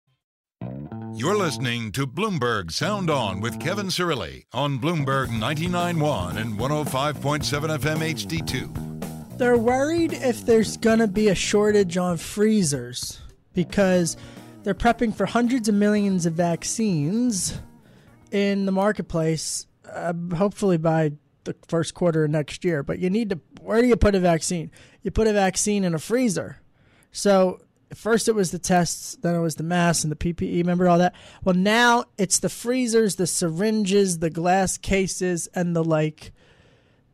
You're 1.13 1.37
listening 1.37 1.91
to 1.91 2.07
Bloomberg 2.07 2.71
Sound 2.71 3.11
On 3.11 3.41
with 3.41 3.59
Kevin 3.59 3.89
Cirilli 3.89 4.45
on 4.51 4.79
Bloomberg 4.79 5.27
99.1 5.27 6.37
and 6.37 6.57
105.7 6.57 7.77
FM 7.77 8.39
HD2. 8.39 9.37
They're 9.37 9.55
worried 9.55 10.13
if 10.13 10.43
there's 10.43 10.77
going 10.77 10.97
to 10.97 11.07
be 11.07 11.27
a 11.27 11.35
shortage 11.35 11.95
on 11.95 12.17
freezers 12.17 13.21
because 13.53 14.17
they're 14.63 14.73
prepping 14.73 15.13
for 15.13 15.27
hundreds 15.27 15.69
of 15.69 15.75
millions 15.75 16.25
of 16.25 16.33
vaccines 16.33 17.59
in 18.31 18.65
the 18.65 18.71
marketplace, 18.71 19.67
uh, 19.87 20.13
hopefully 20.35 20.77
by 20.77 21.11
the 21.43 21.55
first 21.67 21.93
quarter 21.93 22.25
of 22.25 22.31
next 22.31 22.63
year. 22.63 22.83
But 22.83 22.99
you 22.99 23.09
need 23.09 23.29
to 23.29 23.39
where 23.61 23.81
do 23.81 23.87
you 23.87 23.95
put 23.95 24.15
a 24.15 24.19
vaccine? 24.19 24.71
You 25.01 25.11
put 25.11 25.27
a 25.27 25.33
vaccine 25.33 25.83
in 25.83 25.93
a 25.93 25.99
freezer. 25.99 26.61
So 27.11 27.59
first 27.93 28.27
it 28.27 28.35
was 28.35 28.51
the 28.51 28.59
tests, 28.59 29.17
then 29.21 29.35
it 29.35 29.39
was 29.39 29.55
the 29.55 29.63
masks 29.63 30.03
and 30.03 30.11
the 30.11 30.15
PPE. 30.15 30.57
Remember 30.57 30.87
all 30.87 30.99
that? 30.99 31.15
Well, 31.43 31.55
now 31.55 32.05
it's 32.17 32.39
the 32.39 32.49
freezers, 32.49 33.15
the 33.15 33.27
syringes, 33.27 34.19
the 34.19 34.29
glass 34.29 34.77
cases, 34.77 35.47
and 35.53 35.75
the 35.75 35.83
like 35.83 36.31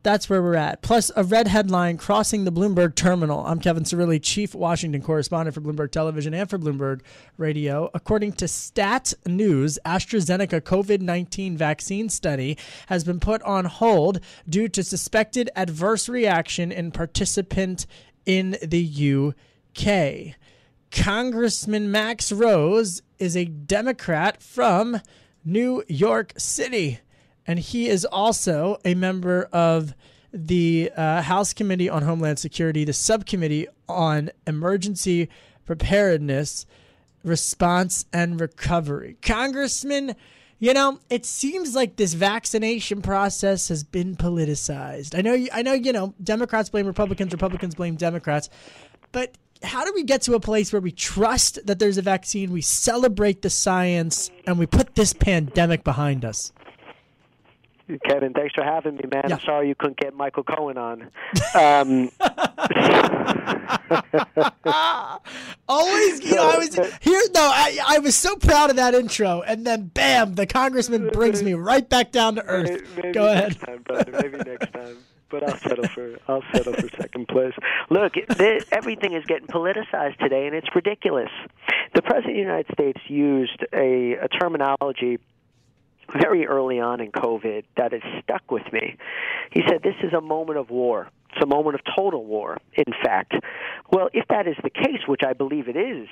That's 0.04 0.30
where 0.30 0.42
we're 0.42 0.56
at. 0.56 0.82
Plus, 0.82 1.12
a 1.16 1.24
red 1.24 1.48
headline 1.48 1.98
crossing 1.98 2.46
the 2.46 2.52
Bloomberg 2.52 2.96
terminal. 2.96 3.46
I'm 3.46 3.60
Kevin 3.60 3.84
Cirilli, 3.84 4.22
chief 4.22 4.56
Washington 4.56 5.02
correspondent 5.02 5.54
for 5.54 5.62
Bloomberg 5.62 5.92
Television 5.92 6.34
and 6.34 6.50
for 6.50 6.58
Bloomberg 6.58 7.02
Radio. 7.38 7.90
According 7.94 8.34
to 8.34 8.48
Stat 8.48 9.14
News, 9.26 9.80
AstraZeneca 9.86 10.62
COVID 10.62 11.02
19 11.02 11.58
vaccine 11.58 12.10
study 12.10 12.58
has 12.88 13.04
been 13.04 13.20
put 13.20 13.42
on 13.42 13.66
hold 13.66 14.20
due 14.48 14.70
to 14.70 14.84
suspected 14.84 15.50
adverse 15.56 16.08
reaction 16.08 16.72
in 16.72 16.92
participant 16.92 17.86
in 18.26 18.58
the 18.62 19.34
UK. 19.78 20.36
Congressman 20.92 21.92
Max 21.92 22.32
Rose 22.32 23.02
is 23.20 23.36
a 23.36 23.46
Democrat 23.46 24.42
from 24.42 25.02
New 25.44 25.84
York 25.88 26.34
City 26.38 27.00
and 27.48 27.58
he 27.58 27.88
is 27.88 28.06
also 28.06 28.78
a 28.86 28.94
member 28.94 29.50
of 29.54 29.96
the 30.34 30.92
uh, 30.96 31.22
House 31.22 31.54
Committee 31.54 31.90
on 31.90 32.04
Homeland 32.04 32.38
Security, 32.38 32.84
the 32.84 32.94
subcommittee 32.94 33.68
on 33.88 34.30
emergency 34.46 35.30
preparedness, 35.66 36.66
response, 37.24 38.06
and 38.14 38.40
recovery. 38.40 39.18
Congressman, 39.22 40.16
you 40.60 40.74
know, 40.74 41.00
it 41.10 41.26
seems 41.26 41.76
like 41.76 41.96
this 41.96 42.14
vaccination 42.14 43.02
process 43.02 43.70
has 43.70 43.84
been 43.84 44.16
politicized. 44.16 45.18
I 45.18 45.22
know, 45.22 45.48
I 45.54 45.62
know, 45.62 45.74
you 45.74 45.94
know, 45.94 46.14
Democrats 46.24 46.70
blame 46.70 46.86
Republicans, 46.86 47.32
Republicans 47.32 47.76
blame 47.76 47.96
Democrats, 47.96 48.50
but 49.12 49.38
how 49.64 49.86
do 49.86 49.94
we 49.94 50.04
get 50.04 50.22
to 50.24 50.36
a 50.36 50.40
place 50.40 50.72
where 50.72 50.82
we 50.82 50.92
trust 50.92 51.66
that 51.66 51.80
there's 51.80 51.98
a 51.98 52.02
vaccine, 52.02 52.52
we 52.52 52.62
celebrate 52.62 53.42
the 53.42 53.50
science, 53.50 54.30
and 54.46 54.60
we 54.60 54.66
put 54.66 54.96
this 54.96 55.14
pandemic 55.14 55.84
behind 55.84 56.24
us? 56.24 56.52
Kevin, 58.06 58.34
thanks 58.34 58.54
for 58.54 58.64
having 58.64 58.96
me, 58.96 59.04
man. 59.12 59.24
Yeah. 59.28 59.36
I'm 59.36 59.42
sorry 59.42 59.68
you 59.70 59.76
couldn't 59.76 59.98
get 59.98 60.14
Michael 60.14 60.44
Cohen 60.44 60.78
on. 60.78 61.10
Um, 61.56 62.12
Always, 65.68 66.24
you 66.24 66.36
know, 66.36 66.50
I 66.50 66.58
was 66.58 66.76
here. 67.02 67.22
No, 67.34 67.42
I, 67.42 67.80
I 67.88 68.00
was 68.00 68.16
so 68.16 68.36
proud 68.36 68.70
of 68.70 68.76
that 68.76 68.94
intro, 68.94 69.42
and 69.42 69.66
then 69.66 69.88
bam, 69.88 70.36
the 70.36 70.46
congressman 70.46 71.10
brings 71.10 71.42
me 71.42 71.54
right 71.54 71.88
back 71.88 72.12
down 72.12 72.36
to 72.36 72.46
earth. 72.46 72.82
Maybe, 72.96 73.12
Go 73.12 73.32
ahead, 73.32 73.50
next 73.50 73.66
time, 73.66 73.82
brother. 73.84 74.12
Maybe 74.12 74.38
next 74.38 74.72
time. 74.74 74.98
But 75.30 75.44
I'll 75.44 75.58
settle 75.58 75.88
for 75.88 76.18
I'll 76.28 76.44
settle 76.54 76.74
for 76.74 76.88
second 76.98 77.28
place. 77.28 77.54
Look, 77.90 78.14
everything 78.72 79.14
is 79.14 79.26
getting 79.26 79.48
politicized 79.48 80.18
today, 80.20 80.48
and 80.48 80.56
it's 80.56 80.74
ridiculous. 80.74 81.32
The 81.96 82.02
president 82.02 82.32
of 82.32 82.36
the 82.36 82.42
United 82.42 82.72
States 82.72 83.00
used 83.08 83.66
a, 83.74 84.14
a 84.14 84.28
terminology 84.30 85.20
very 86.22 86.46
early 86.48 86.80
on 86.80 87.02
in 87.02 87.12
COVID 87.12 87.64
that 87.76 87.92
has 87.92 88.02
stuck 88.24 88.50
with 88.52 88.64
me. 88.72 88.98
He 89.52 89.62
said, 89.68 89.82
This 89.84 89.96
is 90.04 90.14
a 90.14 90.22
moment 90.22 90.58
of 90.58 90.70
war. 90.70 91.10
It's 91.32 91.44
a 91.44 91.48
moment 91.48 91.76
of 91.76 91.82
total 91.96 92.26
war, 92.26 92.58
in 92.74 92.94
fact. 93.04 93.34
Well, 93.92 94.10
if 94.14 94.28
that 94.30 94.48
is 94.48 94.56
the 94.64 94.70
case, 94.70 95.02
which 95.08 95.22
I 95.26 95.34
believe 95.34 95.68
it 95.68 95.76
is, 95.76 96.08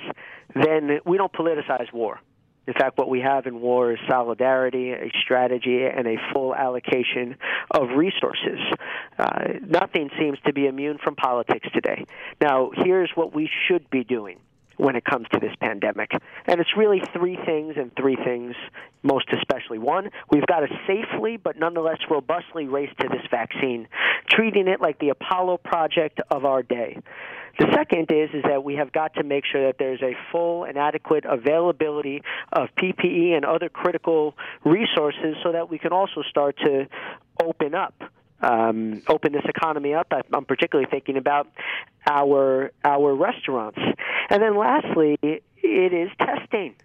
then 0.54 1.00
we 1.06 1.18
don't 1.18 1.34
politicize 1.34 1.91
war. 1.93 2.20
In 2.68 2.74
fact, 2.74 2.98
what 2.98 3.10
we 3.10 3.22
have 3.22 3.46
in 3.46 3.62
war 3.62 3.91
is 3.91 4.00
solidarity, 4.10 4.91
a 4.91 5.12
strategy, 5.24 5.86
and 5.86 6.08
a 6.08 6.16
full 6.34 6.56
allocation 6.56 7.38
of 7.72 7.89
resources. 7.96 8.60
Uh, 9.20 9.54
nothing 9.62 10.10
seems 10.20 10.39
to 10.46 10.54
be 10.54 10.66
immune 10.66 10.98
from 11.04 11.16
politics 11.16 11.68
today. 11.74 12.06
Now, 12.41 12.72
here's 12.76 13.12
what 13.14 13.36
we 13.36 13.50
should 13.68 13.89
be 13.89 14.04
doing 14.04 14.39
when 14.78 14.96
it 14.96 15.06
comes 15.06 15.28
to 15.34 15.40
this 15.40 15.54
pandemic. 15.60 16.12
And 16.46 16.60
it's 16.60 16.76
really 16.78 17.02
three 17.14 17.38
things 17.46 17.76
and 17.78 17.92
three 17.96 18.16
things 18.16 18.56
most 19.04 19.28
especially. 19.32 19.78
One, 19.78 20.10
we've 20.32 20.46
got 20.46 20.62
to 20.62 20.68
safely 20.88 21.38
but 21.38 21.58
nonetheless 21.58 22.00
robustly 22.10 22.68
race 22.68 22.90
to 23.00 23.08
this 23.08 23.26
vaccine, 23.30 23.88
treating 24.30 24.68
it 24.68 24.82
like 24.82 25.00
the 25.00 25.10
Apollo 25.10 25.58
project 25.58 26.20
of 26.32 26.46
our 26.46 26.64
day. 26.64 26.98
The 27.58 27.72
second 27.74 28.12
is 28.12 28.30
is 28.34 28.44
that 28.44 28.64
we 28.66 28.76
have 28.76 28.92
got 28.92 29.14
to 29.16 29.24
make 29.24 29.46
sure 29.50 29.68
that 29.68 29.78
there's 29.80 30.02
a 30.02 30.14
full 30.32 30.66
and 30.66 30.78
adequate 30.78 31.24
availability 31.24 32.22
of 32.52 32.68
PPE 32.78 33.32
and 33.36 33.46
other 33.46 33.70
critical 33.70 34.36
resources 34.66 35.38
so 35.42 35.54
that 35.54 35.70
we 35.70 35.78
can 35.78 35.94
also 35.94 36.22
start 36.30 36.58
to 36.66 36.88
open 37.42 37.74
up 37.74 37.94
um, 38.42 39.02
open 39.08 39.34
this 39.34 39.46
economy 39.46 39.94
up. 39.94 40.12
I'm 40.34 40.46
particularly 40.46 40.90
thinking 40.90 41.18
about 41.18 41.48
our 42.08 42.72
our 42.84 43.16
restaurants, 43.16 43.80
and 44.30 44.42
then 44.42 44.58
lastly, 44.58 45.18
it 45.22 45.94
is 45.94 46.10
testing. 46.20 46.76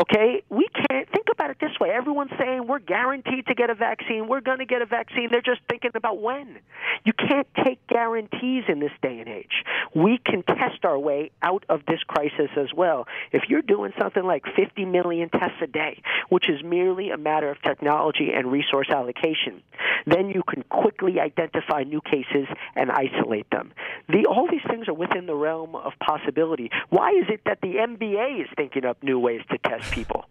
Okay, 0.00 0.44
we 0.48 0.68
can't 0.88 1.10
think 1.10 1.26
about 1.32 1.50
it 1.50 1.56
this 1.60 1.72
way. 1.80 1.90
Everyone's 1.90 2.30
saying 2.38 2.68
we're 2.68 2.78
guaranteed 2.78 3.46
to 3.46 3.54
get 3.56 3.68
a 3.68 3.74
vaccine. 3.74 4.28
We're 4.28 4.40
going 4.40 4.58
to 4.58 4.64
get 4.64 4.80
a 4.80 4.86
vaccine. 4.86 5.26
They're 5.28 5.42
just 5.42 5.60
thinking 5.68 5.90
about 5.96 6.22
when. 6.22 6.60
You 7.04 7.12
can't 7.12 7.48
take 7.64 7.84
guarantees 7.88 8.62
in 8.68 8.78
this 8.78 8.92
day 9.02 9.18
and 9.18 9.28
age. 9.28 9.64
We 9.96 10.20
can 10.24 10.44
test 10.44 10.84
our 10.84 10.96
way 10.96 11.32
out 11.42 11.64
of 11.68 11.80
this 11.88 11.98
crisis 12.06 12.50
as 12.56 12.68
well. 12.76 13.08
If 13.32 13.48
you're 13.48 13.62
doing 13.62 13.92
something 13.98 14.22
like 14.22 14.44
50 14.54 14.84
million 14.84 15.30
tests 15.30 15.58
a 15.62 15.66
day, 15.66 16.00
which 16.28 16.48
is 16.48 16.62
merely 16.62 17.10
a 17.10 17.16
matter 17.16 17.50
of 17.50 17.60
technology 17.62 18.30
and 18.32 18.52
resource 18.52 18.90
allocation, 18.90 19.64
then 20.06 20.30
you 20.30 20.42
can 20.48 20.62
quickly 20.64 21.20
identify 21.20 21.82
new 21.82 22.00
cases 22.00 22.46
and 22.74 22.90
isolate 22.90 23.48
them. 23.50 23.72
The, 24.08 24.26
all 24.26 24.48
these 24.50 24.62
things 24.68 24.88
are 24.88 24.94
within 24.94 25.26
the 25.26 25.34
realm 25.34 25.74
of 25.74 25.92
possibility. 26.00 26.70
Why 26.90 27.10
is 27.10 27.26
it 27.28 27.42
that 27.44 27.60
the 27.60 27.74
NBA 27.76 28.42
is 28.42 28.48
thinking 28.56 28.84
up 28.84 29.02
new 29.02 29.18
ways 29.18 29.42
to 29.50 29.58
test 29.58 29.90
people. 29.92 30.24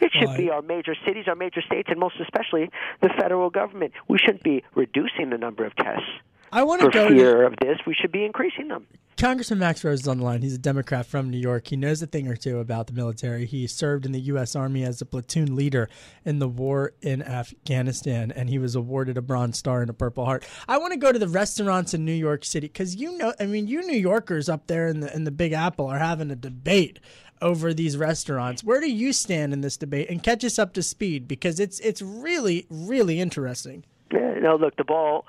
It 0.00 0.12
should 0.12 0.34
be 0.36 0.48
our 0.48 0.62
major 0.62 0.94
cities, 1.06 1.24
our 1.28 1.34
major 1.34 1.60
states, 1.60 1.88
and 1.90 2.00
most 2.00 2.14
especially 2.20 2.70
the 3.02 3.10
federal 3.20 3.50
government. 3.50 3.92
We 4.08 4.16
shouldn't 4.18 4.42
be 4.42 4.64
reducing 4.74 5.28
the 5.28 5.36
number 5.36 5.64
of 5.64 5.76
tests. 5.76 6.08
I 6.52 6.62
want 6.62 6.82
to 6.82 6.88
go 6.90 7.08
fear 7.08 7.42
to... 7.42 7.46
of 7.46 7.54
this. 7.60 7.78
We 7.86 7.94
should 7.94 8.12
be 8.12 8.24
increasing 8.24 8.68
them. 8.68 8.86
Congressman 9.20 9.58
Max 9.58 9.84
Rose 9.84 10.00
is 10.00 10.08
on 10.08 10.16
the 10.16 10.24
line. 10.24 10.40
He's 10.40 10.54
a 10.54 10.58
Democrat 10.58 11.04
from 11.04 11.28
New 11.28 11.38
York. 11.38 11.66
He 11.66 11.76
knows 11.76 12.00
a 12.00 12.06
thing 12.06 12.26
or 12.26 12.36
two 12.36 12.58
about 12.58 12.86
the 12.86 12.94
military. 12.94 13.44
He 13.44 13.66
served 13.66 14.06
in 14.06 14.12
the 14.12 14.20
U.S. 14.20 14.56
Army 14.56 14.82
as 14.82 15.02
a 15.02 15.04
platoon 15.04 15.54
leader 15.54 15.90
in 16.24 16.38
the 16.38 16.48
war 16.48 16.94
in 17.02 17.22
Afghanistan, 17.22 18.32
and 18.32 18.48
he 18.48 18.58
was 18.58 18.74
awarded 18.74 19.18
a 19.18 19.22
Bronze 19.22 19.58
Star 19.58 19.82
and 19.82 19.90
a 19.90 19.92
Purple 19.92 20.24
Heart. 20.24 20.46
I 20.66 20.78
want 20.78 20.94
to 20.94 20.98
go 20.98 21.12
to 21.12 21.18
the 21.18 21.28
restaurants 21.28 21.92
in 21.92 22.06
New 22.06 22.14
York 22.14 22.46
City 22.46 22.68
because 22.68 22.96
you 22.96 23.18
know, 23.18 23.34
I 23.38 23.44
mean, 23.44 23.66
you 23.66 23.82
New 23.82 23.98
Yorkers 23.98 24.48
up 24.48 24.68
there 24.68 24.88
in 24.88 25.00
the 25.00 25.14
in 25.14 25.24
the 25.24 25.30
Big 25.30 25.52
Apple 25.52 25.86
are 25.86 25.98
having 25.98 26.30
a 26.30 26.36
debate 26.36 26.98
over 27.42 27.74
these 27.74 27.98
restaurants. 27.98 28.64
Where 28.64 28.80
do 28.80 28.90
you 28.90 29.12
stand 29.12 29.52
in 29.52 29.60
this 29.60 29.76
debate? 29.76 30.08
And 30.08 30.22
catch 30.22 30.44
us 30.44 30.58
up 30.58 30.72
to 30.74 30.82
speed 30.82 31.28
because 31.28 31.60
it's 31.60 31.78
it's 31.80 32.00
really 32.00 32.66
really 32.70 33.20
interesting. 33.20 33.84
Yeah, 34.10 34.38
no, 34.40 34.56
look, 34.56 34.76
the 34.76 34.84
ball. 34.84 35.26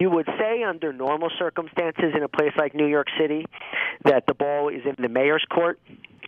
You 0.00 0.10
would 0.10 0.26
say 0.38 0.62
under 0.62 0.92
normal 0.92 1.30
circumstances 1.38 2.12
in 2.16 2.22
a 2.22 2.28
place 2.28 2.52
like 2.56 2.74
New 2.74 2.86
York 2.86 3.08
City 3.18 3.46
that 4.04 4.26
the 4.26 4.34
ball 4.34 4.68
is 4.68 4.82
in 4.84 4.96
the 4.98 5.08
mayor's 5.08 5.44
court 5.50 5.78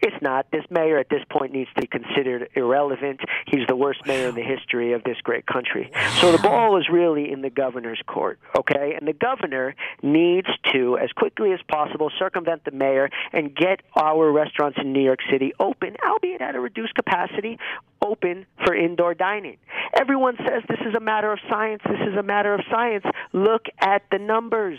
it's 0.03 0.21
not. 0.23 0.47
This 0.51 0.65
mayor 0.71 0.99
at 0.99 1.09
this 1.09 1.23
point 1.31 1.53
needs 1.53 1.71
to 1.75 1.81
be 1.81 1.87
considered 1.87 2.49
irrelevant. 2.55 3.21
He's 3.47 3.67
the 3.67 3.77
worst 3.77 4.07
mayor 4.07 4.29
in 4.29 4.35
the 4.35 4.43
history 4.43 4.93
of 4.93 5.05
this 5.05 5.17
great 5.23 5.47
country. 5.47 5.91
So 6.21 6.33
the 6.33 6.39
ball 6.39 6.79
is 6.79 6.89
really 6.91 7.31
in 7.31 7.43
the 7.43 7.51
governor's 7.51 8.01
court, 8.07 8.39
okay? 8.57 8.95
And 8.99 9.07
the 9.07 9.13
governor 9.13 9.75
needs 10.03 10.49
to, 10.73 10.99
as 10.99 11.11
quickly 11.13 11.53
as 11.53 11.61
possible, 11.69 12.11
circumvent 12.19 12.65
the 12.65 12.71
mayor 12.71 13.11
and 13.33 13.55
get 13.55 13.81
our 13.95 14.31
restaurants 14.31 14.79
in 14.81 14.93
New 14.93 15.03
York 15.03 15.21
City 15.31 15.53
open, 15.59 15.97
albeit 16.07 16.41
at 16.41 16.55
a 16.55 16.61
reduced 16.61 16.95
capacity, 16.95 17.59
open 18.07 18.47
for 18.65 18.75
indoor 18.75 19.15
dining. 19.15 19.59
Everyone 19.99 20.37
says 20.39 20.63
this 20.69 20.81
is 20.87 20.95
a 20.95 21.01
matter 21.01 21.33
of 21.33 21.39
science. 21.49 21.83
This 21.85 22.01
is 22.09 22.17
a 22.17 22.23
matter 22.23 22.55
of 22.55 22.61
science. 22.71 23.05
Look 23.33 23.67
at 23.81 24.03
the 24.11 24.19
numbers. 24.19 24.79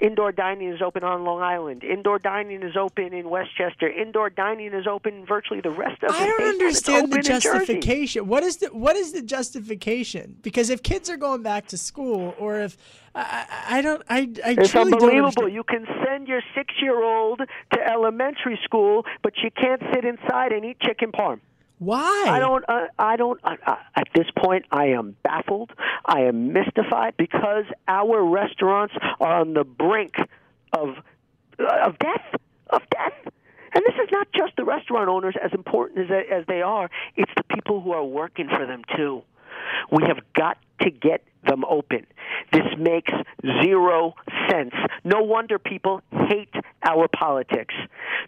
Indoor 0.00 0.32
dining 0.32 0.68
is 0.68 0.82
open 0.82 1.04
on 1.04 1.24
Long 1.24 1.40
Island. 1.40 1.82
Indoor 1.82 2.18
dining 2.18 2.62
is 2.62 2.76
open 2.76 3.12
in 3.12 3.30
Westchester. 3.30 3.88
Indoor 3.88 4.30
dining 4.30 4.72
is 4.72 4.86
open 4.86 5.24
virtually 5.26 5.60
the 5.60 5.70
rest 5.70 6.02
of 6.02 6.10
the 6.10 6.18
I 6.18 6.26
don't 6.26 6.42
understand 6.42 7.12
the 7.12 7.20
justification. 7.20 8.26
What 8.26 8.42
is 8.42 8.58
the 8.58 8.66
what 8.68 8.96
is 8.96 9.12
the 9.12 9.22
justification? 9.22 10.36
Because 10.42 10.70
if 10.70 10.82
kids 10.82 11.08
are 11.08 11.16
going 11.16 11.42
back 11.42 11.66
to 11.68 11.78
school, 11.78 12.34
or 12.38 12.60
if 12.60 12.76
I, 13.14 13.46
I 13.68 13.82
don't, 13.82 14.02
I, 14.08 14.28
I 14.44 14.56
it's 14.58 14.70
truly 14.70 14.92
unbelievable. 14.92 15.48
You 15.48 15.64
can 15.64 15.86
send 16.04 16.28
your 16.28 16.42
six-year-old 16.54 17.40
to 17.72 17.88
elementary 17.88 18.58
school, 18.64 19.04
but 19.22 19.32
you 19.42 19.50
can't 19.50 19.82
sit 19.92 20.04
inside 20.04 20.52
and 20.52 20.64
eat 20.64 20.78
chicken 20.80 21.10
parm. 21.10 21.40
Why? 21.78 22.24
I 22.28 22.38
don't. 22.38 22.64
Uh, 22.68 22.86
I 22.98 23.16
don't. 23.16 23.40
Uh, 23.44 23.56
uh, 23.66 23.76
at 23.94 24.08
this 24.14 24.26
point, 24.36 24.64
I 24.70 24.86
am 24.86 25.16
baffled. 25.22 25.70
I 26.04 26.22
am 26.22 26.52
mystified 26.52 27.14
because 27.16 27.64
our 27.86 28.22
restaurants 28.24 28.94
are 29.20 29.40
on 29.40 29.54
the 29.54 29.64
brink 29.64 30.16
of 30.72 30.96
uh, 31.58 31.86
of 31.86 31.98
death. 31.98 32.40
Of 32.70 32.82
death. 32.90 33.32
And 33.74 33.84
this 33.86 33.94
is 34.02 34.08
not 34.10 34.28
just 34.32 34.56
the 34.56 34.64
restaurant 34.64 35.08
owners, 35.08 35.36
as 35.42 35.52
important 35.52 36.10
as 36.10 36.24
as 36.32 36.44
they 36.46 36.62
are. 36.62 36.90
It's 37.16 37.32
the 37.36 37.44
people 37.44 37.80
who 37.80 37.92
are 37.92 38.04
working 38.04 38.48
for 38.48 38.66
them 38.66 38.82
too. 38.96 39.22
We 39.92 40.04
have 40.04 40.18
got 40.34 40.58
to 40.80 40.90
get 40.90 41.22
them 41.46 41.64
open. 41.64 42.06
This 42.52 42.66
makes 42.78 43.12
zero 43.62 44.14
sense. 44.50 44.74
No 45.04 45.22
wonder 45.22 45.58
people 45.58 46.02
hate 46.28 46.54
our 46.82 47.08
politics. 47.08 47.74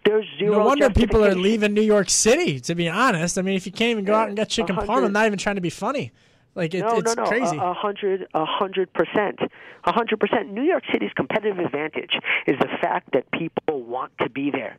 There's 0.05 0.27
zero. 0.39 0.59
No 0.59 0.65
wonder 0.65 0.91
people 0.91 1.25
are 1.25 1.35
leaving 1.35 1.75
New 1.75 1.83
York 1.83 2.11
City. 2.11 2.61
To 2.61 2.75
be 2.75 2.89
honest, 2.89 3.39
I 3.39 3.43
mean, 3.43 3.57
if 3.57 3.67
you 3.67 3.73
can't 3.73 3.91
even 3.91 4.05
go 4.05 4.15
out 4.15 4.29
and 4.29 4.37
get 4.37 4.49
chicken 4.49 4.77
parm, 4.77 5.05
I'm 5.05 5.13
not 5.13 5.27
even 5.27 5.39
trying 5.39 5.57
to 5.57 5.61
be 5.61 5.71
funny. 5.71 6.13
Like 6.55 6.75
it, 6.75 6.81
no, 6.81 6.99
it's 6.99 7.15
no, 7.15 7.23
no, 7.23 7.29
crazy. 7.29 7.57
A 7.57 7.73
hundred, 7.73 8.27
a 8.35 8.45
hundred 8.45 8.93
percent, 8.93 9.39
a 9.85 9.93
hundred 9.93 10.19
percent. 10.19 10.53
New 10.53 10.63
York 10.63 10.83
City's 10.93 11.13
competitive 11.15 11.59
advantage 11.59 12.13
is 12.47 12.59
the 12.59 12.69
fact 12.81 13.13
that 13.13 13.31
people 13.31 13.83
want 13.83 14.13
to 14.19 14.29
be 14.29 14.51
there. 14.51 14.77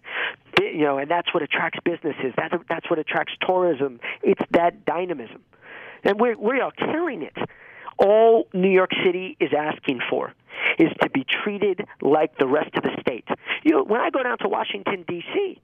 You 0.60 0.84
know, 0.84 0.98
and 0.98 1.10
that's 1.10 1.34
what 1.34 1.44
attracts 1.44 1.80
businesses. 1.86 2.34
That 2.36 2.52
that's 2.68 2.90
what 2.90 3.00
attracts 3.00 3.34
tourism. 3.48 4.00
It's 4.22 4.42
that 4.52 4.86
dynamism, 4.86 5.42
and 6.04 6.20
we're 6.20 6.38
we 6.38 6.60
are 6.60 6.72
killing 6.72 7.22
it. 7.22 7.38
All 7.98 8.48
New 8.54 8.70
York 8.70 8.92
City 9.04 9.38
is 9.40 9.52
asking 9.58 10.00
for 10.10 10.34
is 10.80 10.90
to 11.02 11.10
be 11.10 11.26
treated 11.44 11.86
like 12.02 12.38
the 12.38 12.48
rest 12.48 12.76
of 12.76 12.84
the 12.84 12.96
state. 13.00 13.28
You 13.64 13.72
know, 13.72 13.84
when 13.84 14.02
I 14.02 14.10
go 14.10 14.24
down 14.24 14.38
to 14.40 14.48
Washington 14.48 15.06
D.C. 15.08 15.62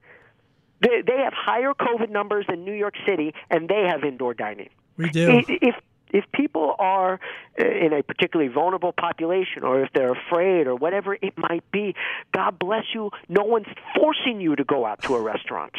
They, 0.80 1.02
they 1.02 1.18
have 1.24 1.34
higher 1.34 1.74
COVID 1.74 2.12
numbers 2.12 2.46
than 2.48 2.64
New 2.64 2.74
York 2.74 2.94
City, 3.08 3.34
and 3.50 3.68
they 3.68 3.86
have 3.88 4.04
indoor 4.04 4.36
dining. 4.36 4.70
We 4.96 5.10
do. 5.10 5.42
If 5.48 5.76
if 6.10 6.24
people 6.34 6.76
are 6.80 7.20
uh, 7.60 7.66
in 7.66 7.94
a 7.94 8.02
particularly 8.02 8.52
vulnerable 8.52 8.94
population, 8.94 9.64
or 9.64 9.84
if 9.84 9.90
they're 9.94 10.14
afraid, 10.14 10.68
or 10.68 10.76
whatever 10.76 11.16
it 11.16 11.38
might 11.38 11.70
be, 11.72 11.96
God 12.34 12.58
bless 12.60 12.86
you. 12.94 13.12
No 13.28 13.44
one's 13.44 13.68
forcing 13.96 14.40
you 14.40 14.56
to 14.56 14.64
go 14.64 14.86
out 14.86 15.02
to 15.04 15.16
a 15.16 15.22
restaurant. 15.22 15.74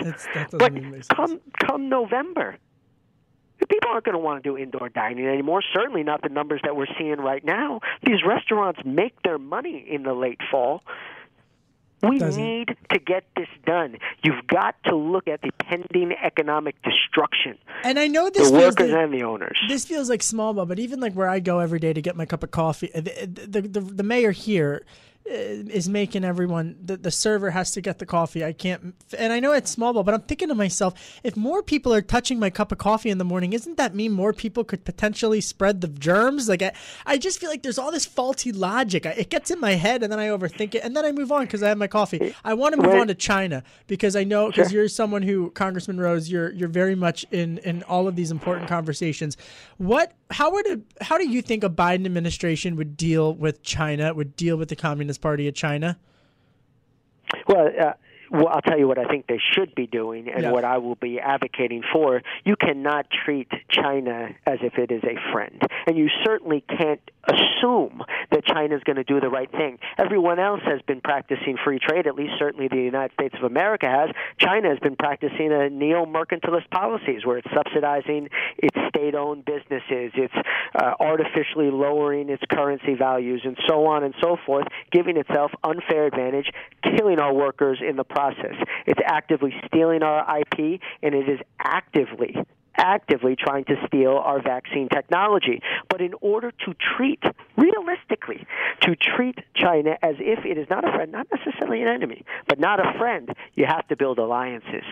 but 0.52 0.72
come 1.14 1.40
come 1.66 1.88
November, 1.88 2.56
people 3.66 3.90
aren't 3.90 4.04
going 4.04 4.14
to 4.14 4.18
want 4.18 4.42
to 4.42 4.48
do 4.48 4.56
indoor 4.56 4.88
dining 4.88 5.26
anymore. 5.26 5.62
Certainly 5.74 6.02
not 6.04 6.22
the 6.22 6.28
numbers 6.28 6.60
that 6.64 6.76
we're 6.76 6.86
seeing 6.98 7.16
right 7.18 7.44
now. 7.44 7.80
These 8.04 8.22
restaurants 8.26 8.80
make 8.84 9.20
their 9.22 9.38
money 9.38 9.84
in 9.88 10.02
the 10.02 10.14
late 10.14 10.40
fall. 10.50 10.82
We 12.00 12.20
Doesn't. 12.20 12.40
need 12.40 12.76
to 12.92 13.00
get 13.00 13.24
this 13.34 13.48
done. 13.66 13.96
You've 14.22 14.46
got 14.46 14.76
to 14.84 14.94
look 14.94 15.26
at 15.26 15.42
the 15.42 15.50
pending 15.58 16.12
economic 16.12 16.76
destruction. 16.82 17.58
And 17.82 17.98
I 17.98 18.06
know 18.06 18.30
this 18.30 18.50
the 18.52 18.56
feels 18.56 18.74
workers 18.76 18.92
like- 18.92 19.02
and 19.02 19.12
the 19.12 19.24
owners. 19.24 19.58
This 19.66 19.84
feels 19.84 20.08
like 20.08 20.22
small 20.22 20.54
but 20.54 20.78
even 20.78 21.00
like 21.00 21.14
where 21.14 21.28
I 21.28 21.40
go 21.40 21.58
every 21.58 21.80
day 21.80 21.92
to 21.92 22.00
get 22.00 22.14
my 22.14 22.24
cup 22.24 22.44
of 22.44 22.52
coffee, 22.52 22.90
the 22.94 23.46
the, 23.48 23.60
the, 23.62 23.80
the 23.80 24.02
mayor 24.04 24.30
here 24.30 24.84
Uh, 25.26 25.68
is 25.68 25.90
making 25.90 26.24
everyone 26.24 26.74
the, 26.82 26.96
the 26.96 27.10
server 27.10 27.50
has 27.50 27.70
to 27.72 27.82
get 27.82 27.98
the 27.98 28.06
coffee. 28.06 28.42
I 28.42 28.54
can't, 28.54 28.94
and 29.18 29.30
I 29.30 29.40
know 29.40 29.52
it's 29.52 29.70
small 29.70 29.92
ball, 29.92 30.02
but 30.02 30.14
I'm 30.14 30.22
thinking 30.22 30.48
to 30.48 30.54
myself, 30.54 31.20
if 31.22 31.36
more 31.36 31.62
people 31.62 31.92
are 31.92 32.00
touching 32.00 32.38
my 32.38 32.48
cup 32.48 32.72
of 32.72 32.78
coffee 32.78 33.10
in 33.10 33.18
the 33.18 33.26
morning, 33.26 33.52
isn't 33.52 33.76
that 33.76 33.94
mean 33.94 34.12
more 34.12 34.32
people 34.32 34.64
could 34.64 34.86
potentially 34.86 35.42
spread 35.42 35.82
the 35.82 35.88
germs? 35.88 36.48
Like 36.48 36.62
I, 36.62 36.72
I 37.04 37.18
just 37.18 37.38
feel 37.40 37.50
like 37.50 37.62
there's 37.62 37.76
all 37.78 37.92
this 37.92 38.06
faulty 38.06 38.52
logic. 38.52 39.04
I, 39.04 39.10
it 39.10 39.28
gets 39.28 39.50
in 39.50 39.60
my 39.60 39.72
head, 39.72 40.02
and 40.02 40.10
then 40.10 40.18
I 40.18 40.28
overthink 40.28 40.74
it, 40.74 40.82
and 40.82 40.96
then 40.96 41.04
I 41.04 41.12
move 41.12 41.30
on 41.30 41.42
because 41.44 41.62
I 41.62 41.68
have 41.68 41.78
my 41.78 41.88
coffee. 41.88 42.34
I 42.42 42.54
want 42.54 42.74
to 42.76 42.80
move 42.80 42.92
Wait. 42.92 43.00
on 43.00 43.08
to 43.08 43.14
China 43.14 43.62
because 43.86 44.16
I 44.16 44.24
know 44.24 44.46
because 44.46 44.70
Sure. 44.70 44.80
you're 44.80 44.88
someone 44.88 45.20
who 45.20 45.50
Congressman 45.50 46.00
Rose, 46.00 46.30
you're 46.30 46.52
you're 46.52 46.70
very 46.70 46.94
much 46.94 47.26
in 47.30 47.58
in 47.58 47.82
all 47.82 48.08
of 48.08 48.16
these 48.16 48.30
important 48.30 48.66
conversations. 48.66 49.36
What 49.76 50.12
how 50.30 50.50
would 50.52 50.66
it, 50.66 50.80
how 51.00 51.18
do 51.18 51.28
you 51.28 51.42
think 51.42 51.64
a 51.64 51.70
Biden 51.70 52.04
administration 52.06 52.76
would 52.76 52.96
deal 52.96 53.34
with 53.34 53.62
China? 53.62 54.12
Would 54.14 54.36
deal 54.36 54.56
with 54.56 54.68
the 54.68 54.76
Communist 54.76 55.20
Party 55.20 55.48
of 55.48 55.54
China? 55.54 55.98
Well, 57.46 57.68
uh, 57.80 57.92
well, 58.30 58.48
I'll 58.48 58.60
tell 58.60 58.78
you 58.78 58.86
what 58.86 58.98
I 58.98 59.04
think 59.06 59.26
they 59.26 59.40
should 59.54 59.74
be 59.74 59.86
doing 59.86 60.28
and 60.28 60.42
Yeah. 60.42 60.50
what 60.52 60.64
I 60.64 60.78
will 60.78 60.96
be 60.96 61.18
advocating 61.18 61.82
for. 61.92 62.22
You 62.44 62.56
cannot 62.56 63.06
treat 63.10 63.48
China 63.70 64.30
as 64.46 64.58
if 64.62 64.78
it 64.78 64.90
is 64.90 65.02
a 65.04 65.16
friend. 65.32 65.62
And 65.86 65.96
you 65.96 66.08
certainly 66.24 66.62
can't 66.68 67.00
assume 67.28 68.02
that 68.30 68.44
China 68.44 68.76
is 68.76 68.82
going 68.84 68.96
to 68.96 69.04
do 69.04 69.20
the 69.20 69.28
right 69.28 69.50
thing. 69.50 69.78
Everyone 69.98 70.38
else 70.38 70.60
has 70.64 70.80
been 70.82 71.00
practicing 71.00 71.56
free 71.62 71.78
trade, 71.78 72.06
at 72.06 72.14
least 72.14 72.32
certainly 72.38 72.68
the 72.68 72.76
United 72.76 73.12
States 73.14 73.34
of 73.38 73.44
America 73.44 73.86
has. 73.86 74.10
China 74.38 74.68
has 74.68 74.78
been 74.78 74.96
practicing 74.96 75.52
a 75.52 75.70
neo 75.70 76.04
mercantilist 76.06 76.70
policies 76.70 77.24
where 77.24 77.38
it's 77.38 77.48
subsidizing 77.54 78.28
its 78.58 78.76
state 78.88 79.14
owned 79.14 79.44
businesses, 79.44 80.12
it's 80.14 80.34
uh, 80.74 80.94
artificially 81.00 81.70
lowering 81.70 82.28
its 82.30 82.42
currency 82.50 82.94
values, 82.94 83.42
and 83.44 83.56
so 83.68 83.86
on 83.86 84.04
and 84.04 84.14
so 84.20 84.36
forth, 84.46 84.66
giving 84.92 85.16
itself 85.16 85.50
unfair 85.64 86.06
advantage, 86.06 86.50
killing 86.82 87.18
our 87.18 87.34
workers 87.34 87.78
in 87.86 87.96
the 87.96 88.04
process. 88.04 88.54
It's 88.86 89.00
actively 89.04 89.54
stealing 89.66 90.02
our 90.02 90.40
IP, 90.40 90.80
and 91.02 91.14
it 91.14 91.28
is 91.28 91.40
actively 91.58 92.36
actively 92.78 93.36
trying 93.36 93.64
to 93.64 93.74
steal 93.86 94.12
our 94.12 94.40
vaccine 94.40 94.88
technology. 94.88 95.60
But 95.90 96.00
in 96.00 96.14
order 96.20 96.50
to 96.50 96.74
treat, 96.96 97.22
realistically, 97.56 98.46
to 98.82 98.96
treat 98.96 99.38
China 99.54 99.98
as 100.02 100.14
if 100.18 100.44
it 100.44 100.56
is 100.56 100.68
not 100.70 100.88
a 100.88 100.92
friend, 100.92 101.12
not 101.12 101.26
necessarily 101.32 101.82
an 101.82 101.88
enemy, 101.88 102.24
but 102.48 102.58
not 102.58 102.80
a 102.80 102.96
friend, 102.98 103.34
you 103.54 103.66
have 103.66 103.86
to 103.88 103.96
build 103.96 104.18
alliances. 104.18 104.84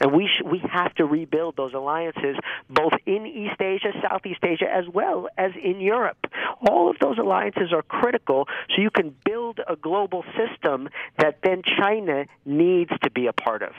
And 0.00 0.12
we 0.12 0.26
sh- 0.26 0.42
we 0.44 0.58
have 0.70 0.94
to 0.94 1.04
rebuild 1.04 1.56
those 1.56 1.74
alliances 1.74 2.36
both 2.68 2.92
in 3.06 3.26
East 3.26 3.60
Asia, 3.60 3.92
Southeast 4.08 4.42
Asia, 4.42 4.66
as 4.72 4.84
well 4.92 5.28
as 5.36 5.52
in 5.62 5.80
Europe. 5.80 6.26
All 6.68 6.90
of 6.90 6.96
those 7.00 7.18
alliances 7.18 7.72
are 7.72 7.82
critical 7.82 8.48
so 8.70 8.82
you 8.82 8.90
can 8.90 9.14
build 9.24 9.60
a 9.66 9.76
global 9.76 10.24
system 10.36 10.88
that 11.18 11.38
then 11.42 11.62
China 11.62 12.24
needs 12.44 12.90
to 13.02 13.10
be 13.10 13.26
a 13.26 13.32
part 13.32 13.62
of. 13.62 13.72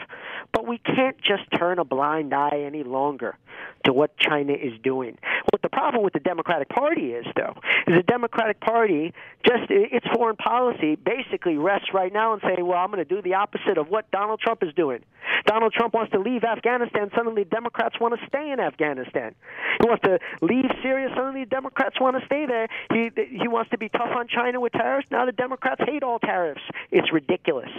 But 0.52 0.68
we 0.68 0.78
can't 0.78 1.18
just 1.22 1.44
turn 1.58 1.80
a 1.80 1.86
blind 1.86 2.34
eye 2.34 2.64
any 2.66 2.84
longer 2.84 3.38
to 3.86 3.94
what 3.94 4.18
China 4.18 4.54
is 4.54 4.74
doing. 4.84 5.18
What 5.52 5.62
the 5.62 5.70
problem 5.70 6.04
with 6.04 6.14
the 6.14 6.20
Democratic 6.20 6.70
Party 6.70 7.14
is, 7.14 7.26
though, 7.36 7.56
is 7.88 7.96
the 7.98 8.04
Democratic 8.04 8.60
Party 8.60 9.14
just 9.46 9.70
its 9.70 10.06
foreign 10.14 10.36
policy 10.36 10.96
basically 10.96 11.58
rests 11.58 11.90
right 11.94 12.14
now 12.14 12.34
and 12.34 12.42
saying, 12.44 12.66
"Well, 12.66 12.78
I'm 12.78 12.92
going 12.92 13.06
to 13.06 13.06
do 13.06 13.22
the 13.22 13.36
opposite 13.36 13.78
of 13.78 13.90
what 13.90 14.10
Donald 14.12 14.40
Trump 14.40 14.64
is 14.64 14.74
doing." 14.76 15.04
Donald 15.46 15.74
Trump 15.74 15.94
wants 15.94 16.11
to 16.12 16.20
leave 16.20 16.44
Afghanistan. 16.44 17.10
Suddenly, 17.16 17.46
Democrats 17.46 18.00
want 18.00 18.20
to 18.20 18.26
stay 18.28 18.52
in 18.52 18.60
Afghanistan. 18.60 19.36
He 19.82 19.88
wants 19.88 20.04
to 20.04 20.20
leave 20.42 20.70
Syria. 20.82 21.10
Suddenly, 21.16 21.46
Democrats 21.46 22.00
want 22.00 22.20
to 22.20 22.26
stay 22.26 22.46
there. 22.46 22.68
He 22.92 23.12
he 23.16 23.48
wants 23.48 23.72
to 23.72 23.78
be 23.78 23.90
tough 23.90 24.12
on 24.16 24.28
China 24.28 24.60
with 24.60 24.74
tariffs. 24.74 25.08
Now 25.12 25.26
the 25.26 25.32
Democrats 25.32 25.82
hate 25.86 26.04
all 26.04 26.20
tariffs. 26.20 26.62
It's 26.92 27.12
ridiculous. 27.12 27.70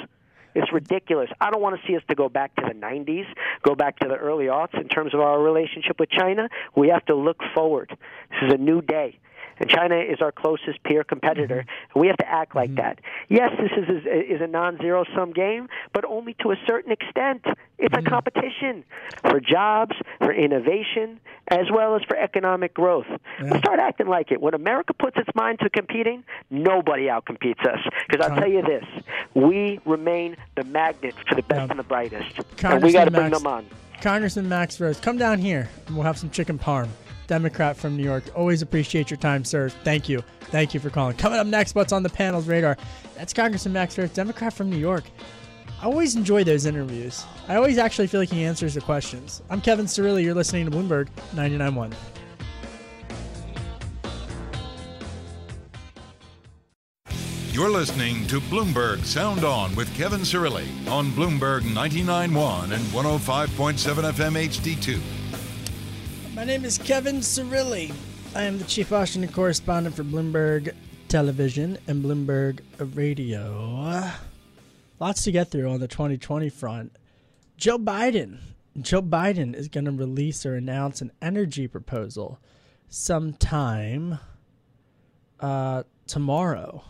It's 0.55 0.70
ridiculous. 0.72 1.30
I 1.41 1.51
don't 1.51 1.62
want 1.62 1.80
to 1.80 1.87
see 1.87 1.97
us 1.97 2.03
to 2.09 2.14
go 2.14 2.28
back 2.28 2.55
to 2.57 2.62
the 2.62 2.74
90s, 2.74 3.24
go 3.62 3.74
back 3.74 3.99
to 4.01 4.09
the 4.09 4.16
early 4.16 4.47
aughts 4.47 4.78
in 4.78 4.89
terms 4.89 5.14
of 5.14 5.20
our 5.20 5.41
relationship 5.41 5.99
with 5.99 6.11
China. 6.11 6.49
We 6.76 6.89
have 6.89 7.05
to 7.07 7.14
look 7.14 7.39
forward. 7.55 7.89
This 7.89 8.49
is 8.49 8.55
a 8.55 8.59
new 8.59 8.83
day. 8.83 9.18
And 9.63 9.71
China 9.71 9.97
is 9.97 10.21
our 10.21 10.33
closest 10.33 10.83
peer 10.83 11.05
competitor, 11.05 11.61
mm-hmm. 11.61 11.93
and 11.95 12.01
we 12.01 12.09
have 12.09 12.17
to 12.17 12.29
act 12.29 12.57
like 12.57 12.71
mm-hmm. 12.71 12.83
that. 12.83 12.99
Yes, 13.29 13.53
this 13.61 13.71
is 13.71 14.05
is 14.05 14.41
a 14.41 14.49
non-zero 14.49 15.05
sum 15.15 15.33
game, 15.33 15.69
but 15.93 16.05
only 16.05 16.35
to 16.43 16.51
a 16.51 16.57
certain 16.67 16.91
extent. 16.91 17.45
It's 17.79 17.95
a 17.95 17.99
mm-hmm. 17.99 18.09
competition 18.09 18.83
for 19.21 19.39
jobs, 19.39 19.95
for 20.19 20.33
innovation, 20.33 21.21
as 21.47 21.67
well 21.73 21.95
as 21.95 22.03
for 22.09 22.17
economic 22.17 22.75
growth. 22.75 23.07
We 23.41 23.57
start 23.59 23.79
acting 23.79 24.09
like 24.09 24.33
it. 24.33 24.41
When 24.41 24.55
America 24.55 24.95
puts 24.95 25.17
its 25.17 25.31
mind 25.37 25.61
to 25.61 25.71
competing, 25.71 26.25
nobody 26.51 27.05
outcompetes 27.05 27.65
us. 27.65 27.79
Because 28.09 28.27
I'll 28.27 28.37
tell 28.37 28.51
you 28.51 28.63
this: 28.63 28.85
we 29.35 29.79
remain 29.87 30.37
the 30.57 30.65
magnet 30.65 31.15
for 31.29 31.37
the 31.37 31.43
best 31.43 31.71
and 31.71 31.79
the 31.79 31.85
brightest, 31.85 32.41
and 32.65 32.83
we 32.83 32.93
got 32.93 33.05
to 33.05 33.13
bring 33.13 33.31
Max- 33.31 33.39
them 33.39 33.47
on. 33.47 33.67
Congressman 34.01 34.49
Max 34.49 34.81
Rose, 34.81 34.99
come 34.99 35.17
down 35.17 35.39
here 35.39 35.71
and 35.87 35.95
we'll 35.95 36.05
have 36.05 36.19
some 36.19 36.31
chicken 36.31 36.59
parm. 36.59 36.89
Democrat 37.27 37.77
from 37.77 37.97
New 37.97 38.03
York. 38.03 38.25
Always 38.35 38.62
appreciate 38.62 39.11
your 39.11 39.18
time, 39.18 39.45
sir. 39.45 39.68
Thank 39.68 40.09
you. 40.09 40.23
Thank 40.43 40.75
you 40.75 40.81
for 40.81 40.91
calling. 40.91 41.16
Coming 41.16 41.39
up 41.39 41.47
next, 41.47 41.75
what's 41.75 41.93
on 41.93 42.03
the 42.03 42.11
panel's 42.11 42.47
radar? 42.47 42.77
That's 43.16 43.33
Congressman 43.33 43.73
Max 43.73 43.97
Rose, 43.97 44.11
Democrat 44.11 44.53
from 44.53 44.70
New 44.70 44.77
York. 44.77 45.05
I 45.81 45.87
always 45.87 46.14
enjoy 46.14 46.45
those 46.45 46.66
interviews. 46.66 47.25
I 47.49 47.57
always 47.57 47.79
actually 47.79 48.07
feel 48.07 48.20
like 48.20 48.31
he 48.31 48.45
answers 48.45 48.75
the 48.75 48.81
questions. 48.81 49.43
I'm 49.51 49.61
Kevin 49.61 49.87
Cirilli. 49.87 50.23
You're 50.23 50.35
listening 50.35 50.70
to 50.70 50.70
Bloomberg 50.70 51.09
99.1. 51.35 51.93
You're 57.53 57.68
listening 57.68 58.27
to 58.29 58.41
Bloomberg 58.41 59.05
Sound 59.05 59.45
On 59.45 59.75
with 59.75 59.95
Kevin 59.95 60.20
Cirilli 60.20 60.66
on 60.89 61.11
Bloomberg 61.11 61.61
99.1 61.61 62.73
and 62.73 62.85
105.7 62.85 64.12
FM 64.12 64.49
HD2. 64.49 65.22
My 66.43 66.47
name 66.47 66.64
is 66.64 66.76
Kevin 66.76 67.18
Cirilli. 67.18 67.95
I 68.34 68.43
am 68.43 68.59
the 68.59 68.64
chief 68.64 68.90
Washington 68.90 69.32
correspondent 69.32 69.95
for 69.95 70.03
Bloomberg 70.03 70.74
Television 71.07 71.78
and 71.86 72.05
Bloomberg 72.05 72.59
Radio. 72.97 74.03
Lots 74.99 75.22
to 75.22 75.30
get 75.30 75.53
through 75.53 75.70
on 75.70 75.78
the 75.78 75.86
2020 75.86 76.49
front. 76.49 76.97
Joe 77.57 77.78
Biden. 77.78 78.38
Joe 78.80 79.03
Biden 79.03 79.55
is 79.55 79.68
going 79.68 79.84
to 79.84 79.93
release 79.93 80.45
or 80.45 80.57
announce 80.57 81.01
an 81.01 81.12
energy 81.22 81.68
proposal 81.68 82.40
sometime 82.88 84.18
uh, 85.38 85.84
tomorrow. 86.09 86.82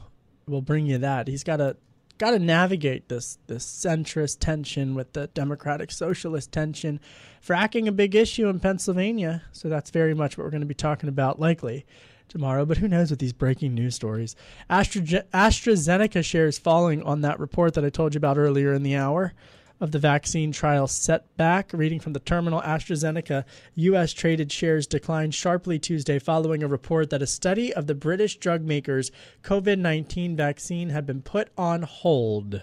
We'll 0.48 0.62
bring 0.62 0.86
you 0.86 0.96
that. 0.96 1.28
He's 1.28 1.44
got 1.44 1.58
to 1.58 1.76
got 2.22 2.30
to 2.30 2.38
navigate 2.38 3.08
this 3.08 3.38
this 3.48 3.66
centrist 3.66 4.38
tension 4.38 4.94
with 4.94 5.12
the 5.12 5.26
Democratic 5.34 5.90
Socialist 5.90 6.52
tension. 6.52 7.00
Fracking 7.44 7.88
a 7.88 7.92
big 7.92 8.14
issue 8.14 8.46
in 8.46 8.60
Pennsylvania, 8.60 9.42
so 9.50 9.68
that's 9.68 9.90
very 9.90 10.14
much 10.14 10.38
what 10.38 10.44
we're 10.44 10.52
going 10.52 10.60
to 10.60 10.66
be 10.66 10.72
talking 10.72 11.08
about 11.08 11.40
likely 11.40 11.84
tomorrow. 12.28 12.64
But 12.64 12.76
who 12.78 12.86
knows 12.86 13.10
with 13.10 13.18
these 13.18 13.32
breaking 13.32 13.74
news 13.74 13.96
stories? 13.96 14.36
Astra, 14.70 15.02
AstraZeneca 15.34 16.24
shares 16.24 16.60
falling 16.60 17.02
on 17.02 17.22
that 17.22 17.40
report 17.40 17.74
that 17.74 17.84
I 17.84 17.90
told 17.90 18.14
you 18.14 18.18
about 18.18 18.38
earlier 18.38 18.72
in 18.72 18.84
the 18.84 18.94
hour. 18.94 19.34
Of 19.82 19.90
the 19.90 19.98
vaccine 19.98 20.52
trial 20.52 20.86
setback. 20.86 21.72
Reading 21.72 21.98
from 21.98 22.12
the 22.12 22.20
terminal, 22.20 22.62
AstraZeneca 22.62 23.44
U.S. 23.74 24.12
traded 24.12 24.52
shares 24.52 24.86
declined 24.86 25.34
sharply 25.34 25.76
Tuesday 25.76 26.20
following 26.20 26.62
a 26.62 26.68
report 26.68 27.10
that 27.10 27.20
a 27.20 27.26
study 27.26 27.74
of 27.74 27.88
the 27.88 27.94
British 27.94 28.36
drug 28.36 28.62
maker's 28.62 29.10
COVID 29.42 29.80
19 29.80 30.36
vaccine 30.36 30.90
had 30.90 31.04
been 31.04 31.20
put 31.20 31.48
on 31.58 31.82
hold. 31.82 32.62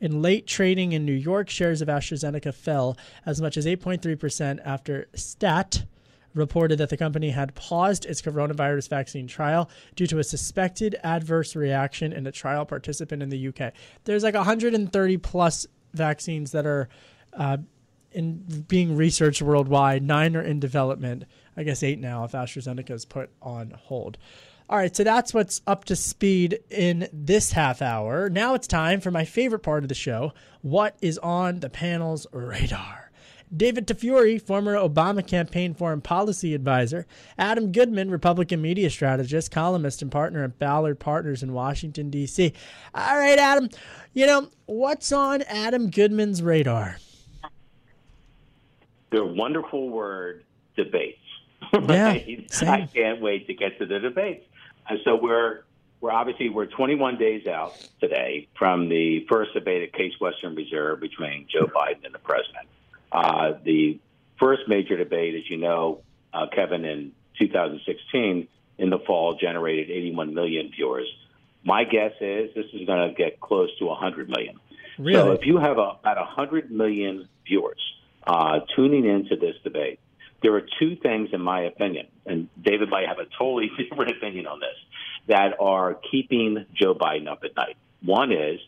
In 0.00 0.22
late 0.22 0.46
trading 0.46 0.92
in 0.92 1.04
New 1.04 1.12
York, 1.12 1.50
shares 1.50 1.82
of 1.82 1.88
AstraZeneca 1.88 2.54
fell 2.54 2.96
as 3.26 3.42
much 3.42 3.58
as 3.58 3.66
8.3% 3.66 4.58
after 4.64 5.06
STAT 5.14 5.84
reported 6.34 6.78
that 6.78 6.88
the 6.88 6.96
company 6.96 7.30
had 7.30 7.54
paused 7.54 8.04
its 8.04 8.20
coronavirus 8.20 8.88
vaccine 8.88 9.26
trial 9.26 9.70
due 9.94 10.06
to 10.06 10.18
a 10.18 10.24
suspected 10.24 10.96
adverse 11.04 11.54
reaction 11.54 12.12
in 12.12 12.26
a 12.26 12.32
trial 12.32 12.64
participant 12.64 13.22
in 13.22 13.28
the 13.28 13.48
UK. 13.48 13.72
There's 14.04 14.24
like 14.24 14.34
130 14.34 15.16
plus 15.18 15.66
vaccines 15.94 16.52
that 16.52 16.66
are 16.66 16.88
uh, 17.32 17.58
in 18.12 18.64
being 18.68 18.96
researched 18.96 19.42
worldwide. 19.42 20.02
Nine 20.02 20.36
are 20.36 20.42
in 20.42 20.60
development. 20.60 21.24
I 21.56 21.62
guess 21.62 21.82
eight 21.82 22.00
now 22.00 22.24
if 22.24 22.32
AstraZeneca 22.32 22.90
is 22.90 23.04
put 23.04 23.30
on 23.42 23.70
hold. 23.70 24.18
All 24.68 24.78
right, 24.78 24.94
so 24.96 25.04
that's 25.04 25.34
what's 25.34 25.60
up 25.66 25.84
to 25.86 25.96
speed 25.96 26.60
in 26.70 27.08
this 27.12 27.52
half 27.52 27.82
hour. 27.82 28.30
Now 28.30 28.54
it's 28.54 28.66
time 28.66 29.00
for 29.00 29.10
my 29.10 29.24
favorite 29.26 29.58
part 29.58 29.82
of 29.82 29.88
the 29.88 29.94
show. 29.94 30.32
What 30.62 30.96
is 31.02 31.18
on 31.18 31.60
the 31.60 31.68
panel's 31.68 32.26
radar? 32.32 33.03
David 33.56 33.86
Tafuri, 33.86 34.40
former 34.40 34.74
Obama 34.74 35.26
campaign 35.26 35.74
foreign 35.74 36.00
policy 36.00 36.54
advisor, 36.54 37.06
Adam 37.38 37.72
Goodman, 37.72 38.10
Republican 38.10 38.60
media 38.60 38.90
strategist, 38.90 39.50
columnist, 39.50 40.02
and 40.02 40.10
partner 40.10 40.42
at 40.44 40.58
Ballard 40.58 40.98
Partners 40.98 41.42
in 41.42 41.52
Washington, 41.52 42.10
D.C. 42.10 42.52
All 42.94 43.18
right, 43.18 43.38
Adam, 43.38 43.68
you 44.12 44.26
know, 44.26 44.48
what's 44.66 45.12
on 45.12 45.42
Adam 45.42 45.90
Goodman's 45.90 46.42
radar? 46.42 46.98
The 49.10 49.24
wonderful 49.24 49.88
word 49.88 50.44
debates. 50.76 51.18
Yeah, 51.88 52.18
same. 52.50 52.68
I 52.68 52.86
can't 52.86 53.20
wait 53.20 53.46
to 53.48 53.54
get 53.54 53.78
to 53.78 53.86
the 53.86 53.98
debates. 53.98 54.46
And 54.88 55.00
so 55.02 55.16
we're 55.16 55.62
we're 56.00 56.12
obviously 56.12 56.50
we're 56.50 56.66
21 56.66 57.16
days 57.16 57.46
out 57.46 57.72
today 58.00 58.46
from 58.56 58.88
the 58.88 59.24
first 59.28 59.54
debate 59.54 59.82
at 59.82 59.92
Case 59.92 60.12
Western 60.20 60.54
Reserve 60.54 61.00
between 61.00 61.46
Joe 61.50 61.66
Biden 61.66 62.04
and 62.04 62.14
the 62.14 62.18
president. 62.18 62.68
Uh, 63.14 63.52
the 63.64 64.00
first 64.40 64.62
major 64.66 64.96
debate, 64.96 65.36
as 65.36 65.48
you 65.48 65.56
know, 65.56 66.00
uh, 66.32 66.46
Kevin, 66.52 66.84
in 66.84 67.12
2016 67.38 68.48
in 68.78 68.90
the 68.90 68.98
fall 69.06 69.36
generated 69.40 69.90
81 69.90 70.34
million 70.34 70.70
viewers. 70.74 71.06
My 71.64 71.84
guess 71.84 72.12
is 72.20 72.52
this 72.54 72.66
is 72.72 72.86
going 72.86 73.08
to 73.08 73.14
get 73.14 73.40
close 73.40 73.70
to 73.78 73.86
100 73.86 74.28
million. 74.28 74.58
Really? 74.98 75.14
So 75.14 75.32
if 75.32 75.46
you 75.46 75.58
have 75.58 75.78
a, 75.78 75.96
about 76.00 76.16
100 76.16 76.70
million 76.70 77.28
viewers 77.46 77.80
uh, 78.26 78.60
tuning 78.74 79.06
into 79.06 79.36
this 79.36 79.54
debate, 79.62 80.00
there 80.42 80.54
are 80.54 80.62
two 80.78 80.96
things, 80.96 81.30
in 81.32 81.40
my 81.40 81.62
opinion, 81.62 82.08
and 82.26 82.48
David 82.60 82.90
might 82.90 83.06
have 83.06 83.18
a 83.18 83.26
totally 83.38 83.70
different 83.78 84.10
opinion 84.10 84.46
on 84.46 84.60
this, 84.60 84.76
that 85.28 85.54
are 85.60 85.96
keeping 86.10 86.66
Joe 86.74 86.94
Biden 86.94 87.28
up 87.28 87.44
at 87.44 87.56
night. 87.56 87.76
One 88.02 88.32
is 88.32 88.60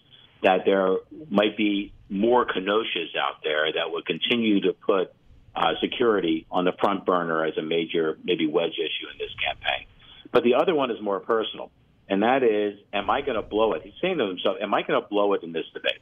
that 0.42 0.64
there 0.64 0.96
might 1.30 1.56
be 1.56 1.92
more 2.08 2.46
Kenosha's 2.46 3.14
out 3.18 3.42
there 3.42 3.72
that 3.72 3.90
would 3.90 4.06
continue 4.06 4.60
to 4.62 4.72
put 4.72 5.12
uh, 5.54 5.72
security 5.80 6.46
on 6.50 6.64
the 6.64 6.72
front 6.78 7.06
burner 7.06 7.44
as 7.44 7.56
a 7.56 7.62
major, 7.62 8.18
maybe 8.22 8.46
wedge 8.46 8.74
issue 8.74 9.10
in 9.10 9.18
this 9.18 9.30
campaign. 9.44 9.86
But 10.32 10.44
the 10.44 10.54
other 10.54 10.74
one 10.74 10.90
is 10.90 11.00
more 11.00 11.20
personal, 11.20 11.70
and 12.08 12.22
that 12.22 12.42
is, 12.42 12.78
am 12.92 13.08
I 13.08 13.22
going 13.22 13.36
to 13.36 13.42
blow 13.42 13.72
it? 13.72 13.82
He's 13.82 13.94
saying 14.02 14.18
to 14.18 14.26
himself, 14.26 14.58
am 14.60 14.74
I 14.74 14.82
going 14.82 15.00
to 15.00 15.08
blow 15.08 15.32
it 15.32 15.42
in 15.42 15.52
this 15.52 15.64
debate? 15.72 16.00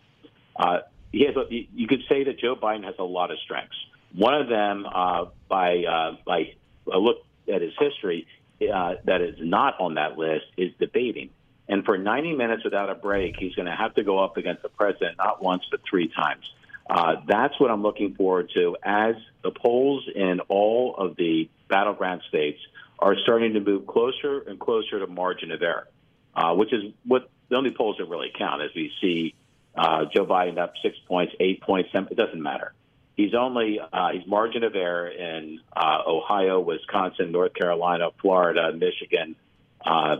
Uh, 0.56 0.78
he 1.12 1.24
has 1.24 1.34
you 1.50 1.86
could 1.86 2.02
say 2.08 2.24
that 2.24 2.40
Joe 2.40 2.56
Biden 2.56 2.84
has 2.84 2.96
a 2.98 3.04
lot 3.04 3.30
of 3.30 3.38
strengths. 3.44 3.76
One 4.16 4.34
of 4.34 4.48
them, 4.48 4.84
uh, 4.92 5.26
by 5.48 5.84
uh, 5.84 6.16
by 6.26 6.54
a 6.92 6.98
look 6.98 7.18
at 7.52 7.62
his 7.62 7.72
history, 7.78 8.26
uh, 8.60 8.94
that 9.04 9.20
is 9.20 9.36
not 9.40 9.80
on 9.80 9.94
that 9.94 10.18
list 10.18 10.46
is 10.56 10.72
debating. 10.80 11.30
And 11.68 11.84
for 11.84 11.96
90 11.96 12.34
minutes 12.34 12.64
without 12.64 12.90
a 12.90 12.94
break, 12.94 13.36
he's 13.38 13.54
going 13.54 13.66
to 13.66 13.74
have 13.74 13.94
to 13.94 14.04
go 14.04 14.18
up 14.18 14.36
against 14.36 14.62
the 14.62 14.68
president 14.68 15.16
not 15.18 15.42
once 15.42 15.62
but 15.70 15.80
three 15.88 16.08
times. 16.08 16.50
Uh, 16.88 17.16
that's 17.26 17.58
what 17.58 17.70
I'm 17.70 17.82
looking 17.82 18.14
forward 18.14 18.50
to 18.54 18.76
as 18.82 19.14
the 19.42 19.50
polls 19.50 20.06
in 20.14 20.40
all 20.48 20.94
of 20.96 21.16
the 21.16 21.48
battleground 21.68 22.22
states 22.28 22.60
are 22.98 23.16
starting 23.22 23.54
to 23.54 23.60
move 23.60 23.86
closer 23.86 24.40
and 24.40 24.60
closer 24.60 24.98
to 24.98 25.06
margin 25.06 25.50
of 25.50 25.62
error, 25.62 25.88
uh, 26.34 26.54
which 26.54 26.72
is 26.72 26.92
what 27.06 27.30
the 27.48 27.56
only 27.56 27.70
polls 27.70 27.96
that 27.98 28.06
really 28.06 28.30
count 28.36 28.62
as 28.62 28.70
we 28.74 28.92
see 29.00 29.34
uh, 29.74 30.04
Joe 30.14 30.26
Biden 30.26 30.58
up 30.58 30.74
six 30.82 30.96
points, 31.08 31.34
eight 31.40 31.62
points. 31.62 31.90
It 31.92 32.16
doesn't 32.16 32.42
matter. 32.42 32.74
He's 33.16 33.34
only 33.34 33.80
uh, 33.80 34.08
he's 34.12 34.26
margin 34.26 34.64
of 34.64 34.74
error 34.74 35.08
in 35.08 35.60
uh, 35.74 36.02
Ohio, 36.06 36.60
Wisconsin, 36.60 37.32
North 37.32 37.54
Carolina, 37.54 38.10
Florida, 38.20 38.72
Michigan, 38.72 39.36
uh, 39.84 40.16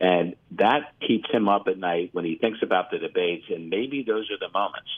and 0.00 0.34
that 0.52 0.92
keeps 1.06 1.30
him 1.30 1.48
up 1.48 1.68
at 1.68 1.78
night 1.78 2.10
when 2.12 2.24
he 2.24 2.36
thinks 2.36 2.58
about 2.62 2.90
the 2.90 2.98
debates. 2.98 3.44
And 3.48 3.70
maybe 3.70 4.02
those 4.06 4.30
are 4.30 4.38
the 4.38 4.52
moments. 4.52 4.88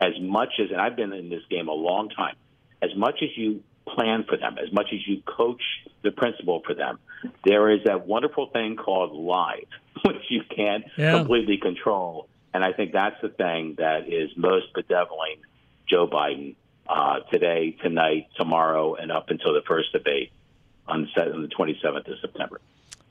As 0.00 0.12
much 0.20 0.50
as, 0.62 0.70
and 0.70 0.80
I've 0.80 0.96
been 0.96 1.12
in 1.12 1.28
this 1.28 1.42
game 1.50 1.68
a 1.68 1.72
long 1.72 2.08
time, 2.10 2.34
as 2.82 2.90
much 2.96 3.16
as 3.22 3.30
you 3.36 3.62
plan 3.86 4.24
for 4.28 4.36
them, 4.36 4.56
as 4.58 4.72
much 4.72 4.86
as 4.92 5.00
you 5.06 5.22
coach 5.26 5.62
the 6.02 6.10
principal 6.10 6.62
for 6.66 6.74
them, 6.74 6.98
there 7.44 7.70
is 7.70 7.80
that 7.84 8.06
wonderful 8.06 8.46
thing 8.48 8.76
called 8.76 9.12
live, 9.12 9.66
which 10.04 10.22
you 10.28 10.42
can't 10.54 10.84
Yeah. 10.96 11.12
completely 11.18 11.58
control. 11.58 12.28
And 12.54 12.64
I 12.64 12.72
think 12.72 12.92
that's 12.92 13.20
the 13.22 13.28
thing 13.28 13.76
that 13.78 14.08
is 14.12 14.30
most 14.36 14.66
bedeviling 14.74 15.36
Joe 15.88 16.06
Biden 16.06 16.54
uh, 16.88 17.20
today, 17.30 17.76
tonight, 17.82 18.28
tomorrow, 18.36 18.94
and 18.94 19.12
up 19.12 19.30
until 19.30 19.52
the 19.52 19.62
first 19.66 19.92
debate 19.92 20.32
on 20.86 21.02
the 21.02 21.08
se- 21.14 21.30
on 21.32 21.42
the 21.42 21.48
27th 21.48 22.08
of 22.10 22.18
September. 22.20 22.60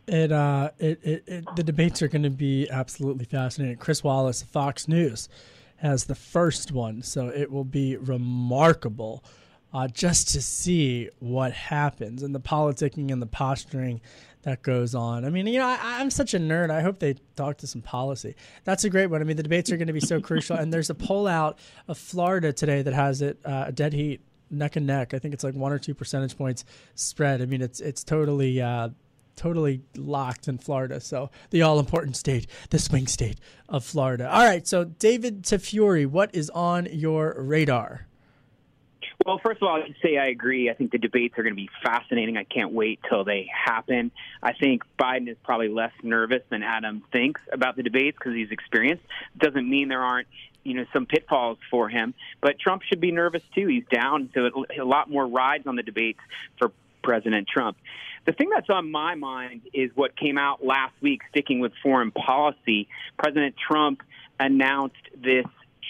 It, 0.07 0.31
uh, 0.31 0.71
it, 0.79 0.99
it, 1.03 1.23
it 1.27 1.45
the 1.55 1.63
debates 1.63 2.01
are 2.01 2.07
going 2.07 2.23
to 2.23 2.29
be 2.29 2.69
absolutely 2.69 3.25
fascinating. 3.25 3.77
Chris 3.77 4.03
Wallace, 4.03 4.41
Fox 4.41 4.87
News, 4.87 5.27
has 5.77 6.05
the 6.05 6.15
first 6.15 6.71
one, 6.71 7.01
so 7.01 7.27
it 7.27 7.51
will 7.51 7.65
be 7.65 7.97
remarkable 7.97 9.23
uh, 9.73 9.87
just 9.87 10.29
to 10.29 10.41
see 10.41 11.09
what 11.19 11.51
happens 11.51 12.23
and 12.23 12.33
the 12.33 12.39
politicking 12.39 13.11
and 13.11 13.21
the 13.21 13.27
posturing 13.27 14.01
that 14.43 14.61
goes 14.61 14.95
on. 14.95 15.25
I 15.25 15.29
mean, 15.29 15.45
you 15.47 15.59
know, 15.59 15.67
I, 15.67 15.77
I'm 15.81 16.09
such 16.09 16.33
a 16.33 16.39
nerd. 16.39 16.69
I 16.69 16.81
hope 16.81 16.99
they 16.99 17.15
talk 17.35 17.57
to 17.57 17.67
some 17.67 17.81
policy. 17.81 18.35
That's 18.63 18.85
a 18.85 18.89
great 18.89 19.07
one. 19.07 19.21
I 19.21 19.25
mean, 19.25 19.35
the 19.35 19.43
debates 19.43 19.71
are 19.71 19.77
going 19.77 19.87
to 19.87 19.93
be 19.93 19.99
so 19.99 20.21
crucial. 20.21 20.55
And 20.55 20.73
there's 20.73 20.89
a 20.89 20.95
poll 20.95 21.27
out 21.27 21.59
of 21.87 21.97
Florida 21.97 22.53
today 22.53 22.81
that 22.81 22.93
has 22.93 23.21
it 23.21 23.39
uh, 23.43 23.65
a 23.67 23.71
dead 23.71 23.93
heat, 23.93 24.21
neck 24.49 24.77
and 24.77 24.87
neck. 24.87 25.13
I 25.13 25.19
think 25.19 25.33
it's 25.33 25.43
like 25.43 25.53
one 25.53 25.73
or 25.73 25.79
two 25.79 25.93
percentage 25.93 26.37
points 26.37 26.63
spread. 26.95 27.41
I 27.41 27.45
mean, 27.45 27.61
it's 27.61 27.79
it's 27.81 28.03
totally. 28.03 28.61
Uh, 28.61 28.89
totally 29.37 29.81
locked 29.95 30.49
in 30.49 30.57
Florida. 30.57 30.99
So 30.99 31.29
the 31.51 31.61
all 31.61 31.79
important 31.79 32.17
state, 32.17 32.47
the 32.71 32.79
swing 32.79 33.07
state 33.07 33.39
of 33.69 33.85
Florida. 33.85 34.29
All 34.29 34.43
right. 34.43 34.67
So 34.67 34.83
David 34.83 35.43
Tafuri, 35.43 36.05
what 36.05 36.35
is 36.35 36.49
on 36.49 36.87
your 36.91 37.35
radar? 37.37 38.07
Well, 39.25 39.39
first 39.43 39.61
of 39.61 39.67
all, 39.67 39.75
I'd 39.75 39.95
say 40.01 40.17
I 40.17 40.27
agree. 40.27 40.69
I 40.69 40.73
think 40.73 40.91
the 40.91 40.97
debates 40.97 41.37
are 41.37 41.43
going 41.43 41.55
to 41.55 41.61
be 41.61 41.69
fascinating. 41.83 42.37
I 42.37 42.43
can't 42.43 42.71
wait 42.71 42.99
till 43.09 43.23
they 43.23 43.49
happen. 43.51 44.11
I 44.43 44.53
think 44.53 44.83
Biden 44.99 45.27
is 45.27 45.37
probably 45.43 45.69
less 45.69 45.91
nervous 46.03 46.43
than 46.49 46.61
Adam 46.61 47.03
thinks 47.11 47.41
about 47.51 47.75
the 47.75 47.83
debates 47.83 48.17
because 48.17 48.35
he's 48.35 48.51
experienced. 48.51 49.03
Doesn't 49.37 49.67
mean 49.67 49.87
there 49.87 50.03
aren't 50.03 50.27
you 50.63 50.73
know 50.73 50.85
some 50.93 51.05
pitfalls 51.05 51.57
for 51.71 51.89
him, 51.89 52.13
but 52.41 52.59
Trump 52.59 52.83
should 52.83 52.99
be 52.99 53.11
nervous 53.11 53.41
too. 53.55 53.67
He's 53.67 53.85
down, 53.91 54.29
so 54.33 54.49
a 54.79 54.83
lot 54.83 55.09
more 55.09 55.25
rides 55.25 55.65
on 55.65 55.77
the 55.77 55.83
debates 55.83 56.19
for 56.59 56.71
President 57.01 57.47
Trump. 57.47 57.77
The 58.27 58.33
thing 58.33 58.49
that's 58.53 58.69
on 58.69 58.91
my 58.91 59.15
mind 59.15 59.61
is 59.73 59.89
what 59.95 60.17
came 60.17 60.37
out 60.37 60.63
last 60.63 60.93
week, 61.01 61.21
sticking 61.29 61.61
with 61.61 61.71
foreign 61.81 62.11
policy. 62.11 62.89
President 63.17 63.55
Trump 63.57 64.03
announced 64.37 64.97
this 65.15 65.45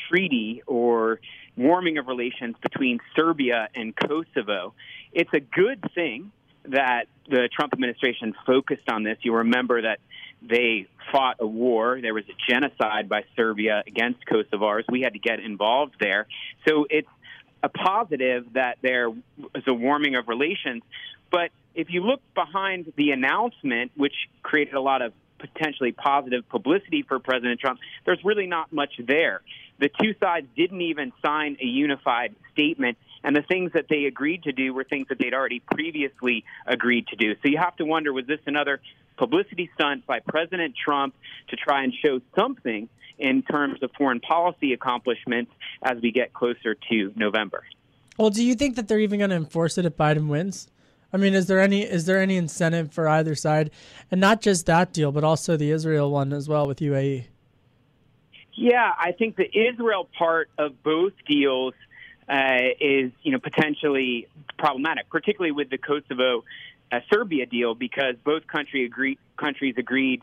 treaty 0.07 0.61
or 0.67 1.19
warming 1.57 1.97
of 1.97 2.05
relations 2.07 2.55
between 2.61 2.99
Serbia 3.15 3.69
and 3.73 3.95
Kosovo. 3.95 4.75
It's 5.13 5.33
a 5.33 5.39
good 5.39 5.83
thing 5.95 6.31
that 6.65 7.05
the 7.27 7.49
Trump 7.51 7.73
administration 7.73 8.35
focused 8.45 8.87
on 8.87 9.01
this. 9.01 9.17
You 9.23 9.33
remember 9.33 9.81
that 9.81 9.99
they 10.47 10.85
fought 11.11 11.37
a 11.39 11.47
war. 11.47 11.99
There 11.99 12.13
was 12.13 12.25
a 12.29 12.51
genocide 12.51 13.09
by 13.09 13.23
Serbia 13.35 13.83
against 13.87 14.19
Kosovars. 14.27 14.83
We 14.89 15.01
had 15.01 15.13
to 15.13 15.19
get 15.19 15.39
involved 15.39 15.95
there. 15.99 16.27
So 16.67 16.85
it's 16.87 17.09
a 17.63 17.69
positive 17.69 18.53
that 18.53 18.77
there 18.83 19.09
is 19.09 19.63
a 19.65 19.73
warming 19.73 20.15
of 20.15 20.27
relations. 20.27 20.83
But 21.31 21.49
if 21.77 21.91
you 21.91 22.01
look 22.01 22.21
behind 22.33 22.91
the 22.97 23.11
announcement, 23.11 23.91
which 23.95 24.15
created 24.41 24.73
a 24.73 24.81
lot 24.81 25.03
of 25.03 25.13
potentially 25.37 25.91
positive 25.91 26.49
publicity 26.49 27.05
for 27.07 27.19
President 27.19 27.59
Trump, 27.59 27.79
there's 28.03 28.19
really 28.25 28.47
not 28.47 28.73
much 28.73 28.99
there. 29.07 29.41
the 29.79 29.89
two 30.01 30.15
sides 30.19 30.47
didn't 30.57 30.81
even 30.81 31.13
sign 31.23 31.55
a 31.61 31.65
unified 31.65 32.35
statement. 32.51 32.97
And 33.23 33.35
the 33.35 33.43
things 33.43 33.73
that 33.73 33.85
they 33.89 34.05
agreed 34.05 34.43
to 34.43 34.51
do 34.51 34.73
were 34.73 34.83
things 34.83 35.07
that 35.09 35.19
they'd 35.19 35.35
already 35.35 35.59
previously 35.59 36.43
agreed 36.65 37.05
to 37.09 37.15
do. 37.15 37.35
So 37.43 37.49
you 37.49 37.59
have 37.59 37.75
to 37.75 37.85
wonder 37.85 38.11
was 38.11 38.25
this 38.25 38.39
another 38.47 38.81
publicity 39.17 39.69
stunt 39.75 40.07
by 40.07 40.19
President 40.19 40.73
Trump 40.83 41.13
to 41.49 41.55
try 41.55 41.83
and 41.83 41.93
show 42.03 42.21
something 42.35 42.89
in 43.19 43.43
terms 43.43 43.83
of 43.83 43.91
foreign 43.95 44.19
policy 44.19 44.73
accomplishments 44.73 45.51
as 45.83 46.01
we 46.01 46.11
get 46.11 46.33
closer 46.33 46.73
to 46.89 47.13
November? 47.15 47.63
Well, 48.17 48.31
do 48.31 48.43
you 48.43 48.55
think 48.55 48.77
that 48.77 48.87
they're 48.87 48.99
even 48.99 49.19
going 49.19 49.29
to 49.29 49.35
enforce 49.35 49.77
it 49.77 49.85
if 49.85 49.95
Biden 49.95 50.27
wins? 50.27 50.67
I 51.13 51.17
mean, 51.17 51.33
is 51.33 51.47
there 51.47 51.59
any 51.59 51.83
is 51.83 52.05
there 52.05 52.19
any 52.19 52.37
incentive 52.37 52.91
for 52.91 53.07
either 53.07 53.35
side, 53.35 53.71
and 54.11 54.19
not 54.19 54.41
just 54.41 54.65
that 54.65 54.93
deal, 54.93 55.11
but 55.11 55.23
also 55.23 55.55
the 55.55 55.71
Israel 55.71 56.11
one 56.11 56.33
as 56.33 56.49
well 56.49 56.67
with 56.67 56.79
UAE? 56.79 57.25
Yeah, 58.53 58.91
I 58.97 59.11
think 59.11 59.35
the 59.35 59.45
Israel 59.45 60.09
part 60.17 60.49
of 60.57 60.83
both 60.83 61.13
deals 61.27 61.73
uh, 62.27 62.57
is 62.79 63.11
you 63.23 63.31
know 63.31 63.39
potentially 63.39 64.27
problematic, 64.57 65.09
particularly 65.09 65.51
with 65.51 65.69
the 65.69 65.77
Kosovo 65.77 66.43
uh, 66.91 66.99
Serbia 67.11 67.45
deal, 67.45 67.75
because 67.75 68.15
both 68.23 68.47
country 68.47 68.85
agree, 68.85 69.17
countries 69.37 69.75
agreed 69.77 70.21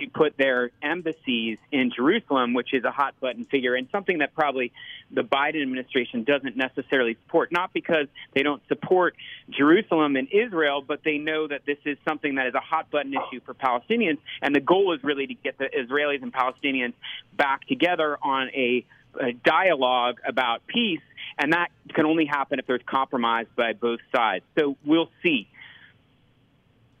to 0.00 0.08
put 0.08 0.36
their 0.36 0.70
embassies 0.82 1.58
in 1.70 1.90
Jerusalem, 1.94 2.54
which 2.54 2.72
is 2.72 2.84
a 2.84 2.90
hot 2.90 3.14
button 3.20 3.44
figure 3.44 3.74
and 3.74 3.88
something 3.90 4.18
that 4.18 4.34
probably 4.34 4.72
the 5.10 5.22
Biden 5.22 5.62
administration 5.62 6.24
doesn't 6.24 6.56
necessarily 6.56 7.16
support. 7.24 7.52
Not 7.52 7.72
because 7.72 8.06
they 8.34 8.42
don't 8.42 8.62
support 8.68 9.14
Jerusalem 9.50 10.16
and 10.16 10.28
Israel, 10.32 10.82
but 10.86 11.00
they 11.04 11.18
know 11.18 11.46
that 11.46 11.64
this 11.66 11.78
is 11.84 11.96
something 12.06 12.36
that 12.36 12.46
is 12.46 12.54
a 12.54 12.60
hot 12.60 12.90
button 12.90 13.14
issue 13.14 13.40
for 13.44 13.54
Palestinians. 13.54 14.18
And 14.42 14.54
the 14.54 14.60
goal 14.60 14.94
is 14.94 15.04
really 15.04 15.26
to 15.26 15.34
get 15.34 15.58
the 15.58 15.66
Israelis 15.66 16.22
and 16.22 16.32
Palestinians 16.32 16.94
back 17.36 17.66
together 17.66 18.18
on 18.22 18.48
a, 18.48 18.84
a 19.20 19.32
dialogue 19.32 20.18
about 20.26 20.66
peace. 20.66 21.00
And 21.38 21.52
that 21.52 21.68
can 21.92 22.06
only 22.06 22.26
happen 22.26 22.58
if 22.58 22.66
there's 22.66 22.82
compromise 22.86 23.46
by 23.56 23.72
both 23.72 24.00
sides. 24.14 24.44
So 24.58 24.76
we'll 24.84 25.10
see. 25.22 25.48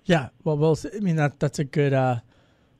Yeah, 0.06 0.28
well, 0.42 0.56
we'll. 0.56 0.76
See. 0.76 0.90
I 0.94 1.00
mean, 1.00 1.16
that 1.16 1.40
that's 1.40 1.58
a 1.58 1.64
good. 1.64 1.92
Uh, 1.92 2.16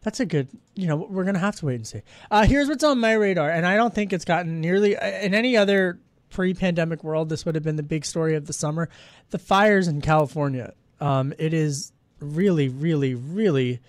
that's 0.04 0.20
a 0.20 0.26
good, 0.26 0.48
you 0.74 0.86
know, 0.86 0.96
we're 0.96 1.24
going 1.24 1.34
to 1.34 1.40
have 1.40 1.56
to 1.56 1.66
wait 1.66 1.76
and 1.76 1.86
see. 1.86 2.02
Uh, 2.30 2.44
here's 2.44 2.68
what's 2.68 2.84
on 2.84 3.00
my 3.00 3.14
radar, 3.14 3.50
and 3.50 3.66
I 3.66 3.76
don't 3.76 3.92
think 3.92 4.12
it's 4.12 4.24
gotten 4.24 4.60
nearly, 4.60 4.96
uh, 4.96 5.06
in 5.06 5.34
any 5.34 5.56
other 5.56 5.98
pre 6.30 6.52
pandemic 6.52 7.02
world, 7.02 7.30
this 7.30 7.46
would 7.46 7.54
have 7.54 7.64
been 7.64 7.76
the 7.76 7.82
big 7.82 8.04
story 8.04 8.36
of 8.36 8.46
the 8.46 8.52
summer. 8.52 8.90
The 9.30 9.38
fires 9.38 9.88
in 9.88 10.02
California. 10.02 10.74
Um, 11.00 11.32
it 11.38 11.54
is 11.54 11.92
really, 12.20 12.68
really, 12.68 13.14
really 13.14 13.80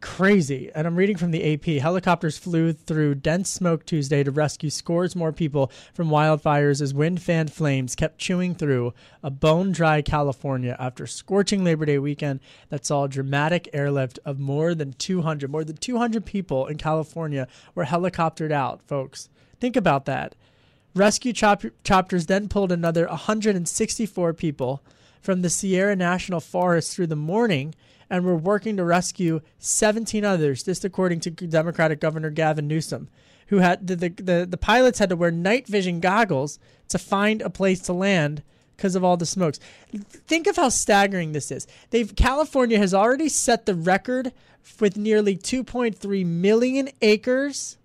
crazy. 0.00 0.70
And 0.74 0.86
I'm 0.86 0.96
reading 0.96 1.16
from 1.16 1.30
the 1.30 1.54
AP. 1.54 1.80
Helicopters 1.80 2.38
flew 2.38 2.72
through 2.72 3.16
dense 3.16 3.50
smoke 3.50 3.84
Tuesday 3.84 4.24
to 4.24 4.30
rescue 4.30 4.70
scores 4.70 5.14
more 5.14 5.32
people 5.32 5.70
from 5.92 6.08
wildfires 6.08 6.80
as 6.80 6.94
wind 6.94 7.20
fanned 7.20 7.52
flames 7.52 7.94
kept 7.94 8.18
chewing 8.18 8.54
through 8.54 8.94
a 9.22 9.30
bone 9.30 9.72
dry 9.72 10.02
California 10.02 10.76
after 10.78 11.06
scorching 11.06 11.62
Labor 11.62 11.86
Day 11.86 11.98
weekend 11.98 12.40
that 12.70 12.86
saw 12.86 13.04
a 13.04 13.08
dramatic 13.08 13.68
airlift 13.72 14.18
of 14.24 14.38
more 14.38 14.74
than 14.74 14.92
200. 14.94 15.50
More 15.50 15.64
than 15.64 15.76
200 15.76 16.24
people 16.24 16.66
in 16.66 16.78
California 16.78 17.46
were 17.74 17.84
helicoptered 17.84 18.52
out, 18.52 18.82
folks. 18.82 19.28
Think 19.60 19.76
about 19.76 20.06
that. 20.06 20.34
Rescue 20.94 21.32
chop- 21.32 21.64
chopters 21.84 22.26
then 22.26 22.48
pulled 22.48 22.72
another 22.72 23.06
164 23.06 24.34
people 24.34 24.82
from 25.20 25.42
the 25.42 25.48
Sierra 25.50 25.96
National 25.96 26.40
Forest 26.40 26.94
through 26.94 27.06
the 27.06 27.16
morning 27.16 27.74
and 28.12 28.26
were 28.26 28.36
working 28.36 28.76
to 28.76 28.84
rescue 28.84 29.40
17 29.58 30.22
others. 30.22 30.64
This, 30.64 30.84
according 30.84 31.20
to 31.20 31.30
Democratic 31.30 31.98
Governor 31.98 32.28
Gavin 32.28 32.68
Newsom, 32.68 33.08
who 33.46 33.56
had 33.58 33.86
the, 33.86 33.96
the, 33.96 34.08
the, 34.10 34.46
the 34.48 34.58
pilots 34.58 34.98
had 34.98 35.08
to 35.08 35.16
wear 35.16 35.30
night 35.30 35.66
vision 35.66 35.98
goggles 35.98 36.58
to 36.88 36.98
find 36.98 37.40
a 37.40 37.48
place 37.48 37.80
to 37.80 37.94
land 37.94 38.42
because 38.76 38.94
of 38.94 39.02
all 39.02 39.16
the 39.16 39.24
smokes. 39.24 39.58
Think 40.10 40.46
of 40.46 40.56
how 40.56 40.68
staggering 40.68 41.32
this 41.32 41.50
is. 41.50 41.66
They've 41.88 42.14
California 42.14 42.76
has 42.76 42.92
already 42.92 43.30
set 43.30 43.64
the 43.64 43.74
record 43.74 44.32
with 44.78 44.98
nearly 44.98 45.34
2.3 45.34 46.26
million 46.26 46.90
acres 47.00 47.78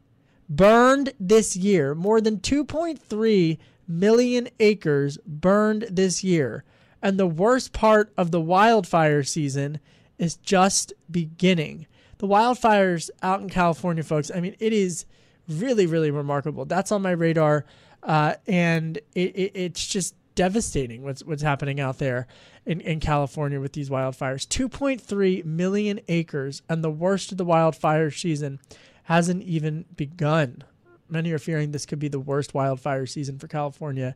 burned 0.49 1.13
this 1.21 1.55
year. 1.55 1.95
More 1.95 2.19
than 2.19 2.39
2.3 2.39 3.57
million 3.87 4.49
acres 4.59 5.17
burned 5.25 5.83
this 5.89 6.21
year. 6.21 6.65
And 7.01 7.17
the 7.17 7.27
worst 7.27 7.71
part 7.71 8.11
of 8.17 8.31
the 8.31 8.41
wildfire 8.41 9.23
season 9.23 9.79
is 10.17 10.35
just 10.35 10.93
beginning. 11.09 11.87
The 12.17 12.27
wildfires 12.27 13.09
out 13.21 13.41
in 13.41 13.49
California, 13.49 14.03
folks, 14.03 14.31
I 14.33 14.39
mean, 14.39 14.55
it 14.59 14.73
is 14.73 15.05
really, 15.47 15.85
really 15.85 16.11
remarkable. 16.11 16.65
That's 16.65 16.91
on 16.91 17.01
my 17.01 17.11
radar. 17.11 17.65
Uh, 18.03 18.35
and 18.47 18.97
it, 19.15 19.35
it, 19.35 19.51
it's 19.53 19.85
just 19.85 20.15
devastating 20.35 21.03
what's, 21.03 21.23
what's 21.23 21.41
happening 21.41 21.79
out 21.79 21.97
there 21.97 22.27
in, 22.65 22.79
in 22.81 22.99
California 22.99 23.59
with 23.59 23.73
these 23.73 23.89
wildfires. 23.89 24.47
2.3 24.47 25.43
million 25.45 25.99
acres, 26.07 26.61
and 26.69 26.83
the 26.83 26.91
worst 26.91 27.31
of 27.31 27.37
the 27.37 27.45
wildfire 27.45 28.11
season 28.11 28.59
hasn't 29.03 29.43
even 29.43 29.85
begun. 29.95 30.63
Many 31.09 31.31
are 31.31 31.39
fearing 31.39 31.71
this 31.71 31.85
could 31.85 31.99
be 31.99 32.07
the 32.07 32.19
worst 32.19 32.53
wildfire 32.53 33.05
season 33.05 33.39
for 33.39 33.47
California 33.47 34.15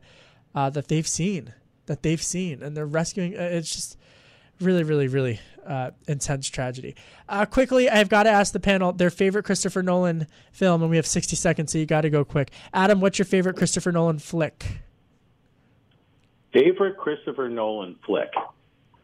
uh, 0.54 0.70
that 0.70 0.88
they've 0.88 1.08
seen. 1.08 1.54
That 1.86 2.02
they've 2.02 2.22
seen, 2.22 2.62
and 2.62 2.76
they're 2.76 2.86
rescuing. 2.86 3.36
Uh, 3.36 3.42
it's 3.42 3.74
just 3.74 3.96
really, 4.62 4.84
really, 4.84 5.08
really 5.08 5.40
uh, 5.66 5.90
intense 6.08 6.48
tragedy. 6.48 6.94
Uh, 7.28 7.44
quickly, 7.44 7.88
I've 7.88 8.08
got 8.08 8.24
to 8.24 8.30
ask 8.30 8.52
the 8.52 8.60
panel 8.60 8.92
their 8.92 9.10
favorite 9.10 9.44
Christopher 9.44 9.82
Nolan 9.82 10.26
film, 10.52 10.82
and 10.82 10.90
we 10.90 10.96
have 10.96 11.06
60 11.06 11.36
seconds, 11.36 11.72
so 11.72 11.78
you 11.78 11.86
got 11.86 12.02
to 12.02 12.10
go 12.10 12.24
quick. 12.24 12.50
Adam, 12.72 13.00
what's 13.00 13.18
your 13.18 13.26
favorite 13.26 13.56
Christopher 13.56 13.92
Nolan 13.92 14.18
flick? 14.18 14.64
Favorite 16.52 16.96
Christopher 16.96 17.48
Nolan 17.48 17.96
flick? 18.04 18.30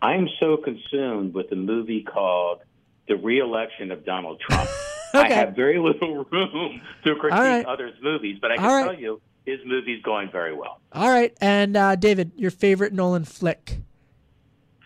I'm 0.02 0.28
so 0.38 0.56
consumed 0.56 1.34
with 1.34 1.50
the 1.50 1.56
movie 1.56 2.02
called 2.02 2.60
The 3.08 3.16
Reelection 3.16 3.90
of 3.90 4.04
Donald 4.04 4.40
Trump. 4.40 4.68
okay. 5.14 5.32
I 5.32 5.36
have 5.36 5.56
very 5.56 5.78
little 5.78 6.24
room 6.32 6.80
to 7.04 7.14
critique 7.16 7.38
right. 7.38 7.64
others' 7.64 7.94
movies, 8.02 8.38
but 8.40 8.52
I 8.52 8.56
can 8.56 8.64
right. 8.64 8.84
tell 8.84 8.98
you 8.98 9.20
his 9.46 9.60
movie's 9.64 10.02
going 10.02 10.30
very 10.30 10.54
well. 10.54 10.80
All 10.92 11.08
right. 11.08 11.36
And 11.40 11.76
uh, 11.76 11.96
David, 11.96 12.32
your 12.36 12.50
favorite 12.50 12.92
Nolan 12.92 13.24
flick? 13.24 13.80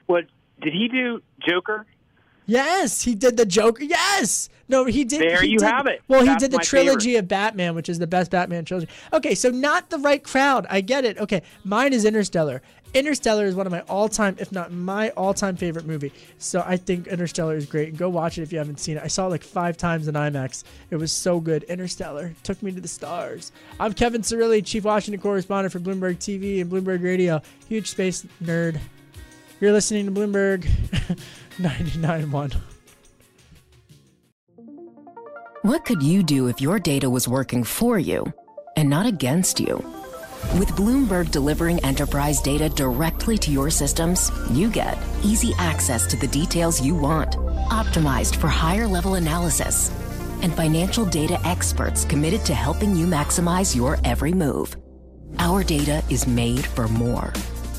What 0.07 0.27
did 0.63 0.73
he 0.73 0.89
do 0.89 1.23
Joker? 1.41 1.87
Yes, 2.47 3.03
he 3.03 3.15
did 3.15 3.37
the 3.37 3.47
Joker. 3.47 3.85
Yes. 3.85 4.49
No, 4.69 4.85
he 4.85 5.05
did. 5.05 5.21
There 5.21 5.43
he 5.43 5.51
you 5.51 5.59
did, 5.59 5.69
have 5.69 5.87
it. 5.87 6.03
Well, 6.09 6.25
That's 6.25 6.43
he 6.43 6.49
did 6.49 6.59
the 6.59 6.65
trilogy 6.65 7.11
favorite. 7.11 7.21
of 7.21 7.29
Batman, 7.29 7.75
which 7.75 7.89
is 7.89 7.99
the 7.99 8.07
best 8.07 8.31
Batman 8.31 8.65
trilogy. 8.65 8.89
Okay, 9.13 9.35
so 9.35 9.51
not 9.51 9.91
the 9.91 9.99
right 9.99 10.23
crowd. 10.23 10.67
I 10.69 10.81
get 10.81 11.05
it. 11.05 11.19
Okay, 11.19 11.43
mine 11.65 11.93
is 11.93 12.05
Interstellar. 12.05 12.63
Interstellar 12.95 13.47
is 13.47 13.55
one 13.55 13.67
of 13.67 13.73
my 13.73 13.81
all-time, 13.83 14.37
if 14.39 14.53
not 14.53 14.71
my 14.73 15.11
all-time 15.11 15.57
favorite 15.57 15.87
movie. 15.87 16.13
So 16.39 16.63
I 16.67 16.77
think 16.77 17.07
Interstellar 17.07 17.55
is 17.57 17.65
great. 17.65 17.97
Go 17.97 18.09
watch 18.09 18.39
it 18.39 18.43
if 18.43 18.53
you 18.53 18.59
haven't 18.59 18.81
seen 18.81 18.97
it. 18.97 19.03
I 19.03 19.07
saw 19.07 19.27
it 19.27 19.31
like 19.31 19.43
five 19.43 19.77
times 19.77 20.09
in 20.09 20.15
IMAX. 20.15 20.65
It 20.91 20.97
was 20.97 21.13
so 21.13 21.41
good. 21.41 21.63
Interstellar 21.65 22.35
took 22.43 22.63
me 22.63 22.73
to 22.73 22.81
the 22.81 22.89
stars. 22.89 23.53
I'm 23.81 23.95
Kevin 23.95 24.21
Cirilli, 24.21 24.65
Chief 24.65 24.85
Washington 24.85 25.23
Correspondent 25.23 25.73
for 25.73 25.81
Bloomberg 25.81 26.19
TV 26.19 26.61
and 26.61 26.71
Bloomberg 26.71 27.03
Radio. 27.03 27.41
Huge 27.69 27.89
space 27.89 28.27
nerd. 28.43 28.79
You're 29.63 29.71
listening 29.71 30.07
to 30.07 30.11
Bloomberg 30.11 30.65
99.1. 31.61 32.57
What 35.63 35.85
could 35.85 36.03
you 36.03 36.25
do 36.25 36.49
if 36.49 36.61
your 36.61 36.81
data 36.81 37.09
was 37.09 37.29
working 37.29 37.63
for 37.63 37.97
you 37.97 38.25
and 38.75 38.91
not 38.91 39.07
against 39.07 39.61
you? 39.61 39.77
With 40.59 40.71
Bloomberg 40.71 41.31
delivering 41.31 41.79
enterprise 41.85 42.43
data 42.43 42.71
directly 42.71 43.39
to 43.39 43.53
your 43.53 43.71
systems, 43.71 44.33
you 44.51 44.69
get 44.69 44.99
easy 45.23 45.53
access 45.59 46.09
to 46.09 46.17
the 46.17 46.27
details 46.27 46.83
you 46.83 46.97
want, 46.97 47.37
optimized 47.71 48.35
for 48.35 48.49
higher 48.49 48.89
level 48.89 49.15
analysis, 49.15 49.93
and 50.43 50.53
financial 50.53 51.05
data 51.05 51.39
experts 51.47 52.05
committed 52.05 52.45
to 52.47 52.55
helping 52.55 52.97
you 52.97 53.07
maximize 53.07 53.77
your 53.77 53.97
every 54.03 54.33
move. 54.33 54.75
Our 55.39 55.63
data 55.63 56.03
is 56.11 56.27
made 56.27 56.67
for 56.67 56.89
more 56.89 57.33